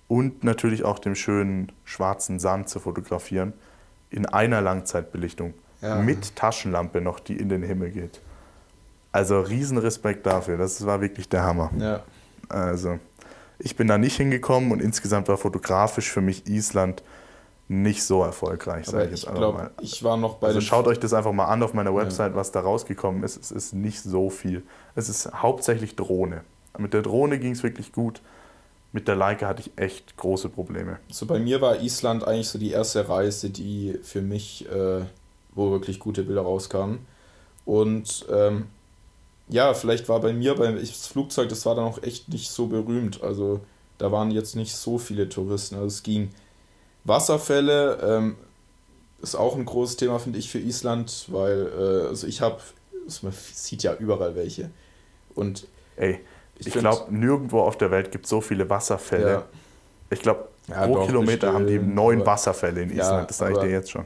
und 0.09 0.43
natürlich 0.45 0.85
auch 0.85 0.99
dem 0.99 1.15
schönen 1.15 1.73
schwarzen 1.85 2.39
Sand 2.39 2.69
zu 2.69 2.81
fotografieren 2.81 3.53
in 4.11 4.27
einer 4.27 4.61
Langzeitbelichtung 4.61 5.55
ja. 5.83 5.97
mit 5.97 6.37
Taschenlampe 6.37 7.01
noch, 7.01 7.21
die 7.21 7.37
in 7.37 7.49
den 7.49 7.63
Himmel 7.63 7.91
geht. 7.91 8.21
Also 9.11 9.41
Riesenrespekt 9.41 10.25
dafür, 10.25 10.57
das 10.57 10.87
war 10.87 11.01
wirklich 11.01 11.29
der 11.29 11.43
Hammer. 11.43 11.71
Ja. 11.79 12.03
Also 12.49 12.99
ich 13.59 13.77
bin 13.77 13.89
da 13.89 13.99
nicht 13.99 14.17
hingekommen 14.17 14.73
und 14.73 14.81
insgesamt 14.81 15.29
war 15.29 15.37
fotografisch 15.37 16.11
für 16.11 16.23
mich 16.23 16.47
Island 16.47 17.03
nicht 17.69 18.03
so 18.05 18.23
erfolgreich, 18.23 18.87
sage 18.87 19.05
ich 19.05 19.11
jetzt 19.11 19.25
ich 19.25 19.35
glaub, 19.35 19.55
mal. 19.55 19.71
Ich 19.81 20.03
war 20.03 20.17
noch 20.17 20.37
bei 20.37 20.49
Also 20.49 20.61
schaut 20.61 20.87
euch 20.87 20.99
das 20.99 21.15
einfach 21.15 21.33
mal 21.33 21.47
an 21.47 21.63
auf 21.63 21.75
meiner 21.75 21.95
Website, 21.95 22.33
ja. 22.33 22.37
was 22.37 22.53
da 22.53 22.61
rausgekommen 22.61 23.23
ist. 23.23 23.37
Es 23.37 23.51
ist 23.51 23.73
nicht 23.73 24.03
so 24.03 24.31
viel. 24.31 24.63
Es 24.95 25.09
ist 25.09 25.33
hauptsächlich 25.33 25.97
Drohne. 25.97 26.43
Mit 26.79 26.93
der 26.93 27.03
Drohne 27.03 27.39
ging 27.39 27.53
es 27.53 27.63
wirklich 27.63 27.93
gut. 27.93 28.21
Mit 28.93 29.09
der 29.09 29.17
Leica 29.17 29.47
hatte 29.47 29.63
ich 29.63 29.73
echt 29.77 30.17
große 30.19 30.51
Probleme. 30.51 30.99
So 31.11 31.25
bei 31.25 31.39
mir 31.39 31.63
war 31.63 31.81
Island 31.81 32.25
eigentlich 32.27 32.49
so 32.49 32.59
die 32.59 32.73
erste 32.73 33.09
Reise, 33.09 33.49
die 33.49 33.99
für 34.03 34.21
mich 34.21 34.69
äh, 34.71 35.03
wo 35.55 35.71
wirklich 35.71 35.99
gute 35.99 36.23
Bilder 36.23 36.43
rauskamen. 36.43 37.07
Und 37.65 38.27
ähm, 38.31 38.67
ja, 39.49 39.75
vielleicht 39.75 40.09
war 40.09 40.21
bei 40.21 40.33
mir 40.33 40.55
beim 40.55 40.77
das 40.77 41.07
Flugzeug, 41.07 41.49
das 41.49 41.67
war 41.67 41.75
dann 41.75 41.85
auch 41.85 42.03
echt 42.03 42.29
nicht 42.29 42.51
so 42.51 42.67
berühmt. 42.67 43.23
Also 43.23 43.61
da 43.99 44.11
waren 44.11 44.31
jetzt 44.31 44.57
nicht 44.57 44.75
so 44.75 44.99
viele 44.99 45.29
Touristen. 45.29 45.77
Also 45.77 45.87
es 45.87 46.03
ging 46.03 46.31
Wasserfälle, 47.05 47.99
ähm, 48.03 48.37
ist 49.21 49.35
auch 49.35 49.57
ein 49.57 49.65
großes 49.65 49.97
Thema, 49.97 50.19
finde 50.19 50.39
ich, 50.39 50.51
für 50.51 50.59
Island, 50.59 51.27
weil 51.29 51.71
äh, 51.79 52.09
also 52.09 52.27
ich 52.27 52.41
habe, 52.41 52.59
man 53.23 53.33
sieht 53.33 53.83
ja 53.83 53.95
überall 53.95 54.35
welche. 54.35 54.71
Und 55.35 55.67
ey, 55.97 56.21
ich, 56.59 56.69
ich 56.69 56.75
glaube, 56.75 57.07
nirgendwo 57.15 57.61
auf 57.61 57.77
der 57.77 57.91
Welt 57.91 58.11
gibt 58.11 58.25
es 58.25 58.31
so 58.31 58.41
viele 58.41 58.69
Wasserfälle. 58.69 59.31
Ja. 59.31 59.45
Ich 60.11 60.21
glaube, 60.21 60.49
ja, 60.69 60.87
pro 60.87 60.95
doch, 60.95 61.07
Kilometer 61.07 61.53
haben 61.53 61.67
die 61.67 61.79
neun 61.79 62.25
Wasserfälle 62.25 62.83
in 62.83 62.91
Island, 62.91 63.23
ja, 63.23 63.25
das 63.25 63.39
sage 63.39 63.55
ich 63.55 63.59
dir 63.61 63.71
jetzt 63.71 63.91
schon. 63.91 64.05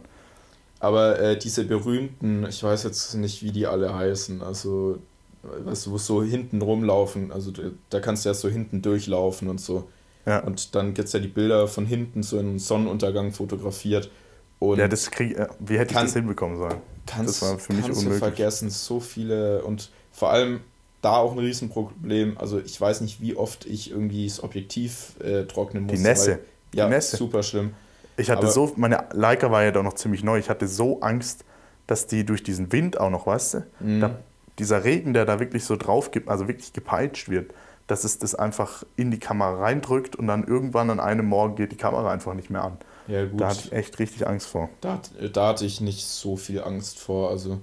Aber 0.78 1.18
äh, 1.18 1.38
diese 1.38 1.64
berühmten, 1.64 2.46
ich 2.48 2.62
weiß 2.62 2.84
jetzt 2.84 3.14
nicht, 3.14 3.42
wie 3.42 3.50
die 3.50 3.66
alle 3.66 3.94
heißen, 3.94 4.42
also, 4.42 4.98
weißt 5.42 5.86
du, 5.86 5.92
wo 5.92 5.98
so 5.98 6.22
hinten 6.22 6.60
rumlaufen, 6.60 7.32
also 7.32 7.52
da 7.90 8.00
kannst 8.00 8.24
du 8.24 8.28
ja 8.28 8.34
so 8.34 8.48
hinten 8.48 8.82
durchlaufen 8.82 9.48
und 9.48 9.60
so. 9.60 9.88
Ja. 10.26 10.40
Und 10.40 10.74
dann 10.74 10.92
gibt 10.92 11.06
es 11.06 11.12
ja 11.12 11.20
die 11.20 11.28
Bilder 11.28 11.68
von 11.68 11.86
hinten, 11.86 12.22
so 12.22 12.38
einen 12.38 12.58
Sonnenuntergang 12.58 13.32
fotografiert. 13.32 14.10
Und 14.58 14.78
ja, 14.78 14.88
das 14.88 15.10
krieg, 15.10 15.36
äh, 15.36 15.48
wie 15.60 15.78
hätte 15.78 15.94
kann, 15.94 16.04
ich 16.04 16.12
das 16.12 16.14
hinbekommen 16.14 16.58
sollen? 16.58 16.80
Kannst, 17.06 17.42
das 17.42 17.48
war 17.48 17.58
für 17.58 17.72
mich 17.72 17.84
kannst 17.84 18.00
unmöglich. 18.00 18.20
Du 18.20 18.26
vergessen, 18.26 18.70
so 18.70 19.00
viele 19.00 19.62
und 19.62 19.90
vor 20.12 20.30
allem 20.30 20.60
da 21.02 21.18
auch 21.18 21.32
ein 21.32 21.38
Riesenproblem. 21.38 22.36
Also 22.38 22.58
ich 22.58 22.80
weiß 22.80 23.00
nicht, 23.02 23.20
wie 23.20 23.36
oft 23.36 23.64
ich 23.66 23.90
irgendwie 23.90 24.26
das 24.26 24.42
Objektiv 24.42 25.14
äh, 25.22 25.44
trocknen 25.44 25.84
muss. 25.84 25.94
Die 25.94 26.02
Nässe. 26.02 26.30
Weil, 26.30 26.40
ja, 26.74 26.86
die 26.86 26.94
Nässe. 26.94 27.16
super 27.16 27.42
schlimm. 27.42 27.74
Ich 28.16 28.30
hatte 28.30 28.42
aber 28.42 28.50
so, 28.50 28.72
meine 28.76 29.04
Leica 29.12 29.50
war 29.50 29.62
ja 29.62 29.70
doch 29.70 29.82
noch 29.82 29.94
ziemlich 29.94 30.24
neu, 30.24 30.38
ich 30.38 30.48
hatte 30.48 30.68
so 30.68 31.00
Angst, 31.00 31.44
dass 31.86 32.06
die 32.06 32.24
durch 32.24 32.42
diesen 32.42 32.72
Wind 32.72 32.98
auch 32.98 33.10
noch, 33.10 33.26
weißt 33.26 33.54
du, 33.54 33.66
mhm. 33.80 34.00
da, 34.00 34.18
dieser 34.58 34.84
Regen, 34.84 35.12
der 35.12 35.24
da 35.24 35.38
wirklich 35.38 35.64
so 35.64 35.76
drauf 35.76 36.10
gibt, 36.10 36.28
also 36.28 36.48
wirklich 36.48 36.72
gepeitscht 36.72 37.28
wird, 37.28 37.52
dass 37.86 38.04
es 38.04 38.18
das 38.18 38.34
einfach 38.34 38.84
in 38.96 39.10
die 39.10 39.18
Kamera 39.18 39.60
reindrückt 39.60 40.16
und 40.16 40.26
dann 40.26 40.44
irgendwann 40.44 40.90
an 40.90 40.98
einem 40.98 41.26
Morgen 41.26 41.56
geht 41.56 41.72
die 41.72 41.76
Kamera 41.76 42.10
einfach 42.10 42.34
nicht 42.34 42.50
mehr 42.50 42.64
an. 42.64 42.78
Ja, 43.06 43.26
gut. 43.26 43.40
Da 43.40 43.48
hatte 43.48 43.60
ich 43.66 43.72
echt 43.72 43.98
richtig 43.98 44.26
Angst 44.26 44.48
vor. 44.48 44.68
Da, 44.80 45.00
da 45.32 45.48
hatte 45.48 45.64
ich 45.64 45.80
nicht 45.80 46.06
so 46.06 46.36
viel 46.36 46.62
Angst 46.62 46.98
vor, 46.98 47.30
also. 47.30 47.60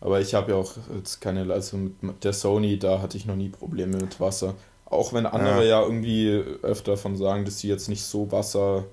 Aber 0.00 0.20
ich 0.20 0.34
habe 0.34 0.52
ja 0.52 0.58
auch 0.58 0.74
jetzt 0.94 1.20
keine, 1.20 1.52
also 1.52 1.76
mit 1.76 2.24
der 2.24 2.32
Sony, 2.32 2.78
da 2.78 3.02
hatte 3.02 3.16
ich 3.16 3.26
noch 3.26 3.36
nie 3.36 3.48
Probleme 3.48 3.96
mit 3.98 4.20
Wasser. 4.20 4.54
Auch 4.86 5.12
wenn 5.12 5.26
andere 5.26 5.64
ja, 5.64 5.80
ja 5.80 5.82
irgendwie 5.82 6.30
öfter 6.62 6.92
davon 6.92 7.16
sagen, 7.16 7.44
dass 7.44 7.58
sie 7.58 7.68
jetzt 7.68 7.88
nicht 7.88 8.04
so 8.04 8.30
Wasser 8.30 8.84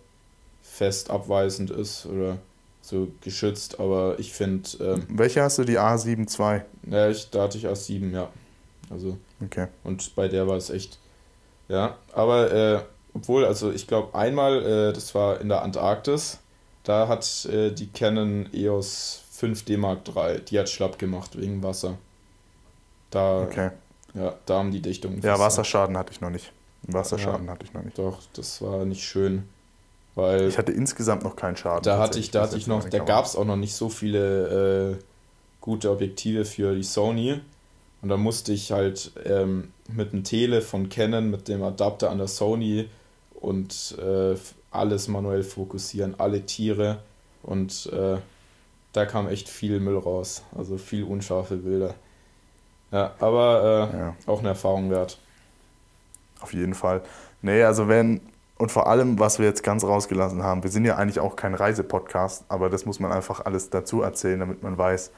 fest 0.73 1.11
abweisend 1.11 1.69
ist 1.69 2.05
oder 2.07 2.39
so 2.81 3.07
geschützt, 3.21 3.79
aber 3.79 4.15
ich 4.17 4.33
finde. 4.33 4.69
Ähm, 4.79 5.07
Welche 5.09 5.41
hast 5.41 5.57
du, 5.59 5.63
die 5.63 5.79
A7 5.79 6.27
II? 6.27 6.61
Ja, 6.91 7.09
ich, 7.09 7.29
da 7.29 7.43
hatte 7.43 7.57
ich 7.57 7.67
A7, 7.67 8.11
ja. 8.11 8.29
Also. 8.89 9.17
Okay. 9.43 9.67
Und 9.83 10.15
bei 10.15 10.27
der 10.27 10.47
war 10.47 10.57
es 10.57 10.69
echt. 10.69 10.97
Ja, 11.69 11.97
aber 12.11 12.51
äh, 12.51 12.79
obwohl, 13.13 13.45
also 13.45 13.71
ich 13.71 13.87
glaube 13.87 14.15
einmal, 14.15 14.63
äh, 14.63 14.93
das 14.93 15.15
war 15.15 15.39
in 15.39 15.49
der 15.49 15.61
Antarktis, 15.61 16.39
da 16.83 17.07
hat 17.07 17.45
äh, 17.45 17.71
die 17.71 17.87
Canon 17.87 18.49
EOS 18.51 19.21
5D 19.39 19.77
Mark 19.77 19.99
III, 20.07 20.41
die 20.41 20.59
hat 20.59 20.69
schlapp 20.69 20.99
gemacht 20.99 21.39
wegen 21.39 21.63
Wasser. 21.63 21.97
Da, 23.11 23.43
okay. 23.43 23.71
Ja, 24.13 24.35
da 24.45 24.57
haben 24.57 24.71
die 24.71 24.81
Dichtungen. 24.81 25.21
Ja, 25.21 25.39
Wasserschaden 25.39 25.97
hatte 25.97 26.11
ich 26.11 26.19
noch 26.19 26.29
nicht. 26.31 26.51
Wasserschaden 26.83 27.45
ja, 27.45 27.53
hatte 27.53 27.65
ich 27.65 27.73
noch 27.73 27.83
nicht. 27.83 27.97
Doch, 27.97 28.19
das 28.33 28.61
war 28.61 28.83
nicht 28.85 29.03
schön. 29.03 29.47
Weil 30.15 30.47
ich 30.47 30.57
hatte 30.57 30.71
insgesamt 30.71 31.23
noch 31.23 31.35
keinen 31.35 31.57
Schaden. 31.57 31.83
Da 31.83 31.97
hatte 31.97 32.19
ich, 32.19 32.29
da 32.29 32.43
hatte 32.43 32.57
ich 32.57 32.67
noch, 32.67 32.87
da 32.87 32.99
gab 32.99 33.25
es 33.25 33.35
auch 33.35 33.45
noch 33.45 33.55
nicht 33.55 33.73
so 33.73 33.89
viele 33.89 34.91
äh, 34.91 35.03
gute 35.59 35.89
Objektive 35.89 36.45
für 36.45 36.75
die 36.75 36.83
Sony. 36.83 37.39
Und 38.01 38.09
da 38.09 38.17
musste 38.17 38.53
ich 38.53 38.71
halt 38.71 39.11
ähm, 39.25 39.71
mit 39.87 40.13
einem 40.13 40.23
Tele 40.23 40.61
von 40.61 40.89
Canon, 40.89 41.31
mit 41.31 41.47
dem 41.47 41.63
Adapter 41.63 42.11
an 42.11 42.17
der 42.17 42.27
Sony 42.27 42.89
und 43.33 43.97
äh, 43.97 44.35
alles 44.71 45.07
manuell 45.07 45.43
fokussieren, 45.43 46.15
alle 46.19 46.45
Tiere. 46.45 46.99
Und 47.41 47.89
äh, 47.91 48.17
da 48.91 49.05
kam 49.05 49.27
echt 49.27 49.49
viel 49.49 49.79
Müll 49.79 49.97
raus. 49.97 50.43
Also 50.55 50.77
viel 50.77 51.03
unscharfe 51.03 51.55
Bilder. 51.55 51.95
Ja, 52.91 53.13
aber 53.19 53.89
äh, 53.93 53.97
ja. 53.97 54.15
auch 54.27 54.39
eine 54.39 54.49
Erfahrung 54.49 54.91
wert. 54.91 55.17
Auf 56.41 56.53
jeden 56.53 56.73
Fall. 56.73 57.01
Nee, 57.41 57.63
also 57.63 57.87
wenn, 57.87 58.21
Und 58.57 58.71
vor 58.71 58.87
allem, 58.87 59.19
was 59.19 59.39
wir 59.39 59.45
jetzt 59.45 59.63
ganz 59.63 59.83
rausgelassen 59.83 60.43
haben, 60.43 60.63
wir 60.63 60.69
sind 60.69 60.85
ja 60.85 60.95
eigentlich 60.95 61.19
auch 61.19 61.35
kein 61.35 61.55
Reisepodcast, 61.55 62.45
aber 62.49 62.69
das 62.69 62.85
muss 62.85 62.99
man 62.99 63.11
einfach 63.11 63.45
alles 63.45 63.69
dazu 63.69 64.01
erzählen, 64.01 64.39
damit 64.39 64.61
man 64.63 64.77
weiß, 64.77 65.11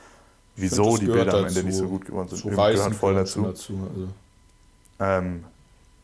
wieso 0.55 0.91
find, 0.95 1.01
die 1.01 1.05
Bilder 1.07 1.33
am 1.33 1.39
Ende 1.39 1.53
dazu. 1.55 1.65
nicht 1.65 1.75
so 1.75 1.88
gut 1.88 2.05
geworden 2.05 2.29
sind. 2.29 2.57
Reisen 2.57 2.77
gehört 2.77 2.95
voll 2.95 3.13
dazu. 3.15 3.41
dazu 3.43 3.73
also. 3.93 4.07
Ähm, 4.99 5.43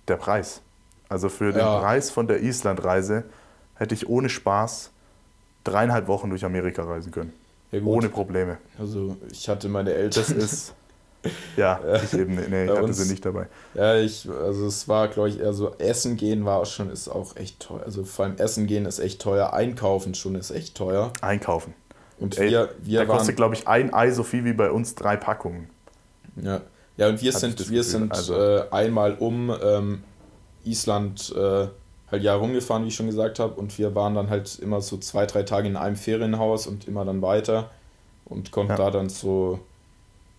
der 0.08 0.18
Preis. 0.18 0.62
Also 1.08 1.30
für 1.30 1.52
den 1.52 1.60
Ja. 1.60 1.80
Preis 1.80 2.10
von 2.10 2.28
der 2.28 2.42
Islandreise 2.42 3.24
hätte 3.76 3.96
ich 3.96 4.08
ohne 4.10 4.30
Spaß 4.30 4.92
dreieinhalb 5.64 6.08
Wochen 6.08 6.30
durch 6.30 6.44
Amerika 6.46 6.84
reisen 6.84 7.12
können. 7.12 7.34
Ja. 7.72 7.82
Ohne 7.82 8.10
Probleme. 8.10 8.58
Also 8.78 9.16
ich 9.32 9.48
hatte 9.48 9.70
meine 9.70 9.94
Eltern. 9.94 10.24
Das 10.28 10.30
ist. 10.36 10.74
Ja, 11.58 11.80
ich 12.04 12.14
eben, 12.14 12.36
nee, 12.50 12.64
ich 12.66 12.70
hatte 12.72 12.84
uns- 12.84 12.98
sie 12.98 13.12
nicht 13.12 13.24
dabei. 13.26 13.48
Ja, 13.76 13.96
ich, 13.96 14.28
also 14.30 14.66
es 14.66 14.88
war, 14.88 15.08
glaube 15.08 15.30
ich, 15.30 15.40
eher 15.40 15.54
so, 15.54 15.76
Essen 15.78 16.18
gehen 16.18 16.46
war 16.46 16.66
schon, 16.66 16.90
ist 16.90 17.10
auch 17.10 17.36
echt 17.36 17.60
teuer. 17.60 17.82
Also 17.86 18.04
vor 18.04 18.26
allem 18.26 18.38
Essen 18.38 18.66
gehen 18.68 18.86
ist 18.86 19.00
echt 19.00 19.22
teuer, 19.22 19.54
einkaufen 19.54 20.16
schon 20.16 20.36
ist 20.36 20.50
echt 20.52 20.76
teuer. 20.76 21.12
Einkaufen. 21.22 21.74
Und 22.20 22.38
Ey, 22.38 22.50
wir, 22.52 22.68
da 22.68 22.74
wir 22.82 23.00
waren, 23.08 23.18
kostet, 23.18 23.36
glaube 23.36 23.54
ich, 23.56 23.68
ein 23.68 23.94
Ei 23.94 24.12
so 24.12 24.24
viel 24.24 24.46
wie 24.46 24.54
bei 24.54 24.72
uns 24.72 24.96
drei 24.96 25.16
Packungen. 25.18 25.70
ja, 26.42 26.62
ja, 26.98 27.08
und 27.08 27.22
wir 27.22 27.32
das 27.32 27.42
sind, 27.42 27.70
wir 27.70 27.84
sind 27.84 28.12
also- 28.12 28.36
äh, 28.36 28.64
einmal 28.72 29.16
um 29.16 29.52
ähm, 29.64 30.04
Island 30.66 31.34
äh, 31.36 31.68
halt 32.12 32.24
ja 32.24 32.36
rumgefahren, 32.36 32.84
wie 32.84 32.90
ich 32.90 32.96
schon 32.96 33.08
gesagt 33.08 33.40
habe, 33.40 33.54
und 33.60 33.78
wir 33.78 33.96
waren 33.96 34.14
dann 34.16 34.30
halt 34.30 34.60
immer 34.60 34.82
so 34.82 34.98
zwei, 34.98 35.26
drei 35.26 35.44
Tage 35.44 35.68
in 35.68 35.78
einem 35.78 35.96
Ferienhaus 35.96 36.68
und 36.68 36.88
immer 36.88 37.06
dann 37.06 37.22
weiter 37.22 37.70
und 38.26 38.52
konnten 38.52 38.72
Ja. 38.74 38.78
da 38.78 38.92
dann 38.92 39.10
so, 39.10 39.60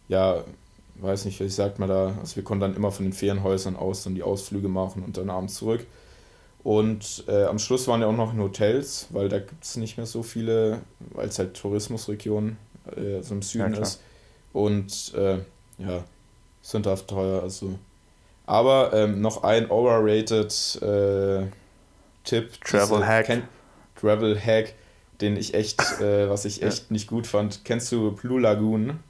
ja, 0.09 0.45
weiß 1.03 1.25
nicht, 1.25 1.41
wie 1.41 1.49
sagt 1.49 1.79
man 1.79 1.89
da, 1.89 2.15
also 2.21 2.37
wir 2.37 2.45
konnten 2.45 2.61
dann 2.61 2.77
immer 2.77 2.93
von 2.93 3.05
den 3.05 3.13
Ferienhäusern 3.13 3.77
aus 3.77 4.05
dann 4.05 4.15
die 4.15 4.23
Ausflüge 4.23 4.69
machen 4.69 5.03
und 5.03 5.17
dann 5.17 5.31
abends 5.31 5.55
zurück. 5.55 5.87
Und 6.65 7.25
äh, 7.27 7.45
am 7.45 7.59
Schluss 7.59 7.89
waren 7.89 8.01
wir 8.01 8.07
auch 8.09 8.17
noch 8.17 8.33
in 8.33 8.41
Hotels, 8.41 9.09
weil 9.11 9.29
da 9.29 9.39
gibt 9.41 9.65
es 9.65 9.77
nicht 9.77 9.97
mehr 9.97 10.07
so 10.07 10.23
viele, 10.23 10.81
weil 11.11 11.29
es 11.29 11.39
halt 11.39 11.55
Tourismusregion 11.55 12.57
äh, 12.97 13.21
so 13.23 13.35
im 13.35 13.43
Süden 13.43 13.73
klar. 13.73 13.83
ist. 13.83 14.01
Und 14.53 15.13
äh, 15.17 15.39
ja, 15.79 16.05
sind 16.61 16.87
da 16.87 16.95
teuer. 16.95 17.43
Also. 17.43 17.79
Aber 18.47 18.93
ähm, 18.93 19.21
noch 19.21 19.43
ein 19.43 19.71
overrated 19.71 20.53
äh, 20.83 21.47
Tipp. 22.23 22.61
Travel 22.65 23.05
Hack. 23.05 23.43
Travel 24.01 24.39
Hack, 24.41 24.75
den 25.21 25.37
ich 25.37 25.55
echt, 25.55 25.81
äh, 26.01 26.31
was 26.31 26.45
ich 26.45 26.59
Ja. 26.59 26.69
echt 26.69 26.93
nicht 26.93 27.09
gut 27.09 27.27
fand. 27.27 27.65
Kennst 27.65 27.91
du 27.91 28.13
Blue 28.13 28.41
Lagoon? 28.41 29.01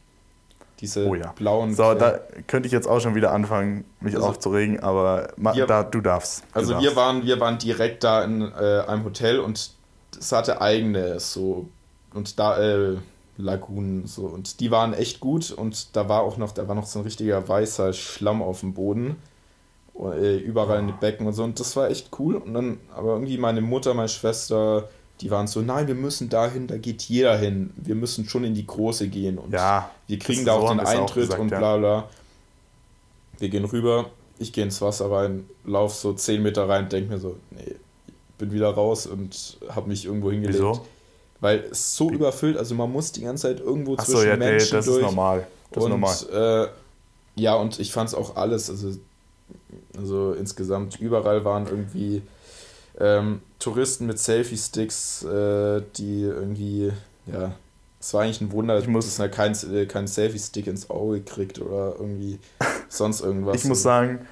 Diese 0.82 1.06
Oh 1.06 1.14
ja. 1.14 1.32
blauen. 1.32 1.74
So, 1.74 1.84
Quellen. 1.84 1.98
da 1.98 2.18
könnte 2.48 2.66
ich 2.66 2.72
jetzt 2.72 2.86
auch 2.88 3.00
schon 3.00 3.14
wieder 3.14 3.32
anfangen, 3.32 3.84
mich 4.00 4.14
Also- 4.16 4.26
aufzuregen, 4.26 4.80
aber 4.80 5.28
Wir- 5.36 5.66
da, 5.66 5.84
du 5.84 6.00
darfst. 6.02 6.40
Du 6.40 6.46
Also 6.58 6.72
darfst. 6.72 6.86
wir 6.88 6.96
waren, 6.96 7.24
wir 7.24 7.40
waren 7.40 7.56
direkt 7.58 8.04
da 8.04 8.22
in 8.24 8.42
äh, 8.42 8.80
einem 8.86 9.04
Hotel 9.04 9.38
und 9.40 9.70
es 10.18 10.32
hatte 10.32 10.60
eigene 10.60 11.18
so 11.20 11.68
und 12.12 12.38
da 12.38 12.58
äh, 12.60 12.96
Lagunen 13.38 14.06
so 14.06 14.26
und 14.26 14.60
die 14.60 14.70
waren 14.70 14.92
echt 14.92 15.20
gut 15.20 15.50
und 15.52 15.96
da 15.96 16.08
war 16.08 16.22
auch 16.22 16.36
noch, 16.36 16.52
da 16.52 16.68
war 16.68 16.74
noch 16.74 16.84
so 16.86 16.98
ein 16.98 17.04
richtiger 17.04 17.48
weißer 17.48 17.92
Schlamm 17.94 18.42
auf 18.42 18.60
dem 18.60 18.74
Boden. 18.74 19.16
Äh, 19.98 20.36
überall 20.38 20.80
in 20.80 20.86
den 20.88 20.98
Becken 20.98 21.26
und 21.26 21.32
so 21.34 21.44
und 21.44 21.60
das 21.60 21.76
war 21.76 21.88
echt 21.90 22.10
cool 22.18 22.36
und 22.36 22.54
dann 22.54 22.78
aber 22.94 23.12
irgendwie 23.12 23.38
meine 23.38 23.60
Mutter, 23.60 23.94
meine 23.94 24.08
Schwester, 24.08 24.88
die 25.22 25.30
waren 25.30 25.46
so, 25.46 25.60
nein, 25.60 25.86
wir 25.86 25.94
müssen 25.94 26.28
dahin, 26.28 26.66
da 26.66 26.76
geht 26.76 27.02
jeder 27.02 27.38
hin. 27.38 27.70
Wir 27.76 27.94
müssen 27.94 28.28
schon 28.28 28.42
in 28.42 28.54
die 28.54 28.66
große 28.66 29.08
gehen 29.08 29.38
und 29.38 29.52
Ja, 29.52 29.90
wir 30.08 30.18
kriegen 30.18 30.44
da 30.44 30.54
so 30.54 30.60
auch 30.60 30.70
haben 30.70 30.78
den 30.78 30.86
es 30.86 30.92
auch 30.94 31.00
Eintritt 31.00 31.22
gesagt, 31.22 31.40
und 31.40 31.50
ja. 31.52 31.58
bla 31.58 31.76
bla. 31.76 32.08
Wir 33.38 33.48
gehen 33.48 33.64
rüber, 33.64 34.10
ich 34.38 34.52
gehe 34.52 34.64
ins 34.64 34.80
Wasser 34.82 35.10
rein, 35.10 35.48
lauf 35.64 35.94
so 35.94 36.12
10 36.12 36.42
Meter 36.42 36.68
rein, 36.68 36.88
denk 36.88 37.08
mir 37.08 37.18
so, 37.18 37.36
nee, 37.50 37.76
bin 38.38 38.52
wieder 38.52 38.70
raus 38.70 39.06
und 39.06 39.58
habe 39.68 39.88
mich 39.88 40.06
irgendwo 40.06 40.32
hingelegt. 40.32 40.58
Wieso? 40.58 40.84
Weil 41.40 41.60
es 41.70 41.96
so 41.96 42.10
überfüllt, 42.10 42.56
also 42.56 42.74
man 42.74 42.90
muss 42.90 43.12
die 43.12 43.22
ganze 43.22 43.42
Zeit 43.42 43.60
irgendwo 43.60 43.94
Achso, 43.94 44.12
zwischen 44.12 44.28
ja, 44.28 44.36
nee, 44.36 44.50
Menschen 44.50 44.76
das 44.76 44.86
durch. 44.86 44.98
ist 44.98 45.04
normal. 45.04 45.46
Das 45.70 45.84
und 45.84 45.92
ist 45.92 46.30
normal. 46.30 46.66
Äh, 47.36 47.40
ja, 47.40 47.54
und 47.54 47.78
ich 47.78 47.92
fand 47.92 48.08
es 48.08 48.14
auch 48.14 48.34
alles, 48.34 48.68
also, 48.68 48.96
also 49.96 50.32
insgesamt 50.32 51.00
überall 51.00 51.44
waren 51.44 51.66
irgendwie 51.66 52.22
ähm, 52.98 53.40
Touristen 53.58 54.06
mit 54.06 54.18
Selfie-Sticks, 54.18 55.24
äh, 55.24 55.82
die 55.96 56.22
irgendwie, 56.22 56.92
ja, 57.26 57.52
es 58.00 58.12
war 58.14 58.22
eigentlich 58.22 58.40
ein 58.40 58.52
Wunder, 58.52 58.78
Ich 58.78 58.88
muss- 58.88 59.06
dass 59.06 59.18
er 59.18 59.28
kein, 59.28 59.52
äh, 59.72 59.86
kein 59.86 60.06
Selfie-Stick 60.06 60.66
ins 60.66 60.90
Auge 60.90 61.20
kriegt 61.22 61.60
oder 61.60 61.94
irgendwie 61.98 62.38
sonst 62.88 63.20
irgendwas. 63.20 63.56
Ich 63.56 63.64
muss 63.64 63.82
sagen, 63.82 64.26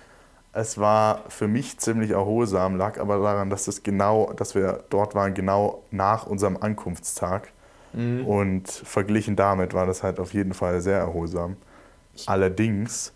es 0.53 0.79
war 0.79 1.25
für 1.29 1.47
mich 1.47 1.79
ziemlich 1.79 2.11
erholsam, 2.11 2.77
lag 2.77 2.99
aber 2.99 3.19
daran, 3.19 3.51
dass 3.51 3.67
das 3.67 3.83
genau, 3.85 4.33
dass 4.33 4.55
wir 4.57 4.83
dort 4.91 5.15
waren, 5.15 5.35
genau 5.35 5.85
nach 5.93 6.27
unserem 6.27 6.57
Ankunftstag. 6.57 7.53
Mhm. 7.93 8.27
Und 8.27 8.69
verglichen 8.69 9.37
damit 9.37 9.75
war 9.75 9.87
das 9.87 10.03
halt 10.03 10.19
auf 10.21 10.35
jeden 10.35 10.55
Fall 10.55 10.81
sehr 10.81 10.99
erholsam. 10.99 11.57
Allerdings, 12.27 13.13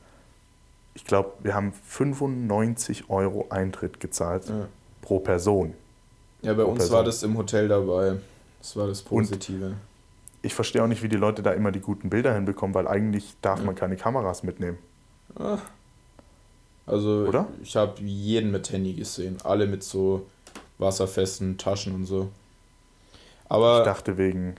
ich 0.94 1.04
glaube, 1.04 1.32
wir 1.42 1.54
haben 1.54 1.72
95 1.72 3.10
Euro 3.10 3.46
Eintritt 3.50 4.00
gezahlt 4.00 4.48
Ja. 4.48 4.68
Pro 5.04 5.20
Person. 5.20 5.74
Ja, 6.42 6.54
bei 6.54 6.64
pro 6.64 6.70
uns 6.70 6.78
Person. 6.78 6.96
war 6.96 7.04
das 7.04 7.22
im 7.22 7.36
Hotel 7.36 7.68
dabei. 7.68 8.16
Das 8.58 8.76
war 8.76 8.86
das 8.86 9.02
Positive. 9.02 9.74
Ich 10.42 10.54
verstehe 10.54 10.82
auch 10.82 10.86
nicht, 10.88 11.02
wie 11.02 11.08
die 11.08 11.16
Leute 11.16 11.42
da 11.42 11.52
immer 11.52 11.70
die 11.70 11.80
guten 11.80 12.10
Bilder 12.10 12.34
hinbekommen, 12.34 12.74
weil 12.74 12.88
eigentlich 12.88 13.36
darf 13.42 13.62
man 13.62 13.74
keine 13.74 13.96
Kameras 13.96 14.42
mitnehmen. 14.42 14.78
Ah. 15.38 15.58
Also, 16.86 17.26
Oder? 17.28 17.46
ich 17.62 17.76
habe 17.76 18.00
jeden 18.02 18.50
mit 18.50 18.70
Handy 18.70 18.94
gesehen. 18.94 19.38
Alle 19.44 19.66
mit 19.66 19.82
so 19.82 20.26
wasserfesten 20.78 21.56
Taschen 21.56 21.94
und 21.94 22.04
so. 22.06 22.28
Aber, 23.48 23.78
Ich 23.78 23.84
dachte 23.84 24.18
wegen, 24.18 24.56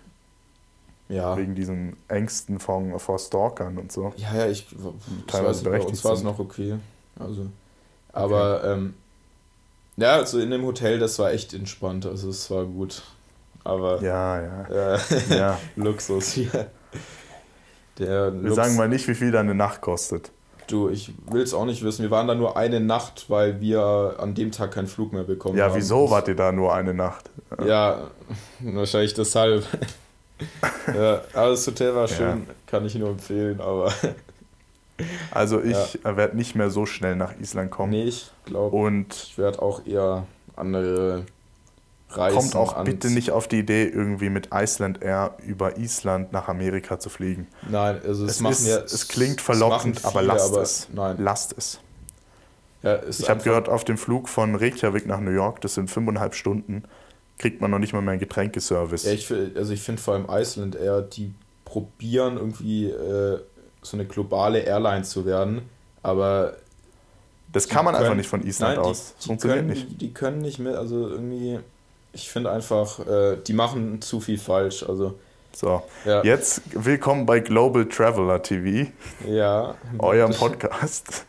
ja. 1.10 1.38
wegen 1.38 1.54
diesen 1.56 1.98
Ängsten 2.08 2.60
von, 2.60 2.98
vor 3.00 3.20
Stalkern 3.20 3.78
und 3.78 3.92
so. 3.92 4.14
Ja, 4.18 4.36
ja, 4.36 4.48
ich, 4.48 4.68
ich 4.72 5.26
teilweise 5.28 5.66
weiß 5.66 5.72
nicht, 5.74 5.84
bei 5.84 5.90
uns 5.90 6.04
war 6.06 6.14
es 6.14 6.24
noch 6.24 6.40
okay. 6.40 6.78
Also, 7.20 7.48
aber, 8.12 8.64
ähm, 8.64 8.94
ja, 9.98 10.14
also 10.16 10.40
in 10.40 10.52
dem 10.52 10.64
Hotel, 10.66 11.00
das 11.00 11.18
war 11.20 11.32
echt 11.32 11.54
entspannt. 11.54 12.06
Also, 12.06 12.30
es 12.30 12.50
war 12.52 12.66
gut. 12.66 13.04
Aber, 13.64 14.02
Ja, 14.02 14.42
ja. 14.42 14.96
äh, 14.96 15.00
ja. 15.30 15.60
Luxus 15.76 16.32
hier. 16.32 16.68
Der 17.98 18.34
Wir 18.34 18.50
Lux, 18.50 18.56
sagen 18.56 18.76
mal 18.76 18.90
nicht, 18.90 19.08
wie 19.08 19.16
viel 19.16 19.32
da 19.32 19.40
eine 19.40 19.56
Nacht 19.56 19.82
kostet. 19.82 20.32
du, 20.68 20.90
ich 20.90 21.14
will 21.32 21.42
es 21.42 21.54
auch 21.54 21.66
nicht 21.66 21.84
wissen. 21.84 22.04
Wir 22.04 22.12
waren 22.12 22.28
da 22.28 22.36
nur 22.36 22.58
eine 22.58 22.80
Nacht, 22.80 23.30
weil 23.30 23.62
wir 23.62 24.16
an 24.20 24.36
dem 24.36 24.52
Tag 24.52 24.72
keinen 24.72 24.88
Flug 24.88 25.14
mehr 25.14 25.24
bekommen 25.24 25.60
haben. 25.60 25.70
Ja, 25.70 25.76
wieso 25.76 26.10
wart 26.12 26.28
ihr 26.28 26.36
da 26.36 26.52
nur 26.52 26.74
eine 26.74 26.94
Nacht? 26.94 27.30
Ja, 27.66 28.08
wahrscheinlich 28.60 29.14
deshalb. 29.14 29.64
ja, 30.94 31.22
aber 31.34 31.50
das 31.52 31.66
Hotel 31.66 31.96
war 31.96 32.08
schön, 32.08 32.48
kann 32.68 32.86
ich 32.86 32.96
nur 32.96 33.10
empfehlen, 33.10 33.62
aber 33.62 33.92
Also 35.32 35.62
ich 35.62 36.00
werde 36.04 36.36
nicht 36.38 36.56
mehr 36.56 36.70
so 36.70 36.86
schnell 36.86 37.16
nach 37.16 37.38
Island 37.40 37.72
kommen. 37.72 37.92
nee, 37.92 38.06
ich 38.06 38.32
glaube, 38.46 38.76
Und 38.76 39.14
ich 39.14 39.38
werde 39.38 39.62
auch 39.62 39.86
eher 39.86 40.26
andere 40.56 41.26
Reisen 42.10 42.38
kommt 42.38 42.56
auch 42.56 42.84
bitte 42.84 43.10
nicht 43.10 43.32
auf 43.32 43.48
die 43.48 43.60
Idee, 43.60 43.88
irgendwie 43.88 44.30
mit 44.30 44.50
Iceland 44.54 45.02
Air 45.02 45.36
über 45.46 45.78
Island 45.78 46.32
nach 46.32 46.48
Amerika 46.48 47.00
zu 47.00 47.10
fliegen. 47.10 47.48
Nein, 47.70 48.00
also 48.06 48.26
es, 48.26 48.40
Es, 48.40 48.60
ist, 48.62 48.68
ja, 48.68 48.78
es 48.78 49.08
klingt 49.08 49.42
verlockend, 49.42 50.06
aber 50.06 50.20
viele, 50.20 50.34
lasst 50.34 50.54
aber 50.54 50.62
es. 50.62 50.88
Nein, 50.94 51.16
Lasst 51.20 51.56
es. 51.58 51.80
ja, 52.84 53.00
Ich 53.10 53.30
habe 53.30 53.44
gehört, 53.44 53.68
auf 53.70 53.84
dem 53.84 53.98
Flug 53.98 54.30
von 54.30 54.56
Reykjavik 54.56 55.06
nach 55.08 55.20
New 55.20 55.32
York, 55.32 55.62
das 55.62 55.74
sind 55.74 55.90
fünfeinhalb 55.90 56.36
Stunden, 56.36 56.84
kriegt 57.38 57.60
man 57.60 57.72
noch 57.72 57.80
nicht 57.80 57.94
mal 57.94 58.02
mehr 58.02 58.12
einen 58.12 58.20
Getränkeservice. 58.20 59.04
Ja, 59.04 59.12
ich, 59.12 59.30
also 59.58 59.74
ich 59.74 59.82
finde 59.82 60.02
vor 60.02 60.14
allem 60.14 60.28
Iceland 60.30 60.76
Air, 60.76 61.02
die 61.02 61.34
probieren 61.66 62.38
irgendwie 62.38 62.86
äh, 62.90 63.40
so 63.86 63.98
eine 63.98 64.06
globale 64.06 64.60
Airline 64.60 65.04
zu 65.04 65.26
werden, 65.26 65.70
aber 66.04 66.54
das 67.52 67.68
kann 67.70 67.86
man 67.86 67.94
die 67.94 67.98
einfach 68.00 68.10
können- 68.10 68.18
nicht 68.18 68.30
von 68.30 68.44
Island 68.46 68.78
nein, 68.78 68.86
aus. 68.86 68.98
Das 68.98 69.14
Die, 69.16 69.22
die, 69.22 69.28
funktioniert 69.28 69.60
können, 69.60 69.70
nicht. 69.70 70.02
Die, 70.02 70.14
können 70.14 70.42
nicht 70.42 70.60
mit, 70.60 70.76
also 70.76 71.08
irgendwie, 71.10 71.60
ich 72.14 72.30
finde 72.30 72.52
einfach, 72.52 73.00
äh, 73.08 73.38
die 73.46 73.54
machen 73.54 74.02
zu 74.02 74.20
viel 74.20 74.38
falsch. 74.38 74.84
Also, 74.88 75.18
So, 75.54 75.84
ja, 76.04 76.24
jetzt 76.24 76.62
willkommen 76.74 77.26
bei 77.26 77.40
Global 77.40 77.86
Traveler 77.86 78.42
TV, 78.44 78.92
ja. 79.26 79.76
eurem 80.00 80.34
Podcast, 80.34 81.26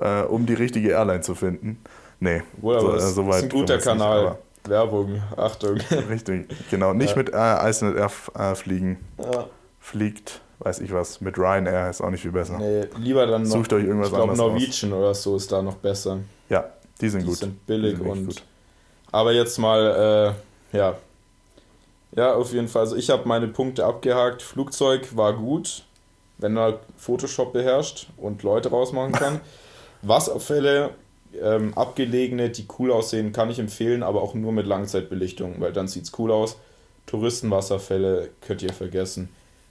äh, 0.00 0.22
um 0.22 0.46
die 0.46 0.54
richtige 0.54 0.88
Airline 0.90 1.20
zu 1.20 1.34
finden. 1.36 1.80
Nee, 2.20 2.42
Wohl, 2.56 2.76
aber 2.78 2.90
so, 2.92 2.96
es 2.96 3.04
äh, 3.04 3.14
so 3.14 3.22
ist 3.30 3.34
ein 3.36 3.40
können 3.48 3.60
guter 3.60 3.74
nicht, 3.76 3.84
Kanal. 3.84 4.18
aber- 4.26 4.38
Werbung, 4.64 5.22
Achtung. 5.36 5.76
Richtig, 6.10 6.48
genau. 6.70 6.92
Nicht 6.92 7.10
Ja. 7.10 7.16
mit 7.16 7.32
äh, 7.32 7.68
Iceland 7.70 7.96
Air 7.96 8.10
äh, 8.34 8.54
fliegen. 8.54 8.98
ja, 9.18 9.46
Fliegt, 9.80 10.40
weiß 10.68 10.80
ich 10.80 10.92
was, 10.92 11.20
mit 11.20 11.38
Ryanair 11.38 11.88
ist 11.90 12.00
auch 12.00 12.10
nicht 12.10 12.22
viel 12.22 12.32
besser. 12.32 12.58
nee, 12.58 12.82
lieber 12.98 13.26
dann 13.26 13.42
noch, 13.42 13.50
Sucht 13.50 13.72
euch 13.72 13.84
irgendwas 13.84 14.08
ich 14.08 14.14
glaube 14.14 14.32
anderes 14.32 14.40
aus. 14.40 14.52
Norwegian 14.52 14.92
oder 14.92 15.14
so 15.14 15.36
ist 15.36 15.50
da 15.50 15.62
noch 15.62 15.76
besser. 15.76 16.18
Ja, 16.48 16.64
die 17.00 17.08
sind 17.08 17.22
Die 17.22 17.26
gut. 17.26 17.36
sind 17.38 17.66
billig 17.66 17.92
Die 17.92 18.02
sind 18.02 18.10
und. 18.10 18.26
gut. 18.26 18.42
Aber 19.10 19.32
jetzt 19.32 19.58
mal, 19.58 20.34
äh, 20.72 20.76
ja. 20.76 20.96
Ja, 22.16 22.34
auf 22.34 22.52
jeden 22.52 22.68
Fall. 22.68 22.82
Also 22.82 22.96
ich 22.96 23.10
habe 23.10 23.26
meine 23.28 23.48
Punkte 23.48 23.84
abgehakt. 23.84 24.42
Flugzeug 24.42 25.16
war 25.16 25.32
gut, 25.34 25.84
wenn 26.38 26.52
man 26.54 26.74
Photoshop 26.96 27.52
beherrscht 27.52 28.08
und 28.16 28.42
Leute 28.42 28.70
rausmachen 28.70 29.12
kann. 29.12 29.40
Wasserfälle 30.02 30.90
ähm, 31.42 31.72
abgelegene, 31.76 32.50
die 32.50 32.66
cool 32.78 32.90
aussehen, 32.92 33.32
kann 33.32 33.50
ich 33.50 33.58
empfehlen, 33.58 34.02
aber 34.02 34.22
auch 34.22 34.34
nur 34.34 34.52
mit 34.52 34.66
Langzeitbelichtung, 34.66 35.56
weil 35.60 35.72
dann 35.72 35.88
sieht 35.88 36.04
es 36.04 36.12
cool 36.18 36.30
aus. 36.32 36.56
Touristenwasserfälle 37.06 38.30
könnt 38.46 38.62
ihr 38.62 38.72
vergessen. 38.72 39.28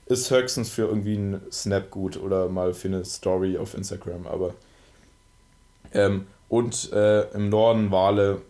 Ist 0.09 0.31
höchstens 0.31 0.69
für 0.69 0.83
irgendwie 0.83 1.17
einen 1.17 1.41
Snap 1.51 1.91
gut 1.91 2.17
oder 2.17 2.47
mal 2.49 2.73
für 2.73 2.87
eine 2.87 3.03
Story 3.03 3.57
auf 3.57 3.73
Instagram, 3.73 4.25
aber. 4.27 4.53
Ähm, 5.93 6.27
und 6.49 6.91
äh, 6.93 7.29
im 7.31 7.49
Norden 7.49 7.91
Wale 7.91 8.41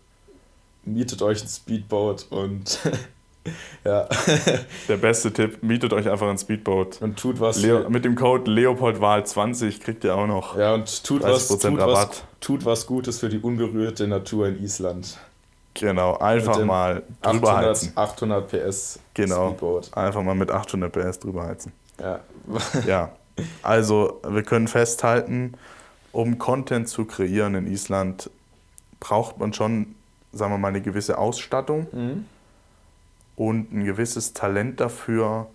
mietet 0.84 1.22
euch 1.22 1.44
ein 1.44 1.48
Speedboat 1.48 2.28
und 2.30 2.80
ja. 3.84 4.08
Der 4.88 4.98
beste 4.98 5.32
Tipp, 5.34 5.64
mietet 5.64 5.94
euch 5.94 6.10
einfach 6.10 6.30
ein 6.30 6.38
Speedboat. 6.38 7.02
Und 7.02 7.18
tut 7.18 7.40
was. 7.40 7.62
Leo, 7.62 7.90
mit 7.90 8.06
dem 8.06 8.16
Code 8.16 8.52
LeopoldWahl20 8.52 9.80
kriegt 9.82 10.04
ihr 10.04 10.16
auch 10.16 10.28
noch 10.28 10.58
ja, 10.58 10.74
und 10.74 11.04
tut 11.04 11.24
was, 11.24 11.48
tut 11.48 11.66
Rabatt. 11.66 12.10
Was, 12.10 12.24
tut 12.40 12.66
was 12.66 12.86
Gutes 12.88 13.20
für 13.20 13.30
die 13.30 13.40
unberührte 13.40 14.08
Natur 14.08 14.48
in 14.48 14.64
Island. 14.64 15.18
Genau, 15.80 16.18
einfach 16.18 16.64
mal 16.64 17.04
drüber 17.22 17.50
800, 17.50 17.70
heizen. 17.70 17.92
800 17.96 18.48
PS 18.50 19.00
genau, 19.14 19.50
Speedboat. 19.50 19.96
Einfach 19.96 20.24
mal 20.24 20.36
mit 20.36 20.52
800 20.52 20.92
PS 20.92 21.20
drüber 21.20 21.46
heizen. 21.46 21.72
Ja. 22.00 22.20
ja, 22.86 23.12
also 23.62 24.22
wir 24.28 24.44
können 24.44 24.68
festhalten, 24.68 25.54
um 26.12 26.38
Content 26.38 26.88
zu 26.88 27.06
kreieren 27.06 27.56
in 27.56 27.68
Island, 27.68 28.30
braucht 29.00 29.38
man 29.38 29.54
schon, 29.54 29.96
sagen 30.32 30.54
wir 30.54 30.58
mal, 30.58 30.70
eine 30.70 30.82
gewisse 30.82 31.18
Ausstattung 31.18 31.88
mhm. 31.92 32.26
und 33.36 33.72
ein 33.72 33.86
gewisses 33.86 34.34
Talent 34.34 34.80
dafür, 34.80 35.48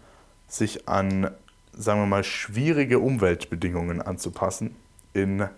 sich 0.49 0.89
an, 0.89 1.31
sagen 1.73 2.01
wir 2.01 2.07
mal, 2.07 2.25
schwierige 2.25 2.99
Umweltbedingungen 2.99 4.03
anzupassen 4.03 4.77
in 5.15 5.49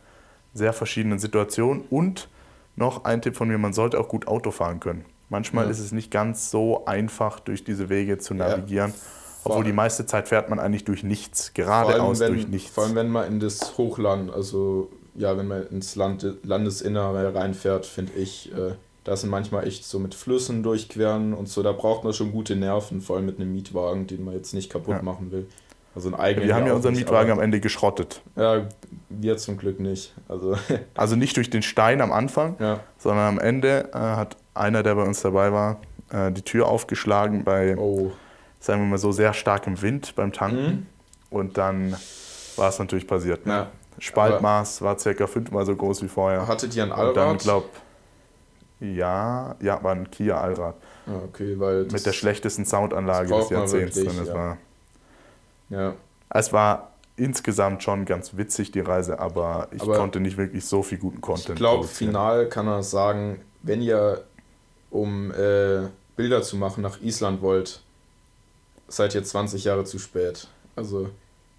sehr 0.55 0.73
verschiedenen 0.73 1.19
Situationen 1.19 1.83
und 1.91 2.29
noch 2.77 3.05
ein 3.05 3.23
Tipp 3.23 3.37
von 3.37 3.49
mir, 3.49 3.59
man 3.59 3.73
sollte 3.73 3.99
auch 3.99 4.09
gut 4.09 4.27
Auto 4.27 4.51
fahren 4.51 4.81
können. 4.81 5.05
Manchmal 5.29 5.65
ja. 5.65 5.71
ist 5.71 5.81
es 5.81 5.93
nicht 5.93 6.11
ganz 6.11 6.51
so 6.51 6.85
einfach, 6.85 7.41
durch 7.41 7.65
diese 7.65 7.89
Wege 7.89 8.19
zu 8.19 8.35
navigieren. 8.35 8.91
Ja. 8.91 8.97
Obwohl 9.45 9.65
die 9.65 9.73
meiste 9.73 10.07
Zeit 10.07 10.29
fährt 10.29 10.49
man 10.49 10.59
eigentlich 10.59 10.85
durch 10.85 11.03
nichts, 11.03 11.53
geradeaus 11.53 12.19
durch 12.19 12.49
nichts. 12.49 12.71
Vor 12.71 12.85
allem 12.85 12.95
wenn 12.95 13.11
man 13.11 13.27
in 13.27 13.41
das 13.41 13.77
Hochland, 13.77 14.33
also 14.33 14.91
ja, 15.15 15.37
wenn 15.37 15.47
man 15.47 15.67
ins 15.69 15.97
Land, 15.97 16.27
Landesinnere 16.43 17.35
reinfährt, 17.35 17.85
finde 17.85 18.15
ich, 18.15 18.53
äh, 18.53 18.73
da 19.05 19.17
sind 19.17 19.29
manchmal 19.29 19.67
echt 19.67 19.85
so 19.85 19.99
mit 19.99 20.15
Flüssen 20.15 20.63
durchqueren 20.63 21.35
und 21.35 21.49
so, 21.49 21.63
da 21.63 21.73
braucht 21.73 22.05
man 22.05 22.15
schon 22.15 22.33
gute 22.33 22.57
Nerven, 22.57 23.03
vor 23.03 23.17
allem 23.17 23.27
mit 23.27 23.39
einem 23.39 23.53
Mietwagen, 23.53 24.07
den 24.07 24.25
man 24.25 24.35
jetzt 24.35 24.55
nicht 24.55 24.71
kaputt 24.71 24.97
ja. 24.97 25.03
machen 25.03 25.31
will. 25.31 25.47
Also 25.95 26.09
ein 26.09 26.15
eigener. 26.15 26.47
Wir 26.47 26.55
haben 26.55 26.67
ja 26.67 26.73
unseren 26.73 26.95
nicht, 26.95 27.05
Mietwagen 27.05 27.31
am 27.31 27.41
Ende 27.41 27.61
geschrottet. 27.61 28.21
Ja, 28.37 28.67
wir 29.09 29.37
zum 29.37 29.57
Glück 29.57 29.79
nicht. 29.79 30.15
Also, 30.29 30.57
also 30.95 31.17
nicht 31.17 31.37
durch 31.37 31.51
den 31.51 31.63
Stein 31.63 32.01
am 32.01 32.13
Anfang, 32.13 32.57
ja. 32.59 32.81
sondern 32.99 33.27
am 33.27 33.39
Ende 33.39 33.91
äh, 33.93 33.99
hat 33.99 34.37
einer, 34.55 34.83
der 34.83 34.97
bei 34.97 35.03
uns 35.03 35.23
dabei 35.23 35.53
war, 35.53 35.79
äh, 36.11 36.33
die 36.33 36.43
Tür 36.43 36.67
aufgeschlagen 36.67 37.45
bei, 37.45 37.77
oh. 37.77 38.13
sagen 38.59 38.83
wir 38.83 38.87
mal 38.87 38.99
so, 38.99 39.13
sehr 39.13 39.33
starkem 39.35 39.81
Wind 39.83 40.15
beim 40.17 40.33
Tanken. 40.33 40.67
Mhm. 40.67 40.87
Und 41.31 41.59
dann 41.59 41.97
war 42.57 42.69
es 42.69 42.79
natürlich 42.79 43.07
passiert. 43.07 43.47
Ne? 43.47 43.53
Ja. 43.53 43.71
Spaltmaß 43.99 44.83
war 44.83 44.99
circa 44.99 45.27
fünfmal 45.27 45.65
so 45.65 45.77
groß 45.77 46.03
wie 46.03 46.09
vorher. 46.09 46.47
Hattet 46.49 46.75
ihr 46.75 46.83
ein 46.83 46.93
Allrad? 46.93 47.09
Und 47.09 47.17
dann, 47.17 47.39
glaub, 47.39 47.71
ja, 48.81 49.55
ja, 49.61 49.83
war 49.83 49.93
ein 49.93 50.11
Kia 50.11 50.41
Allrad. 50.41 50.75
Ah, 51.07 51.21
okay, 51.25 51.59
weil 51.59 51.85
Mit 51.85 52.05
der 52.05 52.13
schlechtesten 52.13 52.65
Soundanlage 52.65 53.35
des 53.35 53.51
Jahrzehnts. 53.51 53.97
Wirklich, 53.97 54.27
ja. 54.27 54.35
war 54.35 54.59
ja. 55.75 55.95
Es 56.31 56.53
war 56.53 56.93
insgesamt 57.17 57.83
schon 57.83 58.05
ganz 58.05 58.37
witzig, 58.37 58.73
die 58.73 58.81
Reise, 58.81 59.19
aber 59.19 59.69
ich 59.71 59.83
aber 59.83 59.97
konnte 59.97 60.21
nicht 60.21 60.37
wirklich 60.37 60.65
so 60.65 60.83
viel 60.83 60.99
guten 60.99 61.21
Content. 61.21 61.51
Ich 61.51 61.57
glaube, 61.57 61.87
final 61.87 62.49
kann 62.49 62.67
er 62.67 62.83
sagen, 62.83 63.41
wenn 63.63 63.81
ihr 63.81 64.25
um 64.91 65.33
äh, 65.33 65.89
Bilder 66.17 66.43
zu 66.43 66.57
machen 66.57 66.83
nach 66.83 67.01
Island 67.01 67.43
wollt, 67.43 67.81
seid 68.89 69.15
ihr 69.15 69.25
20 69.25 69.65
Jahre 69.65 69.85
zu 69.85 69.99
spät. 69.99 70.49
Also 70.77 71.11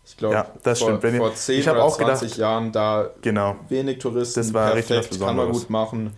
ich 0.05 0.17
glaube, 0.17 0.35
ja, 0.35 0.43
vor, 0.75 0.75
stimmt. 0.75 1.17
vor 1.17 1.33
10 1.33 1.59
ich 1.59 1.69
oder 1.69 1.87
20 1.89 1.99
gedacht, 1.99 2.37
Jahren 2.37 2.71
da 2.71 3.09
genau, 3.21 3.55
wenig 3.69 3.99
Touristen, 3.99 4.39
das 4.39 4.53
war 4.53 4.71
perfekt, 4.71 5.19
kann 5.19 5.35
man 5.35 5.51
gut 5.51 5.69
machen. 5.69 6.13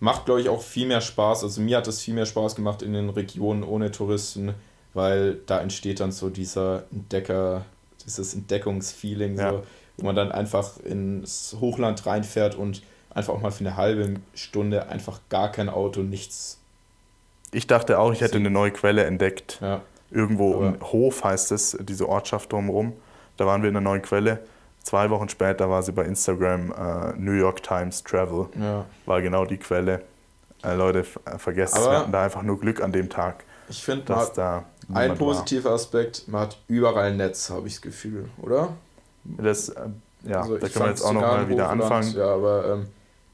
Macht, 0.00 0.26
glaube 0.26 0.40
ich, 0.40 0.48
auch 0.48 0.62
viel 0.62 0.86
mehr 0.86 1.00
Spaß. 1.00 1.42
Also 1.42 1.60
mir 1.60 1.78
hat 1.78 1.88
es 1.88 2.00
viel 2.00 2.14
mehr 2.14 2.26
Spaß 2.26 2.54
gemacht 2.54 2.82
in 2.82 2.92
den 2.92 3.08
Regionen 3.10 3.64
ohne 3.64 3.90
Touristen 3.90 4.54
weil 4.94 5.34
da 5.46 5.60
entsteht 5.60 6.00
dann 6.00 6.12
so 6.12 6.30
dieser 6.30 6.84
Entdecker, 6.92 7.64
dieses 8.04 8.34
Entdeckungsfeeling, 8.34 9.38
ja. 9.38 9.50
so, 9.50 9.62
wo 9.96 10.06
man 10.06 10.16
dann 10.16 10.32
einfach 10.32 10.78
ins 10.78 11.56
Hochland 11.60 12.04
reinfährt 12.06 12.54
und 12.54 12.82
einfach 13.10 13.34
auch 13.34 13.40
mal 13.40 13.50
für 13.50 13.60
eine 13.60 13.76
halbe 13.76 14.14
Stunde 14.34 14.88
einfach 14.88 15.20
gar 15.28 15.50
kein 15.50 15.68
Auto, 15.68 16.02
nichts. 16.02 16.58
Ich 17.50 17.66
dachte 17.66 17.98
auch, 17.98 18.12
ich 18.12 18.20
hätte 18.20 18.36
eine 18.36 18.50
neue 18.50 18.70
Quelle 18.70 19.04
entdeckt. 19.04 19.58
Ja. 19.60 19.82
Irgendwo 20.10 20.52
um 20.52 20.80
Hof 20.80 21.24
heißt 21.24 21.52
es, 21.52 21.76
diese 21.80 22.08
Ortschaft 22.08 22.52
drumherum. 22.52 22.94
Da 23.36 23.46
waren 23.46 23.62
wir 23.62 23.68
in 23.68 23.76
einer 23.76 23.88
neuen 23.88 24.02
Quelle. 24.02 24.40
Zwei 24.82 25.10
Wochen 25.10 25.28
später 25.28 25.68
war 25.68 25.82
sie 25.82 25.92
bei 25.92 26.04
Instagram 26.04 26.70
uh, 26.70 27.12
New 27.16 27.32
York 27.32 27.62
Times 27.62 28.02
Travel. 28.04 28.48
Ja. 28.58 28.86
War 29.06 29.20
genau 29.20 29.44
die 29.44 29.58
Quelle. 29.58 30.02
Äh, 30.62 30.74
Leute, 30.74 31.04
vergesst 31.04 31.76
es, 31.76 31.84
wir 31.84 31.98
hatten 31.98 32.12
da 32.12 32.24
einfach 32.24 32.42
nur 32.42 32.58
Glück 32.58 32.82
an 32.82 32.92
dem 32.92 33.08
Tag. 33.08 33.44
Ich 33.68 33.82
finde, 33.82 34.04
da 34.34 34.64
ein 34.94 35.16
positiver. 35.16 35.70
Aspekt, 35.70 36.28
man 36.28 36.42
hat 36.42 36.58
überall 36.68 37.14
Netz, 37.14 37.50
habe 37.50 37.66
ich 37.66 37.74
das 37.74 37.82
Gefühl, 37.82 38.28
oder? 38.40 38.74
Das, 39.24 39.68
äh, 39.68 39.88
ja, 40.24 40.40
also 40.40 40.58
da 40.58 40.68
können 40.68 40.84
wir 40.84 40.90
jetzt 40.90 41.02
auch 41.02 41.12
nochmal 41.12 41.48
wieder 41.48 41.68
anfangen. 41.68 42.14
Ja, 42.14 42.34
aber 42.34 42.72
ähm, 42.72 42.86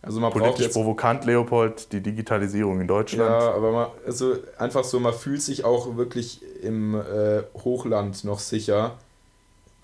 also 0.03 0.21
man 0.21 0.33
Politisch 0.33 0.51
braucht 0.51 0.61
jetzt, 0.61 0.75
provokant, 0.75 1.25
Leopold, 1.25 1.93
die 1.93 2.01
Digitalisierung 2.01 2.81
in 2.81 2.87
Deutschland. 2.87 3.31
Ja, 3.31 3.55
aber 3.55 3.73
man, 3.73 3.87
also 4.05 4.35
einfach 4.59 4.85
so, 4.85 5.01
man 5.01 5.15
fühlt 5.15 5.41
sich 5.41 5.65
auch 5.65 5.97
wirklich 5.97 6.43
im 6.63 6.95
äh, 6.95 7.43
Hochland 7.65 8.25
noch 8.25 8.39
sicher, 8.39 8.99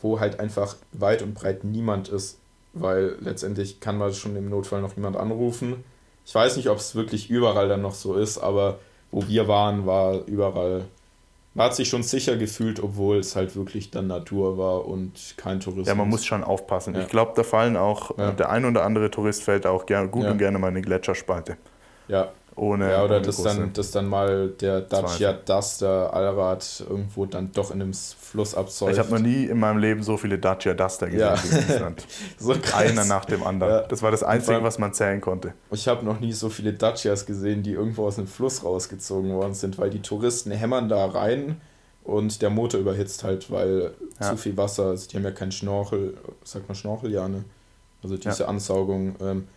wo 0.00 0.20
halt 0.20 0.38
einfach 0.38 0.76
weit 0.92 1.22
und 1.22 1.34
breit 1.34 1.64
niemand 1.64 2.08
ist, 2.08 2.38
weil 2.74 3.16
letztendlich 3.20 3.80
kann 3.80 3.96
man 3.96 4.12
schon 4.12 4.36
im 4.36 4.50
Notfall 4.50 4.82
noch 4.82 4.94
jemand 4.94 5.16
anrufen. 5.16 5.84
Ich 6.26 6.34
weiß 6.34 6.56
nicht, 6.56 6.68
ob 6.68 6.78
es 6.78 6.94
wirklich 6.94 7.30
überall 7.30 7.68
dann 7.68 7.80
noch 7.80 7.94
so 7.94 8.14
ist, 8.14 8.38
aber 8.38 8.78
wo 9.10 9.26
wir 9.26 9.48
waren, 9.48 9.86
war 9.86 10.26
überall 10.26 10.84
man 11.54 11.66
hat 11.66 11.74
sich 11.74 11.88
schon 11.88 12.02
sicher 12.02 12.36
gefühlt, 12.36 12.80
obwohl 12.80 13.18
es 13.18 13.34
halt 13.34 13.56
wirklich 13.56 13.90
dann 13.90 14.06
Natur 14.06 14.56
war 14.56 14.86
und 14.86 15.34
kein 15.36 15.58
Tourismus. 15.60 15.88
Ja, 15.88 15.94
man 15.94 16.08
muss 16.08 16.24
schon 16.24 16.44
aufpassen. 16.44 16.94
Ja. 16.94 17.00
Ich 17.00 17.08
glaube, 17.08 17.32
da 17.34 17.42
fallen 17.42 17.76
auch, 17.76 18.16
ja. 18.16 18.30
der 18.30 18.50
ein 18.50 18.64
oder 18.64 18.84
andere 18.84 19.10
Tourist 19.10 19.42
fällt 19.42 19.66
auch 19.66 19.86
gerne, 19.86 20.08
gut 20.08 20.24
ja. 20.24 20.30
und 20.30 20.38
gerne 20.38 20.58
mal 20.58 20.68
in 20.68 20.76
eine 20.76 20.82
Gletscherspalte. 20.82 21.56
Ja. 22.08 22.30
Ohne, 22.60 22.90
ja, 22.90 23.02
oder 23.02 23.20
dass, 23.20 23.42
dann, 23.42 23.72
dass 23.72 23.90
dann 23.90 24.06
mal 24.06 24.48
der 24.48 24.82
Dacia 24.82 25.32
Duster 25.32 26.12
Allrad 26.12 26.84
irgendwo 26.86 27.24
dann 27.24 27.50
doch 27.52 27.70
in 27.70 27.80
einem 27.80 27.94
Fluss 27.94 28.54
absäuft. 28.54 28.92
Ich 28.92 28.98
habe 28.98 29.10
noch 29.12 29.18
nie 29.18 29.46
in 29.46 29.58
meinem 29.58 29.78
Leben 29.78 30.02
so 30.02 30.18
viele 30.18 30.38
Dacia 30.38 30.74
Duster 30.74 31.06
gesehen 31.06 31.20
ja. 31.20 31.42
wie 31.42 31.56
in 31.56 31.70
Island. 31.70 32.06
so 32.38 32.54
Einer 32.76 33.06
nach 33.06 33.24
dem 33.24 33.44
anderen. 33.44 33.72
Ja. 33.72 33.80
Das 33.88 34.02
war 34.02 34.10
das 34.10 34.22
Einzige, 34.22 34.62
was 34.62 34.78
man 34.78 34.92
zählen 34.92 35.22
konnte. 35.22 35.54
Ich 35.70 35.88
habe 35.88 36.04
noch 36.04 36.20
nie 36.20 36.34
so 36.34 36.50
viele 36.50 36.74
Dacias 36.74 37.24
gesehen, 37.24 37.62
die 37.62 37.72
irgendwo 37.72 38.04
aus 38.06 38.18
einem 38.18 38.26
Fluss 38.26 38.62
rausgezogen 38.62 39.32
worden 39.32 39.54
sind, 39.54 39.78
weil 39.78 39.88
die 39.88 40.02
Touristen 40.02 40.50
hämmern 40.50 40.90
da 40.90 41.06
rein 41.06 41.62
und 42.04 42.42
der 42.42 42.50
Motor 42.50 42.80
überhitzt 42.80 43.24
halt, 43.24 43.50
weil 43.50 43.92
ja. 44.20 44.32
zu 44.32 44.36
viel 44.36 44.58
Wasser, 44.58 44.88
also 44.88 45.08
die 45.08 45.16
haben 45.16 45.24
ja 45.24 45.30
keinen 45.30 45.52
Schnorchel, 45.52 46.12
sagt 46.44 46.68
man 46.68 46.76
Schnorchel, 46.76 47.10
ja, 47.10 47.26
ne? 47.26 47.42
Also 48.02 48.18
diese 48.18 48.46
Ansaugung. 48.48 49.16
Ähm, 49.22 49.48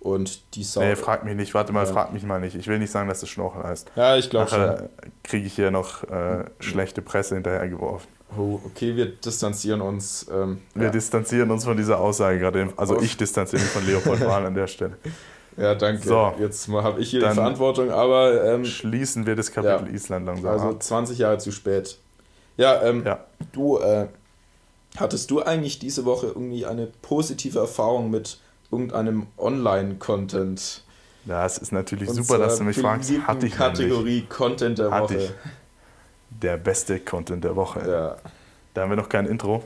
und 0.00 0.54
die 0.54 0.64
Sau. 0.64 0.80
Nee, 0.80 0.96
frag 0.96 1.24
mich 1.24 1.34
nicht, 1.34 1.54
warte 1.54 1.72
mal, 1.72 1.84
ja. 1.86 1.92
frag 1.92 2.12
mich 2.12 2.22
mal 2.22 2.40
nicht. 2.40 2.54
Ich 2.54 2.66
will 2.66 2.78
nicht 2.78 2.90
sagen, 2.90 3.08
dass 3.08 3.20
das 3.20 3.28
Schnorchel 3.28 3.64
heißt. 3.64 3.90
Ja, 3.96 4.16
ich 4.16 4.30
glaube 4.30 4.50
schon. 4.50 4.88
kriege 5.22 5.46
ich 5.46 5.54
hier 5.54 5.70
noch 5.70 6.04
äh, 6.04 6.44
schlechte 6.60 7.02
Presse 7.02 7.34
hinterhergeworfen. 7.34 8.08
Oh, 8.36 8.60
okay, 8.64 8.96
wir 8.96 9.06
distanzieren 9.06 9.80
uns. 9.80 10.26
Ähm, 10.32 10.60
wir 10.74 10.86
ja. 10.86 10.90
distanzieren 10.90 11.50
uns 11.50 11.64
von 11.64 11.76
dieser 11.76 12.00
Aussage 12.00 12.38
gerade. 12.38 12.72
Also 12.76 13.00
ich 13.00 13.16
distanziere 13.16 13.62
mich 13.62 13.70
von 13.70 13.86
Leopold 13.86 14.20
Wahl 14.26 14.44
an 14.44 14.54
der 14.54 14.66
Stelle. 14.66 14.96
Ja, 15.56 15.74
danke. 15.74 16.06
So, 16.06 16.34
Jetzt 16.38 16.68
habe 16.68 17.00
ich 17.00 17.10
hier 17.10 17.20
die 17.20 17.34
Verantwortung, 17.34 17.90
aber. 17.90 18.44
Ähm, 18.44 18.64
schließen 18.64 19.26
wir 19.26 19.36
das 19.36 19.52
Kapitel 19.52 19.88
ja, 19.88 19.94
Island 19.94 20.26
langsam. 20.26 20.50
Also 20.50 20.76
20 20.78 21.18
Jahre 21.18 21.38
zu 21.38 21.50
spät. 21.50 21.98
Ja, 22.56 22.82
ähm, 22.82 23.04
ja. 23.04 23.24
du, 23.52 23.78
äh, 23.78 24.06
hattest 24.96 25.30
du 25.30 25.42
eigentlich 25.42 25.78
diese 25.78 26.04
Woche 26.04 26.26
irgendwie 26.26 26.66
eine 26.66 26.88
positive 27.02 27.58
Erfahrung 27.58 28.10
mit 28.10 28.38
irgendeinem 28.70 29.26
Online-Content. 29.38 30.82
Ja, 31.26 31.44
es 31.44 31.58
ist 31.58 31.72
natürlich 31.72 32.08
Und 32.08 32.14
super, 32.14 32.38
dass 32.38 32.58
du 32.58 32.64
mich 32.64 32.78
fragst. 32.78 33.10
Hatte 33.26 33.46
ich 33.46 33.54
Kategorie 33.54 34.04
nämlich. 34.04 34.28
Content 34.28 34.78
der 34.78 34.90
Woche. 34.90 35.16
Ich. 35.16 35.32
Der 36.30 36.56
beste 36.56 37.00
Content 37.00 37.44
der 37.44 37.56
Woche. 37.56 37.80
Ja. 37.80 38.16
Da 38.74 38.82
haben 38.82 38.90
wir 38.90 38.96
noch 38.96 39.08
kein 39.08 39.26
Intro, 39.26 39.62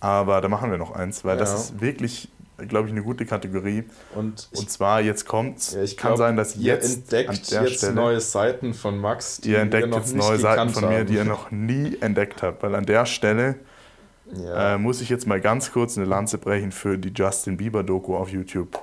aber 0.00 0.40
da 0.40 0.48
machen 0.48 0.70
wir 0.70 0.78
noch 0.78 0.92
eins, 0.92 1.24
weil 1.24 1.36
ja. 1.36 1.40
das 1.40 1.54
ist 1.54 1.80
wirklich, 1.80 2.30
glaube 2.56 2.88
ich, 2.88 2.92
eine 2.92 3.02
gute 3.02 3.26
Kategorie. 3.26 3.84
Und, 4.14 4.48
Und 4.52 4.70
zwar, 4.70 5.02
jetzt 5.02 5.26
kommt's, 5.26 5.74
ja, 5.74 5.82
ich 5.82 5.96
kann 5.98 6.10
glaub, 6.10 6.18
sein, 6.18 6.36
dass 6.36 6.56
ihr 6.56 6.74
jetzt 6.74 7.12
entdeckt 7.12 7.28
an 7.28 7.38
der 7.50 7.62
jetzt 7.64 7.78
Stelle, 7.78 7.92
neue 7.92 8.20
Seiten 8.20 8.72
von 8.72 8.98
Max, 8.98 9.42
die 9.42 9.50
ihr 9.50 9.58
entdeckt 9.58 9.88
ihr 9.88 9.94
jetzt 9.94 10.14
neue 10.14 10.38
Seiten 10.38 10.70
von 10.70 10.88
mir, 10.88 11.00
haben. 11.00 11.06
die 11.06 11.14
ihr 11.16 11.24
noch 11.24 11.50
nie 11.50 11.98
entdeckt 12.00 12.42
habt, 12.42 12.62
weil 12.62 12.74
an 12.74 12.86
der 12.86 13.04
Stelle 13.04 13.56
ja. 14.34 14.74
Äh, 14.74 14.78
muss 14.78 15.00
ich 15.00 15.08
jetzt 15.08 15.26
mal 15.26 15.40
ganz 15.40 15.72
kurz 15.72 15.96
eine 15.96 16.06
Lanze 16.06 16.38
brechen 16.38 16.72
für 16.72 16.98
die 16.98 17.12
Justin 17.14 17.56
Bieber 17.56 17.82
Doku 17.82 18.16
auf 18.16 18.28
YouTube. 18.28 18.80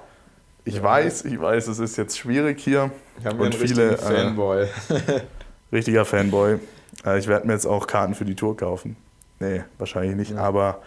Ich 0.66 0.76
ja. 0.76 0.84
weiß, 0.84 1.26
ich 1.26 1.40
weiß, 1.40 1.68
es 1.68 1.80
ist 1.80 1.98
jetzt 1.98 2.18
schwierig 2.18 2.60
hier. 2.60 2.92
Haben 3.24 3.40
und 3.40 3.56
viele, 3.56 3.98
Fanboy. 3.98 4.64
Äh, 4.64 4.68
richtiger 5.72 6.06
Fanboy. 6.06 6.60
Äh, 7.06 7.20
ich 7.20 7.28
werde 7.28 7.48
mir 7.48 7.54
jetzt 7.54 7.66
auch 7.66 7.88
Karten 7.88 8.16
für 8.16 8.26
die 8.26 8.36
Tour 8.36 8.58
kaufen. 8.58 8.98
Nee, 9.40 9.64
wahrscheinlich 9.78 10.16
nicht, 10.16 10.32
ja. 10.32 10.40
aber 10.40 10.82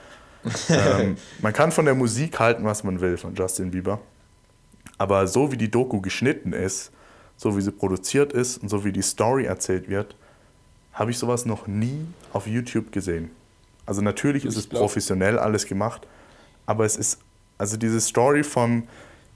ähm, 0.69 1.17
man 1.41 1.53
kann 1.53 1.73
von 1.73 1.85
der 1.85 1.95
Musik 1.95 2.39
halten, 2.39 2.65
was 2.65 2.85
man 2.85 3.01
will 3.01 3.17
von 3.17 3.35
Justin 3.35 3.71
Bieber. 3.71 4.01
Aber 4.99 5.27
so 5.27 5.51
wie 5.51 5.57
die 5.57 5.71
Doku 5.71 6.01
geschnitten 6.01 6.53
ist, 6.53 6.93
so 7.37 7.57
wie 7.57 7.63
sie 7.63 7.73
produziert 7.73 8.35
ist 8.35 8.59
und 8.59 8.69
so 8.69 8.85
wie 8.85 8.93
die 8.93 9.03
Story 9.03 9.47
erzählt 9.47 9.89
wird, 9.89 10.15
habe 10.93 11.11
ich 11.11 11.19
sowas 11.19 11.47
noch 11.47 11.67
nie 11.67 12.05
auf 12.35 12.47
YouTube 12.47 12.93
gesehen. 12.93 13.31
Also 13.87 14.03
natürlich 14.03 14.45
ist 14.45 14.57
es 14.57 14.67
professionell 14.67 15.39
alles 15.39 15.67
gemacht, 15.67 16.07
aber 16.67 16.85
es 16.85 16.97
ist 16.97 17.21
also 17.59 17.77
diese 17.77 18.01
Story 18.01 18.45
vom 18.45 18.85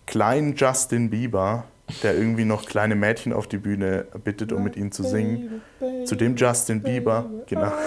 kleinen 0.06 0.54
Justin 0.54 1.10
Bieber, 1.10 1.64
der 2.02 2.16
irgendwie 2.16 2.44
noch 2.44 2.64
kleine 2.66 2.94
Mädchen 2.94 3.32
auf 3.32 3.46
die 3.46 3.58
Bühne 3.58 4.06
bittet, 4.22 4.52
um 4.52 4.62
mit 4.62 4.76
ihnen 4.76 4.92
zu 4.92 5.02
singen, 5.02 5.62
zu 6.04 6.14
dem 6.14 6.36
Justin 6.36 6.82
Bieber, 6.82 7.26
genau. 7.46 7.72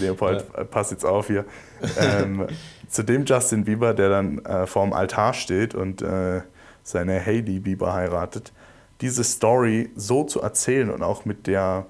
Leopold, 0.00 0.44
ja. 0.56 0.64
pass 0.64 0.90
jetzt 0.90 1.04
auf 1.04 1.26
hier. 1.26 1.44
Ähm, 1.98 2.46
zu 2.88 3.02
dem 3.02 3.24
Justin 3.24 3.64
Bieber, 3.64 3.94
der 3.94 4.08
dann 4.10 4.44
äh, 4.44 4.66
vorm 4.66 4.92
Altar 4.92 5.34
steht 5.34 5.74
und 5.74 6.02
äh, 6.02 6.42
seine 6.84 7.24
Hailey 7.24 7.60
Bieber 7.60 7.92
heiratet, 7.92 8.52
diese 9.00 9.24
Story 9.24 9.90
so 9.96 10.24
zu 10.24 10.40
erzählen 10.40 10.90
und 10.90 11.02
auch 11.02 11.24
mit 11.24 11.46
der 11.46 11.86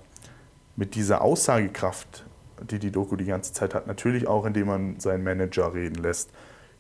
mit 0.75 0.95
dieser 0.95 1.21
Aussagekraft, 1.21 2.22
die 2.71 2.79
die 2.79 2.91
Doku 2.91 3.17
die 3.17 3.25
ganze 3.25 3.53
Zeit 3.53 3.75
hat, 3.75 3.87
natürlich 3.87 4.27
auch 4.27 4.45
indem 4.45 4.67
man 4.69 5.01
seinen 5.01 5.25
Manager 5.25 5.75
reden 5.75 6.03
lässt, 6.03 6.31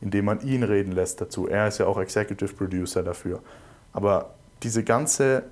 indem 0.00 0.26
man 0.26 0.40
ihn 0.40 0.62
reden 0.62 0.92
lässt 0.92 1.20
dazu. 1.20 1.48
Er 1.48 1.68
ist 1.68 1.78
ja 1.78 1.86
auch 1.86 1.98
Executive 1.98 2.54
Producer 2.54 3.02
dafür. 3.02 3.40
Aber 3.92 4.34
diese 4.62 4.84
ganze, 4.84 5.44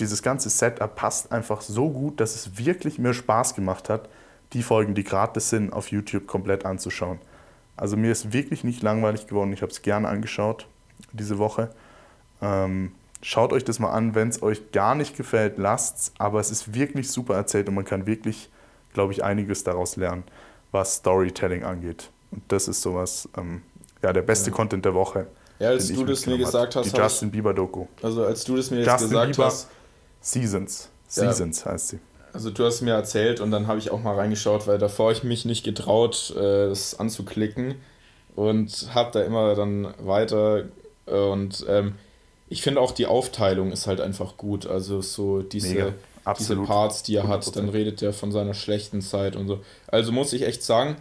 dieses 0.00 0.22
ganze 0.22 0.50
Setup 0.50 0.94
passt 0.94 1.32
einfach 1.32 1.60
so 1.60 1.90
gut, 1.90 2.20
dass 2.20 2.34
es 2.34 2.58
wirklich 2.58 2.98
mir 2.98 3.14
Spaß 3.14 3.54
gemacht 3.54 3.88
hat, 3.88 4.08
die 4.52 4.62
Folgen, 4.62 4.94
die 4.94 5.04
gratis 5.04 5.50
sind, 5.50 5.72
auf 5.72 5.88
YouTube 5.88 6.26
komplett 6.26 6.64
anzuschauen. 6.64 7.18
Also 7.76 7.96
mir 7.96 8.10
ist 8.10 8.32
wirklich 8.32 8.64
nicht 8.64 8.82
langweilig 8.82 9.26
geworden. 9.26 9.52
Ich 9.52 9.62
habe 9.62 9.70
es 9.70 9.82
gerne 9.82 10.08
angeschaut 10.08 10.66
diese 11.12 11.38
Woche. 11.38 11.70
Ähm, 12.42 12.92
schaut 13.22 13.52
euch 13.52 13.64
das 13.64 13.78
mal 13.78 13.90
an, 13.90 14.14
wenn 14.14 14.28
es 14.28 14.42
euch 14.42 14.72
gar 14.72 14.94
nicht 14.94 15.16
gefällt, 15.16 15.58
lasst's. 15.58 16.12
Aber 16.18 16.40
es 16.40 16.50
ist 16.50 16.74
wirklich 16.74 17.10
super 17.10 17.34
erzählt 17.34 17.68
und 17.68 17.74
man 17.74 17.84
kann 17.84 18.06
wirklich, 18.06 18.50
glaube 18.98 19.12
ich, 19.12 19.22
einiges 19.22 19.62
daraus 19.62 19.94
lernen, 19.94 20.24
was 20.72 20.96
Storytelling 20.96 21.62
angeht. 21.62 22.10
Und 22.32 22.42
das 22.48 22.66
ist 22.66 22.82
sowas, 22.82 23.28
ähm, 23.36 23.62
ja, 24.02 24.12
der 24.12 24.22
beste 24.22 24.50
ja. 24.50 24.56
Content 24.56 24.84
der 24.84 24.92
Woche. 24.92 25.28
Ja, 25.60 25.68
als 25.68 25.86
du 25.86 26.04
das 26.04 26.26
mir 26.26 26.36
gesagt 26.36 26.74
hast. 26.74 26.92
Die 26.92 26.96
Justin 26.96 27.30
Bieber 27.30 27.54
Doku. 27.54 27.86
Also 28.02 28.24
als 28.24 28.42
du 28.42 28.56
das 28.56 28.72
mir 28.72 28.78
jetzt 28.78 28.88
Justin 28.88 29.08
gesagt 29.10 29.36
Bieber 29.36 29.46
hast. 29.46 29.68
Seasons. 30.20 30.90
Seasons 31.06 31.62
ja. 31.62 31.70
heißt 31.70 31.88
sie. 31.90 31.98
Also 32.32 32.50
du 32.50 32.64
hast 32.64 32.80
mir 32.80 32.94
erzählt 32.94 33.40
und 33.40 33.52
dann 33.52 33.68
habe 33.68 33.78
ich 33.78 33.92
auch 33.92 34.02
mal 34.02 34.16
reingeschaut, 34.16 34.66
weil 34.66 34.78
davor 34.78 35.12
ich 35.12 35.22
mich 35.22 35.44
nicht 35.44 35.62
getraut, 35.62 36.34
äh, 36.36 36.68
das 36.68 36.98
anzuklicken 36.98 37.76
und 38.34 38.90
habe 38.94 39.12
da 39.12 39.22
immer 39.22 39.54
dann 39.54 39.94
weiter 40.00 40.64
und 41.06 41.64
ähm, 41.68 41.94
ich 42.48 42.62
finde 42.62 42.80
auch 42.80 42.90
die 42.92 43.06
Aufteilung 43.06 43.70
ist 43.70 43.86
halt 43.86 44.00
einfach 44.00 44.36
gut. 44.36 44.66
Also 44.66 45.02
so 45.02 45.42
diese, 45.42 45.94
diese 46.34 46.56
Parts, 46.56 47.02
die 47.02 47.16
er 47.16 47.24
100%. 47.24 47.28
hat, 47.28 47.56
dann 47.56 47.68
redet 47.68 48.02
er 48.02 48.12
von 48.12 48.32
seiner 48.32 48.54
schlechten 48.54 49.00
Zeit 49.00 49.36
und 49.36 49.48
so. 49.48 49.60
Also 49.86 50.12
muss 50.12 50.32
ich 50.32 50.42
echt 50.42 50.62
sagen, 50.62 50.96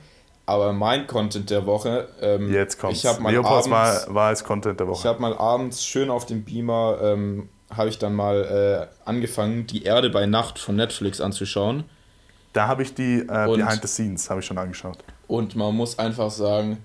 aber 0.46 0.72
mein 0.74 1.08
Content 1.08 1.50
der 1.50 1.66
Woche. 1.66 2.08
Ähm, 2.22 2.54
Jetzt 2.54 2.80
kommt. 2.80 2.94
Ich 2.94 3.06
habe 3.06 3.22
mal 3.22 3.36
abends, 3.36 3.70
war, 3.70 4.14
war 4.14 4.28
als 4.28 4.44
Content 4.44 4.80
der 4.80 4.88
Woche. 4.88 5.00
Ich 5.00 5.06
habe 5.06 5.22
mal 5.22 5.38
abends 5.38 5.84
schön 5.84 6.10
auf 6.10 6.26
dem 6.26 6.44
Beamer 6.44 7.00
ähm, 7.02 7.50
habe 7.76 7.90
ich 7.90 8.00
dann 8.00 8.16
mal 8.16 8.90
äh, 8.90 9.08
angefangen, 9.08 9.68
die 9.68 9.84
Erde 9.84 10.10
bei 10.10 10.26
Nacht 10.26 10.60
von 10.60 10.76
Netflix 10.76 11.20
anzuschauen. 11.20 11.84
Da 12.54 12.68
habe 12.68 12.82
ich 12.82 12.94
die 12.94 13.20
äh, 13.20 13.48
und, 13.48 13.60
Behind 13.60 13.82
the 13.82 13.88
Scenes 13.88 14.30
habe 14.30 14.40
ich 14.40 14.46
schon 14.46 14.58
angeschaut. 14.58 14.98
Und 15.28 15.56
man 15.56 15.76
muss 15.76 16.00
einfach 16.00 16.32
sagen, 16.32 16.78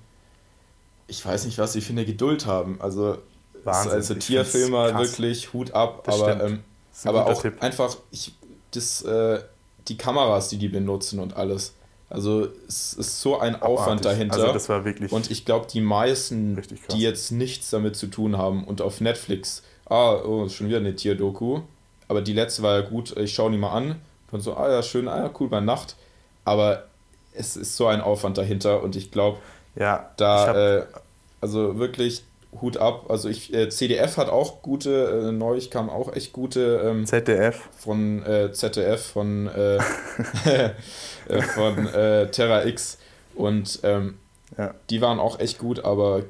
ich 1.07 1.25
weiß 1.25 1.47
nicht, 1.47 1.59
was 1.59 1.73
sie 1.73 1.81
für 1.81 1.93
eine 1.93 2.05
Geduld 2.05 2.47
haben. 2.47 2.81
Also 2.81 3.19
Wahnsinn, 3.65 3.93
also 3.93 4.15
Tierfilmer 4.15 4.99
wirklich 4.99 5.53
Hut 5.53 5.73
ab, 5.73 6.03
das 6.05 6.21
aber, 6.21 6.45
ähm, 6.45 6.65
aber 7.05 7.27
auch 7.27 7.43
Tipp. 7.43 7.63
einfach 7.63 7.97
ich, 8.11 8.33
das, 8.73 9.03
äh, 9.03 9.41
die 9.89 9.97
Kameras, 9.97 10.49
die 10.49 10.59
die 10.59 10.69
benutzen 10.69 11.19
und 11.19 11.37
alles. 11.37 11.75
Also 12.09 12.49
es 12.69 12.93
ist 12.93 13.21
so 13.21 13.39
ein 13.39 13.55
Abartig. 13.55 13.79
Aufwand 13.79 14.05
dahinter. 14.05 14.35
Also 14.35 14.53
das 14.53 14.69
war 14.69 14.85
wirklich 14.85 15.11
und 15.13 15.31
ich 15.31 15.45
glaube, 15.45 15.67
die 15.73 15.81
meisten, 15.81 16.61
die 16.91 17.01
jetzt 17.01 17.33
nichts 17.33 17.71
damit 17.71 17.97
zu 17.97 18.09
tun 18.09 18.37
haben 18.37 18.65
und 18.65 18.83
auf 18.83 19.01
Netflix, 19.01 19.63
ah, 19.87 20.17
oh, 20.17 20.49
schon 20.49 20.69
wieder 20.69 20.79
eine 20.79 20.95
Tierdoku, 20.95 21.63
aber 22.09 22.21
die 22.21 22.35
letzte 22.35 22.63
war 22.63 22.79
ja 22.79 22.87
gut, 22.87 23.17
ich 23.17 23.33
schaue 23.33 23.51
die 23.51 23.57
mal 23.57 23.73
an. 23.73 24.01
Und 24.31 24.41
so, 24.41 24.57
ah 24.57 24.71
ja, 24.71 24.83
schön, 24.83 25.09
ah 25.09 25.25
ja, 25.25 25.31
cool, 25.39 25.49
bei 25.49 25.61
Nacht. 25.61 25.97
Aber 26.45 26.85
es 27.35 27.57
ist 27.57 27.77
so 27.77 27.87
ein 27.87 28.01
Aufwand 28.01 28.39
dahinter 28.39 28.83
und 28.83 28.97
ich 28.97 29.11
glaube, 29.11 29.39
ja, 29.75 30.11
da, 30.17 30.79
äh, 30.79 30.87
also 31.41 31.79
wirklich 31.79 32.25
Hut 32.61 32.77
ab. 32.77 33.07
Also 33.09 33.29
ich, 33.29 33.53
äh, 33.55 33.69
CDF 33.69 34.17
hat 34.17 34.29
auch 34.29 34.63
gute, 34.63 35.29
äh, 35.29 35.33
neulich 35.33 35.71
kam 35.71 35.89
auch 35.89 36.13
echt 36.15 36.33
gute. 36.33 36.83
Ähm, 36.85 37.07
ZDF. 37.07 37.69
Von 37.77 38.25
äh, 38.25 38.53
ZDF, 38.53 39.05
von, 39.05 39.49
äh, 39.49 39.77
äh, 41.29 41.43
von 41.43 41.87
äh, 41.87 42.31
Terra 42.31 42.65
X. 42.67 42.99
Und 43.35 43.81
ähm, 43.83 44.19
ja. 44.59 44.75
die 44.91 45.01
waren 45.01 45.19
auch 45.19 45.39
echt 45.41 45.59
gut, 45.59 45.85
aber 45.85 46.25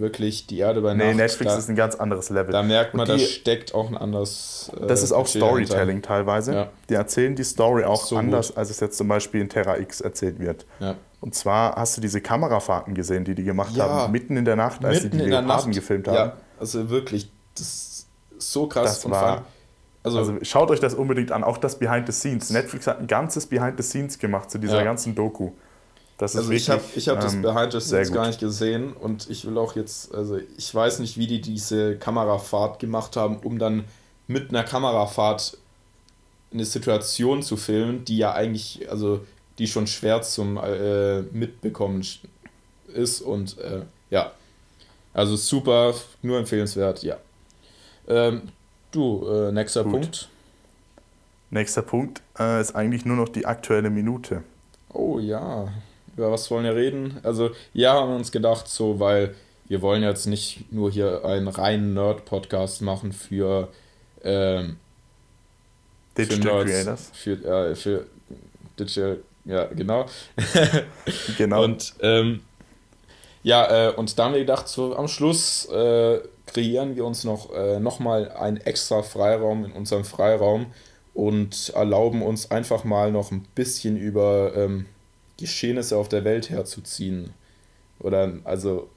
wirklich 0.00 0.46
die 0.46 0.58
Erde 0.58 0.80
bei 0.80 0.94
Nacht. 0.94 1.06
Nee, 1.06 1.14
Netflix 1.14 1.52
da, 1.52 1.58
ist 1.58 1.68
ein 1.68 1.76
ganz 1.76 1.94
anderes 1.94 2.30
Level. 2.30 2.52
Da 2.52 2.62
merkt 2.62 2.94
man, 2.94 3.06
da 3.06 3.18
steckt 3.18 3.74
auch 3.74 3.88
ein 3.88 3.96
anderes. 3.96 4.70
Äh, 4.80 4.86
das 4.86 5.02
ist 5.02 5.12
auch 5.12 5.26
Storytelling 5.26 5.68
dahinter. 5.86 6.08
teilweise. 6.08 6.54
Ja. 6.54 6.68
Die 6.88 6.94
erzählen 6.94 7.34
die 7.34 7.44
Story 7.44 7.84
auch 7.84 8.04
so 8.04 8.16
anders, 8.16 8.48
gut. 8.48 8.58
als 8.58 8.70
es 8.70 8.80
jetzt 8.80 8.96
zum 8.96 9.08
Beispiel 9.08 9.40
in 9.40 9.48
Terra 9.48 9.78
X 9.78 10.00
erzählt 10.00 10.38
wird. 10.38 10.66
Ja. 10.80 10.96
Und 11.20 11.34
zwar 11.34 11.76
hast 11.76 11.96
du 11.96 12.00
diese 12.00 12.20
Kamerafahrten 12.20 12.94
gesehen, 12.94 13.24
die 13.24 13.34
die 13.34 13.44
gemacht 13.44 13.74
ja. 13.74 13.88
haben, 13.88 14.12
mitten 14.12 14.36
in 14.36 14.44
der 14.44 14.56
Nacht, 14.56 14.84
als 14.84 15.04
mitten 15.04 15.18
sie 15.18 15.24
die 15.24 15.30
Leoparden 15.30 15.72
gefilmt 15.72 16.08
haben. 16.08 16.14
Ja, 16.14 16.36
also 16.60 16.90
wirklich, 16.90 17.30
das 17.54 17.66
ist 17.66 18.06
so 18.38 18.66
krass. 18.66 19.00
Das 19.00 19.10
war, 19.10 19.46
also, 20.02 20.18
also, 20.18 20.34
schaut 20.42 20.70
euch 20.70 20.80
das 20.80 20.94
unbedingt 20.94 21.32
an, 21.32 21.42
auch 21.42 21.56
das 21.56 21.78
Behind 21.78 22.06
the 22.06 22.12
Scenes. 22.12 22.50
Netflix 22.50 22.86
hat 22.86 23.00
ein 23.00 23.06
ganzes 23.06 23.46
Behind 23.46 23.74
the 23.78 23.82
Scenes 23.82 24.18
gemacht 24.18 24.50
zu 24.50 24.58
dieser 24.58 24.84
ganzen 24.84 25.14
Doku. 25.14 25.52
Das 26.18 26.36
also 26.36 26.52
ich 26.52 26.70
habe 26.70 26.82
ich 26.94 27.08
hab 27.08 27.20
das 27.20 27.34
ähm, 27.34 27.42
Behind 27.42 27.72
the 27.72 27.80
Scenes 27.80 28.12
gar 28.12 28.26
nicht 28.28 28.38
gesehen 28.38 28.92
und 28.92 29.28
ich 29.28 29.46
will 29.46 29.58
auch 29.58 29.74
jetzt, 29.74 30.14
also 30.14 30.38
ich 30.56 30.72
weiß 30.72 31.00
nicht, 31.00 31.18
wie 31.18 31.26
die 31.26 31.40
diese 31.40 31.96
Kamerafahrt 31.96 32.78
gemacht 32.78 33.16
haben, 33.16 33.38
um 33.38 33.58
dann 33.58 33.84
mit 34.28 34.50
einer 34.50 34.62
Kamerafahrt 34.62 35.58
eine 36.52 36.64
Situation 36.64 37.42
zu 37.42 37.56
filmen, 37.56 38.04
die 38.04 38.16
ja 38.16 38.32
eigentlich, 38.32 38.88
also 38.88 39.26
die 39.58 39.66
schon 39.66 39.88
schwer 39.88 40.22
zum 40.22 40.56
äh, 40.56 41.22
Mitbekommen 41.22 42.06
ist 42.94 43.20
und 43.20 43.58
äh, 43.58 43.82
ja, 44.10 44.32
also 45.12 45.34
super, 45.36 45.94
nur 46.22 46.38
empfehlenswert, 46.38 47.02
ja. 47.02 47.16
Ähm, 48.06 48.42
du, 48.92 49.26
äh, 49.26 49.52
nächster 49.52 49.82
Gut. 49.82 49.92
Punkt. 49.92 50.28
Nächster 51.50 51.82
Punkt 51.82 52.22
äh, 52.38 52.60
ist 52.60 52.74
eigentlich 52.74 53.04
nur 53.04 53.16
noch 53.16 53.28
die 53.28 53.46
aktuelle 53.46 53.90
Minute. 53.90 54.42
Oh 54.92 55.18
ja, 55.18 55.68
über 56.16 56.30
was 56.30 56.50
wollen 56.50 56.64
wir 56.64 56.74
reden? 56.74 57.18
Also, 57.22 57.50
ja, 57.72 57.94
haben 57.94 58.10
wir 58.10 58.16
uns 58.16 58.32
gedacht, 58.32 58.68
so, 58.68 59.00
weil 59.00 59.34
wir 59.66 59.82
wollen 59.82 60.02
jetzt 60.02 60.26
nicht 60.26 60.72
nur 60.72 60.90
hier 60.90 61.24
einen 61.24 61.48
reinen 61.48 61.94
Nerd-Podcast 61.94 62.82
machen 62.82 63.12
für, 63.12 63.68
ähm, 64.22 64.76
Digital 66.16 66.66
für 66.66 66.72
Nerds, 66.72 66.72
Creators. 66.72 67.10
Für, 67.12 67.70
äh, 67.70 67.74
für 67.74 68.06
Digital, 68.78 69.18
ja, 69.44 69.64
genau. 69.64 70.06
genau. 71.38 71.64
Und, 71.64 71.94
ähm, 72.00 72.40
ja, 73.42 73.88
äh, 73.88 73.94
und 73.94 74.18
dann 74.18 74.26
haben 74.26 74.32
wir 74.34 74.40
gedacht, 74.40 74.68
so 74.68 74.96
am 74.96 75.08
Schluss 75.08 75.66
äh, 75.66 76.20
kreieren 76.46 76.96
wir 76.96 77.04
uns 77.04 77.24
noch, 77.24 77.52
äh, 77.54 77.78
noch 77.80 78.00
mal 78.00 78.30
einen 78.32 78.58
extra 78.58 79.02
Freiraum 79.02 79.64
in 79.64 79.72
unserem 79.72 80.04
Freiraum 80.04 80.66
und 81.14 81.70
erlauben 81.74 82.22
uns 82.22 82.50
einfach 82.50 82.84
mal 82.84 83.12
noch 83.12 83.30
ein 83.30 83.46
bisschen 83.54 83.96
über 83.96 84.52
ähm, 84.56 84.86
Geschehnisse 85.38 85.96
auf 85.96 86.08
der 86.08 86.24
Welt 86.24 86.50
herzuziehen. 86.50 87.32
Oder 87.98 88.32
also 88.44 88.88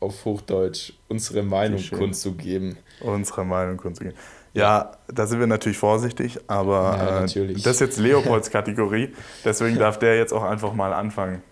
auf 0.00 0.24
Hochdeutsch 0.24 0.92
unsere 1.08 1.42
Meinung 1.42 1.82
kundzugeben. 1.90 2.76
Unsere 3.00 3.44
Meinung 3.44 3.76
kundzugeben. 3.76 4.16
Ja, 4.52 4.92
da 5.08 5.26
sind 5.26 5.40
wir 5.40 5.48
natürlich 5.48 5.78
vorsichtig, 5.78 6.38
aber 6.46 6.96
ja, 6.96 7.18
äh, 7.18 7.20
natürlich. 7.22 7.62
das 7.62 7.74
ist 7.74 7.80
jetzt 7.80 7.98
Leopolds 7.98 8.50
Kategorie, 8.52 9.12
deswegen 9.44 9.78
darf 9.78 9.98
der 9.98 10.16
jetzt 10.16 10.32
auch 10.32 10.44
einfach 10.44 10.72
mal 10.74 10.92
anfangen. 10.92 11.42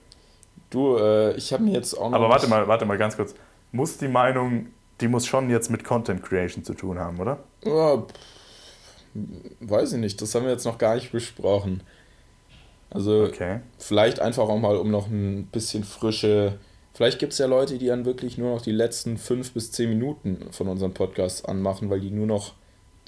Du, 0.71 0.97
äh, 0.97 1.35
ich 1.35 1.53
habe 1.53 1.65
mir 1.65 1.73
jetzt 1.73 1.95
auch 1.95 2.11
noch. 2.11 2.17
Aber 2.17 2.29
warte 2.29 2.47
mal, 2.47 2.69
warte 2.69 2.85
mal 2.85 2.97
ganz 2.97 3.17
kurz. 3.17 3.35
Muss 3.73 3.99
die 3.99 4.09
Meinung, 4.09 4.69
die 5.01 5.09
muss 5.09 5.27
schon 5.27 5.51
jetzt 5.51 5.71
mit 5.71 5.83
Content 5.83 6.23
Creation 6.23 6.63
zu 6.63 6.75
tun 6.75 6.99
haben, 6.99 7.19
oder? 7.19 7.41
Ja, 7.65 8.05
weiß 9.61 9.95
ich 9.95 9.99
nicht, 9.99 10.23
das 10.23 10.35
haben 10.35 10.45
wir 10.45 10.53
jetzt 10.53 10.65
noch 10.65 10.79
gar 10.79 10.95
nicht 10.95 11.11
besprochen. 11.11 11.83
Also 12.93 13.25
okay. 13.25 13.61
vielleicht 13.79 14.21
einfach 14.21 14.49
auch 14.49 14.59
mal, 14.59 14.77
um 14.77 14.91
noch 14.91 15.07
ein 15.07 15.49
bisschen 15.51 15.85
frische 15.85 16.59
Vielleicht 16.95 17.19
gibt 17.19 17.33
es 17.33 17.39
ja 17.39 17.47
Leute, 17.47 17.79
die 17.79 17.87
dann 17.87 18.05
wirklich 18.05 18.37
nur 18.37 18.55
noch 18.55 18.63
die 18.63 18.73
letzten 18.73 19.17
fünf 19.17 19.53
bis 19.53 19.73
zehn 19.73 19.89
Minuten 19.89 20.47
von 20.51 20.69
unserem 20.69 20.93
Podcast 20.93 21.49
anmachen, 21.49 21.89
weil 21.89 22.01
die 22.01 22.11
nur 22.11 22.27
noch 22.27 22.53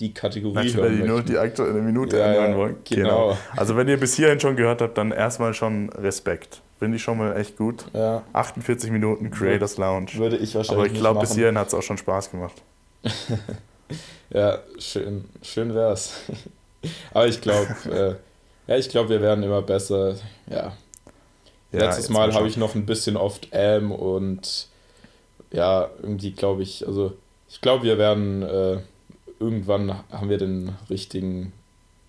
die 0.00 0.12
Kategorie 0.12 0.54
Natürlich, 0.54 0.76
hören 0.76 0.92
weil 0.92 0.96
die 0.96 1.08
nur 1.08 1.22
die 1.22 1.38
aktuelle 1.38 1.80
Minute 1.82 2.18
ja, 2.18 2.26
anhören 2.26 2.56
wollen. 2.56 2.76
Genau. 2.84 3.28
genau. 3.28 3.38
Also 3.56 3.76
wenn 3.76 3.86
ihr 3.88 3.98
bis 3.98 4.14
hierhin 4.14 4.40
schon 4.40 4.56
gehört 4.56 4.80
habt, 4.80 4.96
dann 4.96 5.12
erstmal 5.12 5.54
schon 5.54 5.90
Respekt. 5.90 6.62
Finde 6.78 6.96
ich 6.96 7.02
schon 7.02 7.18
mal 7.18 7.36
echt 7.36 7.56
gut. 7.56 7.84
Ja. 7.92 8.24
48 8.32 8.90
Minuten 8.90 9.30
Creators 9.30 9.76
Lounge. 9.76 10.14
Würde 10.14 10.38
ich 10.38 10.54
wahrscheinlich 10.54 10.86
Aber 10.86 10.92
ich 10.92 10.98
glaube, 10.98 11.20
bis 11.20 11.34
hierhin 11.34 11.56
hat 11.56 11.68
es 11.68 11.74
auch 11.74 11.82
schon 11.82 11.98
Spaß 11.98 12.30
gemacht. 12.30 12.62
ja, 14.30 14.58
schön, 14.78 15.26
schön 15.42 15.74
wär's. 15.74 16.22
Aber 17.12 17.26
ich 17.26 17.40
glaube, 17.40 17.68
äh, 17.90 18.14
ja, 18.66 18.76
ich 18.76 18.88
glaube, 18.88 19.10
wir 19.10 19.20
werden 19.20 19.44
immer 19.44 19.62
besser. 19.62 20.16
Ja. 20.48 20.72
ja 21.72 21.80
Letztes 21.86 22.08
Mal 22.08 22.32
habe 22.34 22.48
ich 22.48 22.56
noch 22.56 22.74
ein 22.74 22.86
bisschen 22.86 23.16
oft 23.16 23.48
ähm 23.52 23.92
und 23.92 24.68
ja, 25.50 25.88
irgendwie 26.02 26.32
glaube 26.32 26.62
ich, 26.62 26.86
also 26.86 27.12
ich 27.48 27.60
glaube, 27.60 27.84
wir 27.84 27.98
werden 27.98 28.42
äh, 28.42 28.78
irgendwann 29.38 30.00
haben 30.10 30.28
wir 30.28 30.38
den 30.38 30.76
richtigen 30.90 31.52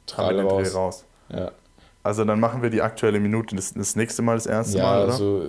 Teil 0.07 0.39
raus. 0.39 0.75
raus. 0.75 1.03
Ja. 1.29 1.51
Also 2.03 2.23
dann 2.23 2.39
machen 2.39 2.61
wir 2.61 2.69
die 2.69 2.81
aktuelle 2.81 3.19
Minute 3.19 3.55
das, 3.55 3.73
das 3.73 3.95
nächste 3.95 4.21
Mal 4.21 4.35
das 4.35 4.45
erste 4.45 4.77
ja, 4.77 4.83
Mal, 4.83 5.03
oder? 5.03 5.13
Also, 5.13 5.45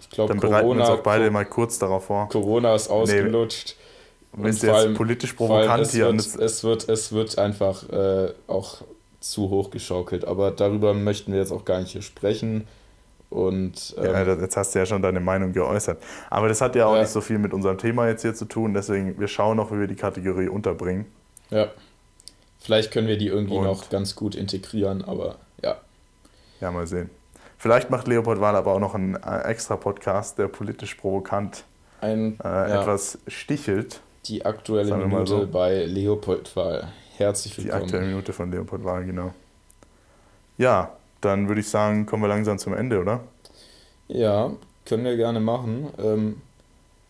ich 0.00 0.10
glaube, 0.10 0.28
Dann 0.28 0.40
bereiten 0.40 0.62
Corona, 0.62 0.84
wir 0.84 0.90
uns 0.92 1.00
auch 1.00 1.02
beide 1.02 1.30
mal 1.30 1.44
kurz 1.44 1.78
darauf 1.78 2.06
vor. 2.06 2.28
Corona 2.28 2.74
ist 2.74 2.88
ausgelutscht. 2.88 3.76
Nee, 4.36 4.48
ist 4.48 4.62
jetzt 4.62 4.94
politisch 4.94 5.32
provokant 5.32 5.82
es 5.82 5.92
hier. 5.92 6.06
Wird, 6.06 6.20
es, 6.20 6.64
wird, 6.64 6.88
es 6.88 7.12
wird 7.12 7.38
einfach 7.38 7.88
äh, 7.88 8.32
auch 8.46 8.82
zu 9.30 9.50
hoch 9.50 9.70
geschaukelt. 9.70 10.24
Aber 10.24 10.50
darüber 10.50 10.94
möchten 10.94 11.32
wir 11.32 11.40
jetzt 11.40 11.52
auch 11.52 11.64
gar 11.64 11.80
nicht 11.80 11.92
hier 11.92 12.02
sprechen. 12.02 12.66
Und, 13.30 13.94
ähm, 13.98 14.04
ja, 14.04 14.22
jetzt 14.22 14.56
hast 14.56 14.74
du 14.74 14.78
ja 14.78 14.86
schon 14.86 15.02
deine 15.02 15.20
Meinung 15.20 15.52
geäußert. 15.52 16.02
Aber 16.30 16.48
das 16.48 16.60
hat 16.60 16.74
ja 16.74 16.86
auch 16.86 16.94
ja. 16.94 17.02
nicht 17.02 17.10
so 17.10 17.20
viel 17.20 17.38
mit 17.38 17.52
unserem 17.52 17.76
Thema 17.76 18.08
jetzt 18.08 18.22
hier 18.22 18.34
zu 18.34 18.46
tun. 18.46 18.72
Deswegen, 18.72 19.18
wir 19.20 19.28
schauen 19.28 19.56
noch, 19.56 19.70
wie 19.70 19.80
wir 19.80 19.86
die 19.86 19.96
Kategorie 19.96 20.48
unterbringen. 20.48 21.06
Ja. 21.50 21.68
Vielleicht 22.58 22.90
können 22.90 23.06
wir 23.06 23.18
die 23.18 23.28
irgendwie 23.28 23.56
Und 23.56 23.64
noch 23.64 23.90
ganz 23.90 24.16
gut 24.16 24.34
integrieren, 24.34 25.04
aber 25.04 25.36
ja. 25.62 25.76
Ja, 26.60 26.70
mal 26.70 26.86
sehen. 26.86 27.10
Vielleicht 27.56 27.90
macht 27.90 28.08
Leopold 28.08 28.40
Wahl 28.40 28.56
aber 28.56 28.72
auch 28.72 28.80
noch 28.80 28.94
einen 28.94 29.14
äh, 29.14 29.40
extra 29.42 29.76
Podcast, 29.76 30.38
der 30.38 30.48
politisch 30.48 30.94
provokant 30.94 31.64
Ein, 32.00 32.38
äh, 32.42 32.46
ja. 32.46 32.80
etwas 32.80 33.18
stichelt. 33.26 34.00
Die 34.26 34.44
aktuelle 34.44 34.96
Minute 34.96 35.26
so. 35.26 35.46
bei 35.46 35.84
Leopold 35.84 36.54
Wahl. 36.56 36.88
Herzlich 37.18 37.58
willkommen. 37.58 37.80
Die 37.80 37.84
aktuelle 37.84 38.06
Minute 38.06 38.32
von 38.32 38.48
Leopold 38.52 38.84
Wahl, 38.84 39.04
genau. 39.04 39.34
Ja, 40.56 40.92
dann 41.20 41.48
würde 41.48 41.60
ich 41.60 41.68
sagen, 41.68 42.06
kommen 42.06 42.22
wir 42.22 42.28
langsam 42.28 42.58
zum 42.58 42.74
Ende, 42.74 43.00
oder? 43.00 43.20
Ja, 44.06 44.52
können 44.84 45.04
wir 45.04 45.16
gerne 45.16 45.40
machen. 45.40 45.88
Ähm, 45.98 46.40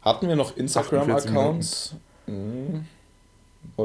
hatten 0.01 0.27
wir 0.27 0.35
noch 0.35 0.57
Instagram-Accounts? 0.57 1.95
Hm. 2.25 2.87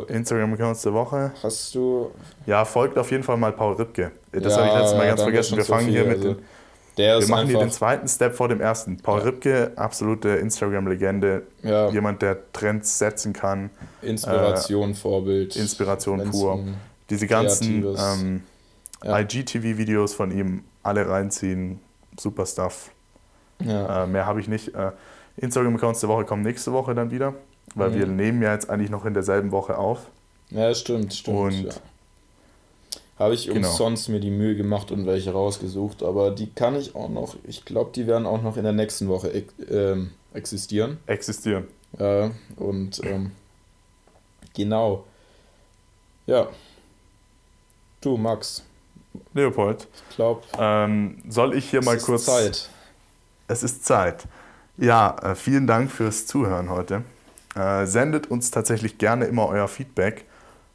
Instagram-Accounts 0.08 0.84
der 0.84 0.94
Woche. 0.94 1.34
Hast 1.44 1.76
du. 1.76 2.12
Ja, 2.46 2.64
folgt 2.64 2.98
auf 2.98 3.12
jeden 3.12 3.24
Fall 3.24 3.36
mal 3.36 3.52
Paul 3.52 3.74
Ripke. 3.74 4.14
Das 4.32 4.56
ja, 4.56 4.60
habe 4.60 4.68
ich 4.70 4.76
letztes 4.76 4.98
Mal 4.98 5.08
ganz 5.08 5.22
vergessen. 5.22 5.58
Wir 5.58 5.66
fangen 5.66 5.88
so 5.88 5.92
hier 5.92 6.06
mit 6.06 6.18
also, 6.20 6.34
den. 6.36 6.46
Wir 6.96 7.28
machen 7.28 7.48
hier 7.48 7.60
den 7.60 7.72
zweiten 7.72 8.08
Step 8.08 8.36
vor 8.36 8.48
dem 8.48 8.62
ersten. 8.62 8.98
Paul 8.98 9.20
ja. 9.20 9.26
Ripke, 9.26 9.72
absolute 9.76 10.30
Instagram-Legende. 10.30 11.44
Ja. 11.64 11.90
Jemand, 11.90 12.22
der 12.22 12.52
Trends 12.54 13.00
setzen 13.00 13.34
kann. 13.34 13.70
Inspiration, 14.02 14.92
äh, 14.92 14.96
Vorbild. 14.96 15.56
Inspiration 15.56 16.30
pur. 16.30 16.64
Diese 17.10 17.28
ganzen 17.28 17.86
ähm, 17.98 18.44
ja. 19.04 19.20
IGTV-Videos 19.20 20.14
von 20.14 20.32
ihm 20.32 20.64
alle 20.84 21.08
reinziehen. 21.08 21.80
Super 22.20 22.46
Stuff. 22.46 22.92
Äh, 23.60 24.08
mehr 24.08 24.26
habe 24.26 24.40
ich 24.40 24.48
nicht. 24.48 24.76
Äh, 24.76 24.92
Instagram-Accounts 25.38 26.02
der 26.02 26.10
Woche 26.10 26.26
kommen 26.26 26.44
nächste 26.44 26.74
Woche 26.74 26.94
dann 26.94 27.12
wieder. 27.12 27.34
Weil 27.76 27.90
mhm. 27.90 27.96
wir 27.96 28.06
nehmen 28.08 28.42
ja 28.42 28.54
jetzt 28.54 28.70
eigentlich 28.70 28.90
noch 28.90 29.06
in 29.06 29.14
derselben 29.14 29.52
Woche 29.52 29.78
auf. 29.78 30.12
Ja, 30.50 30.74
stimmt, 30.74 31.14
stimmt. 31.14 31.38
Und. 31.38 31.82
Habe 33.18 33.36
ich 33.36 33.48
genau. 33.48 33.68
umsonst 33.68 34.10
mir 34.10 34.20
die 34.20 34.32
Mühe 34.32 34.56
gemacht 34.56 34.92
und 34.92 35.06
welche 35.06 35.32
rausgesucht, 35.32 36.02
aber 36.02 36.32
die 36.32 36.50
kann 36.50 36.76
ich 36.76 36.96
auch 36.96 37.10
noch, 37.10 37.36
ich 37.48 37.64
glaube, 37.64 37.92
die 37.94 38.08
werden 38.08 38.26
auch 38.26 38.42
noch 38.42 38.58
in 38.58 38.64
der 38.64 38.74
nächsten 38.74 39.08
Woche 39.08 39.30
äh, 39.30 39.96
existieren. 40.34 40.98
Existieren. 41.06 41.68
Ja, 42.00 42.32
und 42.58 43.04
ähm, 43.04 43.32
genau. 44.56 45.04
Ja. 46.26 46.48
Du, 48.02 48.18
Max. 48.18 48.64
Leopold. 49.34 49.88
Ich 50.10 50.16
glaube. 50.16 50.42
Ähm, 50.58 51.18
soll 51.30 51.56
ich 51.56 51.70
hier 51.70 51.84
mal 51.84 51.98
kurz. 51.98 52.28
Es 52.28 52.28
ist 52.28 52.44
Zeit. 52.44 52.70
Es 53.48 53.64
ist 53.64 53.86
Zeit. 53.86 54.24
Ja, 54.78 55.16
äh, 55.22 55.36
vielen 55.36 55.68
Dank 55.68 55.92
fürs 55.92 56.26
Zuhören 56.26 56.70
heute. 56.70 57.04
Äh, 57.56 57.86
sendet 57.86 58.32
uns 58.32 58.50
tatsächlich 58.50 58.98
gerne 58.98 59.26
immer 59.26 59.48
euer 59.48 59.68
Feedback 59.68 60.26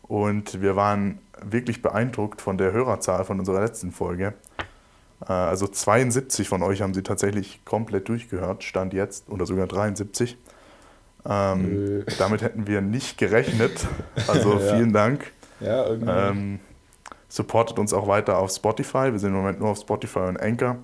und 0.02 0.62
wir 0.62 0.76
waren 0.76 1.18
wirklich 1.44 1.82
beeindruckt 1.82 2.40
von 2.40 2.58
der 2.58 2.72
Hörerzahl 2.72 3.24
von 3.24 3.38
unserer 3.38 3.60
letzten 3.60 3.92
Folge. 3.92 4.34
Äh, 5.26 5.32
also 5.32 5.66
72 5.66 6.48
von 6.48 6.62
euch 6.62 6.82
haben 6.82 6.94
sie 6.94 7.02
tatsächlich 7.02 7.64
komplett 7.64 8.08
durchgehört, 8.08 8.64
stand 8.64 8.94
jetzt, 8.94 9.28
oder 9.28 9.46
sogar 9.46 9.66
73. 9.66 10.36
Ähm, 11.28 12.04
äh. 12.06 12.12
Damit 12.18 12.42
hätten 12.42 12.66
wir 12.66 12.80
nicht 12.80 13.18
gerechnet. 13.18 13.86
Also 14.26 14.58
ja. 14.58 14.74
vielen 14.74 14.92
Dank. 14.92 15.32
Ja, 15.60 15.86
irgendwie. 15.86 16.10
Ähm, 16.10 16.60
supportet 17.28 17.78
uns 17.78 17.92
auch 17.92 18.06
weiter 18.08 18.38
auf 18.38 18.50
Spotify. 18.50 19.12
Wir 19.12 19.18
sind 19.18 19.30
im 19.30 19.36
Moment 19.36 19.60
nur 19.60 19.70
auf 19.70 19.78
Spotify 19.78 20.20
und 20.20 20.40
Anchor. 20.40 20.76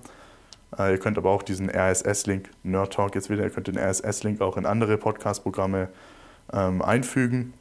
Äh, 0.77 0.93
ihr 0.93 0.97
könnt 0.97 1.17
aber 1.17 1.29
auch 1.29 1.43
diesen 1.43 1.69
RSS-Link, 1.69 2.49
Nerd 2.63 2.93
Talk 2.93 3.15
jetzt 3.15 3.29
wieder, 3.29 3.43
ihr 3.43 3.49
könnt 3.49 3.67
den 3.67 3.77
RSS-Link 3.77 4.41
auch 4.41 4.57
in 4.57 4.65
andere 4.65 4.97
Podcast-Programme 4.97 5.89
ähm, 6.53 6.81
einfügen. 6.81 7.53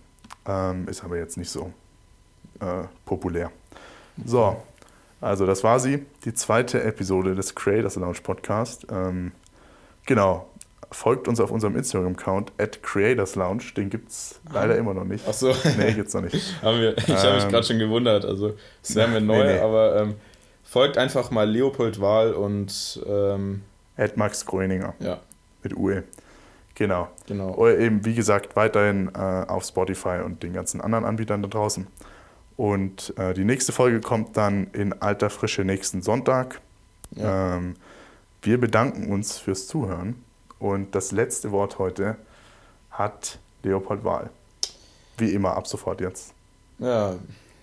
Ähm, 0.47 0.89
ist 0.89 1.05
aber 1.05 1.17
jetzt 1.17 1.37
nicht 1.37 1.51
so 1.51 1.73
äh, 2.61 2.85
populär. 3.05 3.51
So, 4.25 4.57
also 5.21 5.47
das 5.47 5.65
war 5.65 5.81
sie, 5.81 6.05
die 6.25 6.35
zweite 6.35 6.83
Episode 6.83 7.35
des 7.35 7.55
Creators 7.55 7.97
Lounge 7.97 8.19
Podcast. 8.23 8.87
Ähm, 8.91 9.33
genau, 10.07 10.49
folgt 10.91 11.29
uns 11.29 11.41
auf 11.41 11.51
unserem 11.51 11.77
Instagram-Account 11.77 12.53
at 12.59 12.83
Creators 12.83 13.35
Lounge. 13.35 13.65
Den 13.77 13.91
gibt 13.91 14.11
es 14.11 14.41
leider 14.53 14.77
immer 14.77 14.95
noch 14.95 15.05
nicht. 15.05 15.25
Ach 15.29 15.35
so. 15.35 15.55
Nee, 15.79 15.93
gibt 15.95 16.09
es 16.09 16.15
noch 16.15 16.23
nicht. 16.23 16.35
wir, 16.63 16.97
ich 16.97 17.09
habe 17.09 17.35
mich 17.35 17.45
ähm, 17.45 17.51
gerade 17.51 17.67
schon 17.67 17.79
gewundert. 17.79 18.25
Also, 18.25 18.55
es 18.83 18.95
wäre 18.95 19.09
mir 19.09 19.21
neu, 19.21 19.39
nee, 19.45 19.55
nee. 19.55 19.61
aber 19.61 19.97
ähm, 19.97 20.15
Folgt 20.75 20.99
einfach 20.99 21.31
mal 21.31 21.49
Leopold 21.49 22.01
Wahl 22.01 22.33
und 22.33 23.01
ähm, 23.07 23.63
Ed 23.97 24.17
Max 24.17 24.45
Gröninger. 24.45 24.95
Ja. 24.99 25.21
Mit 25.63 25.77
UE. 25.77 26.03
Genau. 26.75 27.07
genau. 27.29 27.55
Oder 27.55 27.79
eben, 27.79 28.05
wie 28.05 28.15
gesagt, 28.17 28.57
weiterhin 28.57 29.09
äh, 29.15 29.19
auf 29.47 29.63
Spotify 29.63 30.23
und 30.25 30.43
den 30.43 30.53
ganzen 30.53 30.81
anderen 30.81 31.05
Anbietern 31.05 31.43
da 31.43 31.49
draußen. 31.49 31.87
Und 32.57 33.17
äh, 33.19 33.35
die 33.35 33.45
nächste 33.45 33.73
Folge 33.73 34.01
kommt 34.01 34.37
dann 34.37 34.69
in 34.73 34.93
alter 34.93 35.31
Frische 35.31 35.65
nächsten 35.65 36.03
Sonntag. 36.03 36.61
Ja. 37.13 37.57
Ähm, 37.57 37.77
wir 38.43 38.61
bedanken 38.61 39.11
uns 39.11 39.39
fürs 39.39 39.67
Zuhören. 39.67 40.23
Und 40.59 40.95
das 40.95 41.13
letzte 41.13 41.51
Wort 41.51 41.79
heute 41.79 42.17
hat 42.91 43.39
Leopold 43.63 44.05
Wahl. 44.05 44.31
Wie 45.17 45.31
immer, 45.31 45.57
ab 45.57 45.67
sofort 45.67 46.01
jetzt. 46.01 46.33
Ja, 46.79 47.17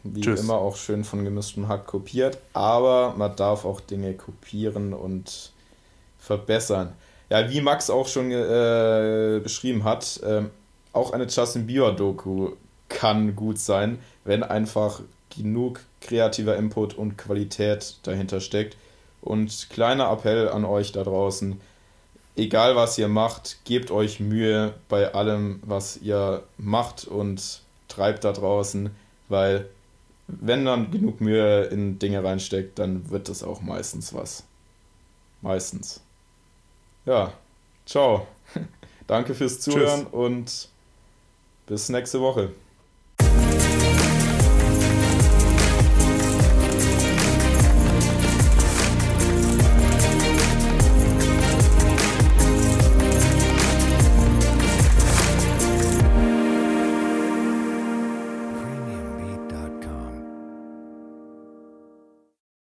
wie 0.04 0.22
Tschüss. 0.22 0.42
immer 0.42 0.56
auch 0.56 0.76
schön 0.76 1.04
von 1.04 1.24
gemischtem 1.24 1.68
Hack 1.68 1.86
kopiert, 1.86 2.38
aber 2.54 3.14
man 3.18 3.36
darf 3.36 3.66
auch 3.66 3.82
Dinge 3.82 4.14
kopieren 4.14 4.94
und 4.94 5.52
verbessern. 6.18 6.94
Ja, 7.30 7.50
wie 7.50 7.62
Max 7.62 7.90
auch 7.90 8.08
schon 8.08 8.32
äh, 8.32 9.40
beschrieben 9.42 9.84
hat, 9.84 10.20
äh, 10.24 10.44
auch 10.94 11.14
eine 11.14 11.26
Justin 11.26 11.66
Bieber-Doku 11.66 12.52
kann 12.94 13.36
gut 13.36 13.60
sein, 13.60 14.00
wenn 14.24 14.44
einfach 14.44 15.02
genug 15.36 15.82
kreativer 16.02 16.58
Input 16.58 16.94
und 16.94 17.18
Qualität 17.18 17.98
dahinter 18.04 18.42
steckt. 18.42 18.78
Und 19.22 19.70
kleiner 19.70 20.12
Appell 20.12 20.50
an 20.50 20.66
euch 20.66 20.92
da 20.92 21.04
draußen, 21.04 21.62
egal 22.36 22.76
was 22.76 22.98
ihr 22.98 23.08
macht, 23.08 23.60
gebt 23.66 23.92
euch 23.92 24.20
Mühe 24.20 24.74
bei 24.90 25.14
allem, 25.14 25.62
was 25.64 25.98
ihr 25.98 26.44
macht 26.58 27.06
und 27.06 27.62
treibt 27.88 28.24
da 28.24 28.32
draußen, 28.32 28.90
weil 29.30 29.70
wenn 30.28 30.64
man 30.64 30.92
genug 30.92 31.22
Mühe 31.22 31.66
in 31.66 32.00
Dinge 32.00 32.24
reinsteckt, 32.24 32.80
dann 32.80 33.10
wird 33.10 33.30
das 33.30 33.44
auch 33.44 33.62
meistens 33.62 34.14
was. 34.14 34.44
Meistens. 35.42 36.02
Ja, 37.06 37.34
ciao. 37.86 38.28
Danke 39.08 39.36
fürs 39.36 39.60
Zuhören 39.60 40.04
Tschüss. 40.04 40.14
und 40.14 40.70
bis 41.68 41.90
nächste 41.90 42.22
Woche. 42.22 42.52